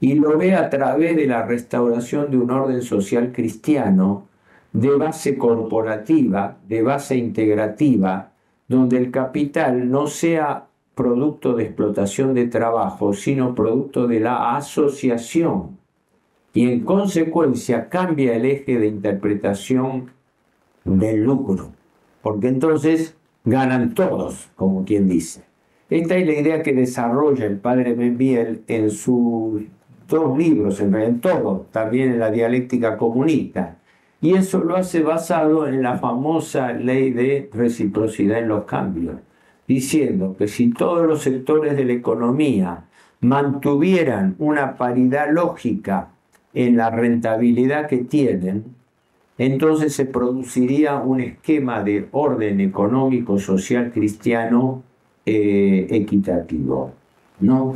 Y 0.00 0.14
lo 0.14 0.38
ve 0.38 0.54
a 0.54 0.70
través 0.70 1.16
de 1.16 1.26
la 1.26 1.44
restauración 1.44 2.30
de 2.30 2.38
un 2.38 2.50
orden 2.50 2.82
social 2.82 3.32
cristiano 3.32 4.28
de 4.72 4.90
base 4.90 5.36
corporativa, 5.36 6.58
de 6.66 6.82
base 6.82 7.16
integrativa, 7.16 8.32
donde 8.68 8.98
el 8.98 9.10
capital 9.10 9.90
no 9.90 10.06
sea 10.06 10.68
producto 11.00 11.54
de 11.54 11.64
explotación 11.64 12.34
de 12.34 12.46
trabajo, 12.46 13.14
sino 13.14 13.54
producto 13.54 14.06
de 14.06 14.20
la 14.20 14.54
asociación. 14.54 15.78
Y 16.52 16.70
en 16.70 16.80
consecuencia 16.80 17.88
cambia 17.88 18.36
el 18.36 18.44
eje 18.44 18.78
de 18.78 18.86
interpretación 18.86 20.10
del 20.84 21.24
lucro, 21.24 21.70
porque 22.20 22.48
entonces 22.48 23.16
ganan 23.46 23.94
todos, 23.94 24.50
como 24.56 24.84
quien 24.84 25.08
dice. 25.08 25.42
Esta 25.88 26.18
es 26.18 26.26
la 26.26 26.34
idea 26.34 26.62
que 26.62 26.74
desarrolla 26.74 27.46
el 27.46 27.56
padre 27.56 27.96
Membiel 27.96 28.62
en 28.68 28.90
sus 28.90 29.62
dos 30.06 30.36
libros, 30.36 30.80
en, 30.80 31.20
todo, 31.22 31.66
también 31.72 32.10
en 32.10 32.18
la 32.18 32.30
dialéctica 32.30 32.98
comunista. 32.98 33.78
Y 34.20 34.34
eso 34.34 34.58
lo 34.62 34.76
hace 34.76 35.02
basado 35.02 35.66
en 35.66 35.82
la 35.82 35.96
famosa 35.96 36.74
ley 36.74 37.10
de 37.10 37.48
reciprocidad 37.54 38.40
en 38.40 38.48
los 38.48 38.64
cambios, 38.64 39.16
diciendo 39.70 40.34
que 40.36 40.48
si 40.48 40.70
todos 40.70 41.06
los 41.06 41.22
sectores 41.22 41.76
de 41.76 41.84
la 41.84 41.92
economía 41.92 42.86
mantuvieran 43.20 44.34
una 44.40 44.76
paridad 44.76 45.30
lógica 45.30 46.08
en 46.52 46.76
la 46.76 46.90
rentabilidad 46.90 47.86
que 47.86 47.98
tienen, 47.98 48.64
entonces 49.38 49.94
se 49.94 50.06
produciría 50.06 50.96
un 50.96 51.20
esquema 51.20 51.84
de 51.84 52.08
orden 52.10 52.60
económico, 52.60 53.38
social, 53.38 53.92
cristiano 53.92 54.82
eh, 55.24 55.86
equitativo. 55.90 56.90
¿no? 57.38 57.74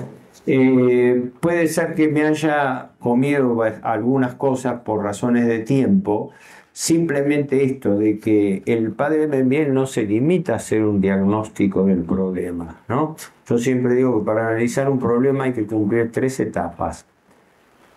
Eh, 0.49 1.31
puede 1.39 1.69
ser 1.69 1.95
que 1.95 2.09
me 2.09 2.27
haya 2.27 2.91
comido 2.99 3.63
algunas 3.83 4.35
cosas 4.35 4.81
por 4.81 5.05
razones 5.05 5.47
de 5.47 5.61
tiempo, 5.61 6.33
simplemente 6.75 7.63
esto 7.65 7.97
de 7.97 8.19
que 8.19 8.65
el 8.67 8.91
padre 8.91 9.29
Membiel 9.29 9.73
no 9.73 9.87
se 9.87 10.03
limita 10.03 10.55
a 10.55 10.57
hacer 10.57 10.83
un 10.83 11.01
diagnóstico 11.01 11.87
del 11.87 12.03
problema, 12.03 12.81
¿no? 12.89 13.15
Yo 13.49 13.59
siempre 13.59 13.95
digo 13.95 14.19
que 14.19 14.27
para 14.27 14.49
analizar 14.49 14.91
un 14.91 14.99
problema 14.99 15.45
hay 15.45 15.53
que 15.53 15.67
cumplir 15.67 16.11
tres 16.11 16.41
etapas. 16.41 17.07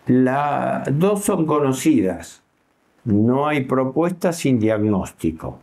Dos 0.06 1.24
son 1.24 1.44
conocidas. 1.44 2.40
No 3.04 3.48
hay 3.48 3.64
propuesta 3.64 4.32
sin 4.32 4.60
diagnóstico. 4.60 5.58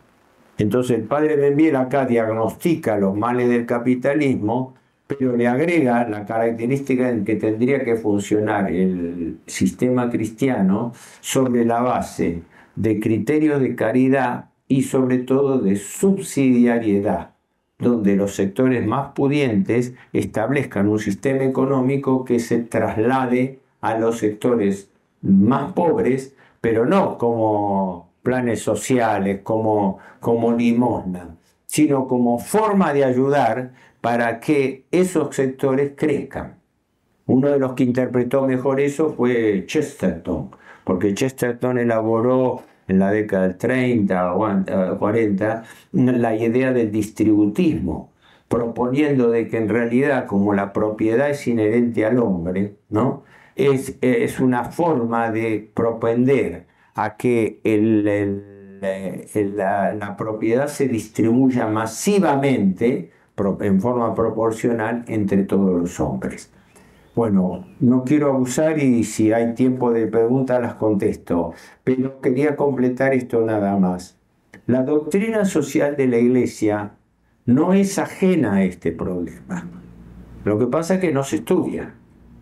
Entonces 0.58 0.98
el 0.98 1.04
padre 1.04 1.38
Membiel 1.38 1.76
acá 1.76 2.04
diagnostica 2.04 2.98
los 2.98 3.16
males 3.16 3.48
del 3.48 3.64
capitalismo, 3.64 4.74
pero 5.06 5.34
le 5.34 5.48
agrega 5.48 6.06
la 6.06 6.26
característica 6.26 7.08
en 7.08 7.24
que 7.24 7.36
tendría 7.36 7.82
que 7.82 7.96
funcionar 7.96 8.70
el 8.70 9.38
sistema 9.46 10.10
cristiano 10.10 10.92
sobre 11.20 11.64
la 11.64 11.80
base 11.80 12.42
de 12.76 13.00
criterios 13.00 13.60
de 13.60 13.74
caridad 13.74 14.50
y 14.68 14.82
sobre 14.82 15.18
todo 15.18 15.58
de 15.58 15.76
subsidiariedad, 15.76 17.30
donde 17.78 18.16
los 18.16 18.34
sectores 18.34 18.86
más 18.86 19.12
pudientes 19.12 19.94
establezcan 20.12 20.88
un 20.88 20.98
sistema 20.98 21.44
económico 21.44 22.24
que 22.24 22.38
se 22.38 22.58
traslade 22.58 23.60
a 23.80 23.98
los 23.98 24.18
sectores 24.18 24.90
más 25.22 25.72
pobres, 25.72 26.34
pero 26.60 26.86
no 26.86 27.18
como 27.18 28.10
planes 28.22 28.60
sociales, 28.60 29.40
como, 29.42 29.98
como 30.20 30.52
limosna, 30.52 31.36
sino 31.66 32.08
como 32.08 32.38
forma 32.38 32.92
de 32.92 33.04
ayudar 33.04 33.72
para 34.00 34.40
que 34.40 34.84
esos 34.90 35.34
sectores 35.34 35.92
crezcan. 35.96 36.56
Uno 37.26 37.50
de 37.50 37.58
los 37.58 37.74
que 37.74 37.84
interpretó 37.84 38.46
mejor 38.46 38.80
eso 38.80 39.14
fue 39.14 39.64
Chesterton, 39.66 40.50
porque 40.86 41.14
Chesterton 41.14 41.78
elaboró 41.78 42.62
en 42.86 43.00
la 43.00 43.10
década 43.10 43.48
del 43.48 43.58
30 43.58 44.34
o 44.34 44.98
40 45.00 45.64
la 45.92 46.36
idea 46.36 46.72
del 46.72 46.92
distributismo, 46.92 48.12
proponiendo 48.46 49.30
de 49.30 49.48
que 49.48 49.56
en 49.56 49.68
realidad 49.68 50.26
como 50.26 50.54
la 50.54 50.72
propiedad 50.72 51.28
es 51.28 51.44
inherente 51.48 52.06
al 52.06 52.20
hombre, 52.20 52.76
¿no? 52.88 53.24
es, 53.56 53.98
es 54.00 54.38
una 54.38 54.66
forma 54.66 55.32
de 55.32 55.68
propender 55.74 56.66
a 56.94 57.16
que 57.16 57.60
la, 59.34 59.92
la 59.92 60.16
propiedad 60.16 60.68
se 60.68 60.86
distribuya 60.86 61.66
masivamente 61.66 63.10
en 63.60 63.80
forma 63.80 64.14
proporcional 64.14 65.04
entre 65.08 65.42
todos 65.42 65.80
los 65.80 65.98
hombres. 65.98 66.52
Bueno, 67.16 67.64
no 67.80 68.04
quiero 68.04 68.30
abusar 68.30 68.78
y 68.78 69.02
si 69.02 69.32
hay 69.32 69.54
tiempo 69.54 69.90
de 69.90 70.06
preguntas 70.06 70.60
las 70.60 70.74
contesto, 70.74 71.54
pero 71.82 72.20
quería 72.20 72.56
completar 72.56 73.14
esto 73.14 73.40
nada 73.40 73.74
más. 73.78 74.18
La 74.66 74.82
doctrina 74.82 75.46
social 75.46 75.96
de 75.96 76.08
la 76.08 76.18
Iglesia 76.18 76.92
no 77.46 77.72
es 77.72 77.98
ajena 77.98 78.56
a 78.56 78.64
este 78.64 78.92
problema. 78.92 79.66
Lo 80.44 80.58
que 80.58 80.66
pasa 80.66 80.96
es 80.96 81.00
que 81.00 81.10
no 81.10 81.24
se 81.24 81.36
estudia. 81.36 81.94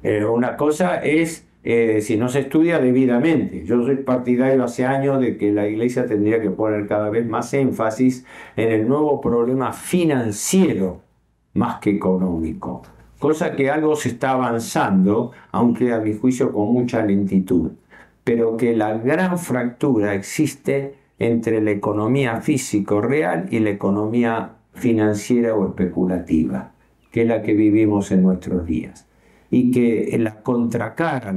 Eh, 0.03 0.25
una 0.25 0.57
cosa 0.57 0.97
es 0.97 1.47
eh, 1.63 2.01
si 2.01 2.17
no 2.17 2.29
se 2.29 2.41
estudia 2.41 2.81
debidamente. 2.81 3.65
Yo 3.65 3.81
soy 3.85 3.99
partidario 3.99 4.65
hace 4.65 4.85
años 4.85 5.21
de 5.21 5.37
que 5.37 5.53
la 5.53 5.69
Iglesia 5.69 6.07
tendría 6.07 6.43
que 6.43 6.51
poner 6.51 6.89
cada 6.89 7.11
vez 7.11 7.25
más 7.29 7.55
énfasis 7.55 8.27
en 8.57 8.73
el 8.73 8.89
nuevo 8.89 9.21
problema 9.21 9.73
financiero 9.73 11.01
más 11.53 11.79
que 11.79 11.91
económico. 11.91 12.83
Cosa 13.25 13.57
que 13.57 13.71
algo 13.71 13.97
se 13.97 14.11
está 14.11 14.33
avanzando, 14.33 15.33
aunque 15.51 15.95
a 15.95 15.99
mi 15.99 16.13
juicio 16.13 16.53
con 16.53 16.71
mucha 16.75 17.03
lentitud. 17.07 17.71
Pero 18.23 18.59
que 18.59 18.77
la 18.77 18.99
gran 18.99 19.39
fractura 19.39 20.13
existe 20.13 20.97
entre 21.19 21.63
la 21.63 21.71
economía 21.71 22.43
físico 22.43 23.01
real 23.01 23.47
y 23.51 23.61
la 23.61 23.71
economía 23.71 24.57
financiera 24.75 25.55
o 25.55 25.67
especulativa, 25.69 26.73
que 27.11 27.23
es 27.23 27.29
la 27.29 27.41
que 27.41 27.55
vivimos 27.55 28.11
en 28.13 28.25
nuestros 28.25 28.67
días 28.67 29.09
y 29.51 29.71
que 29.71 30.15
la 30.19 30.43
contracara, 30.43 31.31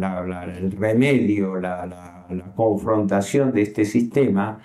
el 0.43 0.73
remedio, 0.73 1.55
la, 1.55 2.25
confrontación 2.57 3.53
de 3.53 3.61
este 3.61 3.85
sistema 3.85 4.59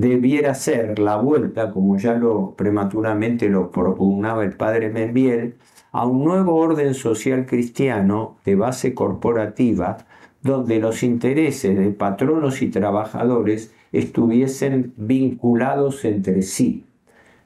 debiera 0.00 0.54
ser 0.54 0.98
la 0.98 1.16
vuelta, 1.16 1.72
como 1.72 1.96
ya 1.96 2.14
lo 2.14 2.54
prematuramente 2.56 3.48
lo 3.48 3.70
propugnaba 3.70 4.44
el 4.44 4.52
padre 4.52 4.90
Membiel, 4.90 5.56
a 5.90 6.06
un 6.06 6.24
nuevo 6.24 6.54
orden 6.54 6.94
social 6.94 7.46
cristiano 7.46 8.36
de 8.44 8.54
base 8.54 8.94
corporativa 8.94 9.98
donde 10.42 10.78
los 10.78 11.02
intereses 11.02 11.76
de 11.76 11.90
patronos 11.90 12.62
y 12.62 12.68
trabajadores 12.68 13.72
estuviesen 13.90 14.92
vinculados 14.96 16.04
entre 16.04 16.42
sí. 16.42 16.84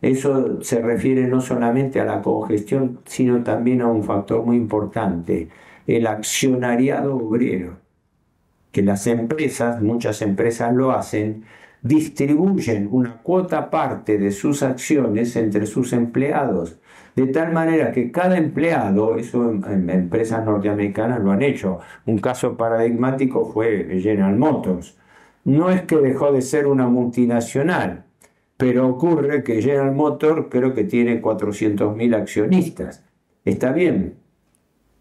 Eso 0.02 0.62
se 0.62 0.82
refiere 0.82 1.28
no 1.28 1.40
solamente 1.40 2.00
a 2.00 2.04
la 2.04 2.20
congestión, 2.20 2.98
sino 3.06 3.42
también 3.42 3.80
a 3.80 3.86
un 3.86 4.02
factor 4.02 4.44
muy 4.44 4.56
importante, 4.56 5.48
el 5.86 6.06
accionariado 6.06 7.16
obrero, 7.16 7.76
que 8.72 8.82
las 8.82 9.06
empresas, 9.06 9.80
muchas 9.80 10.20
empresas 10.20 10.74
lo 10.74 10.90
hacen, 10.90 11.44
distribuyen 11.82 12.88
una 12.90 13.18
cuota 13.22 13.68
parte 13.68 14.16
de 14.18 14.30
sus 14.30 14.62
acciones 14.62 15.36
entre 15.36 15.66
sus 15.66 15.92
empleados, 15.92 16.78
de 17.16 17.26
tal 17.26 17.52
manera 17.52 17.92
que 17.92 18.10
cada 18.10 18.38
empleado, 18.38 19.16
eso 19.16 19.50
en, 19.50 19.90
empresas 19.90 20.44
norteamericanas 20.44 21.20
lo 21.20 21.32
han 21.32 21.42
hecho, 21.42 21.80
un 22.06 22.18
caso 22.18 22.56
paradigmático 22.56 23.44
fue 23.52 24.00
General 24.00 24.36
Motors, 24.36 24.96
no 25.44 25.70
es 25.70 25.82
que 25.82 25.96
dejó 25.96 26.32
de 26.32 26.40
ser 26.40 26.66
una 26.66 26.86
multinacional, 26.86 28.04
pero 28.56 28.88
ocurre 28.88 29.42
que 29.42 29.60
General 29.60 29.92
Motors 29.92 30.46
creo 30.48 30.72
que 30.72 30.84
tiene 30.84 31.20
400.000 31.20 32.14
accionistas. 32.14 33.04
Está 33.44 33.72
bien, 33.72 34.14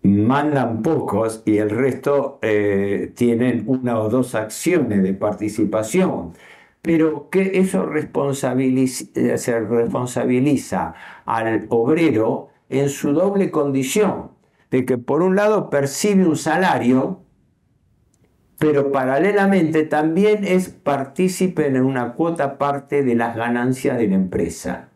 mandan 0.02 0.82
pocos 0.82 1.44
y 1.46 1.58
el 1.58 1.70
resto 1.70 2.40
eh, 2.42 3.12
tienen 3.16 3.66
una 3.68 4.00
o 4.00 4.10
dos 4.10 4.34
acciones 4.34 5.04
de 5.04 5.14
participación. 5.14 6.34
Pero 6.82 7.30
que 7.30 7.60
eso 7.60 7.86
responsabiliza, 7.86 9.38
se 9.38 9.60
responsabiliza 9.60 10.96
al 11.26 11.68
obrero 11.70 12.50
en 12.70 12.90
su 12.90 13.14
doble 13.14 13.52
condición, 13.52 14.32
de 14.72 14.86
que 14.86 14.98
por 14.98 15.22
un 15.22 15.36
lado 15.36 15.70
percibe 15.70 16.26
un 16.26 16.38
salario 16.38 17.22
pero 18.62 18.92
paralelamente 18.92 19.86
también 19.86 20.44
es 20.44 20.70
partícipe 20.70 21.66
en 21.66 21.82
una 21.82 22.14
cuota 22.14 22.60
parte 22.60 23.02
de 23.02 23.16
las 23.16 23.36
ganancias 23.36 23.98
de 23.98 24.08
la 24.08 24.14
empresa. 24.14 24.90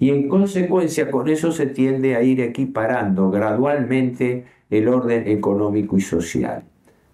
Y 0.00 0.10
en 0.10 0.28
consecuencia 0.28 1.08
con 1.08 1.28
eso 1.28 1.52
se 1.52 1.66
tiende 1.66 2.16
a 2.16 2.22
ir 2.22 2.40
equiparando 2.40 3.30
gradualmente 3.30 4.46
el 4.70 4.88
orden 4.88 5.28
económico 5.28 5.96
y 5.96 6.00
social. 6.00 6.64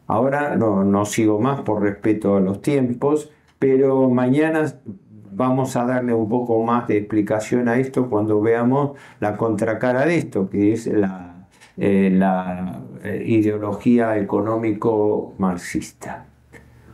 Ahora 0.06 0.56
no, 0.56 0.82
no 0.82 1.04
sigo 1.04 1.38
más 1.38 1.60
por 1.60 1.82
respeto 1.82 2.38
a 2.38 2.40
los 2.40 2.62
tiempos, 2.62 3.30
pero 3.62 4.10
mañana 4.10 4.64
vamos 5.30 5.76
a 5.76 5.84
darle 5.84 6.12
un 6.12 6.28
poco 6.28 6.60
más 6.64 6.88
de 6.88 6.96
explicación 6.96 7.68
a 7.68 7.78
esto 7.78 8.10
cuando 8.10 8.40
veamos 8.40 8.98
la 9.20 9.36
contracara 9.36 10.04
de 10.04 10.16
esto, 10.18 10.50
que 10.50 10.72
es 10.72 10.88
la 10.88 11.46
eh, 11.76 12.20
eh, 13.04 13.24
ideología 13.24 14.18
económico 14.18 15.34
marxista. 15.38 16.26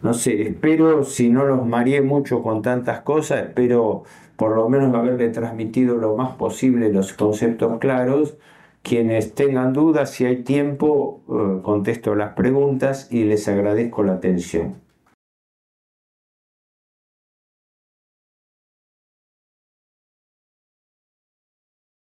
No 0.02 0.12
sé, 0.12 0.42
espero, 0.42 1.04
si 1.04 1.30
no 1.30 1.46
los 1.46 1.66
mareé 1.66 2.02
mucho 2.02 2.42
con 2.42 2.60
tantas 2.60 3.00
cosas, 3.00 3.44
espero 3.44 4.02
por 4.36 4.54
lo 4.54 4.68
menos 4.68 4.94
haberle 4.94 5.30
transmitido 5.30 5.96
lo 5.96 6.16
más 6.16 6.34
posible 6.36 6.92
los 6.92 7.14
conceptos 7.14 7.78
claros. 7.78 8.36
Quienes 8.82 9.34
tengan 9.34 9.72
dudas, 9.72 10.10
si 10.10 10.26
hay 10.26 10.42
tiempo, 10.42 11.22
eh, 11.30 11.62
contesto 11.62 12.14
las 12.14 12.34
preguntas 12.34 13.10
y 13.10 13.24
les 13.24 13.48
agradezco 13.48 14.02
la 14.02 14.12
atención. 14.12 14.86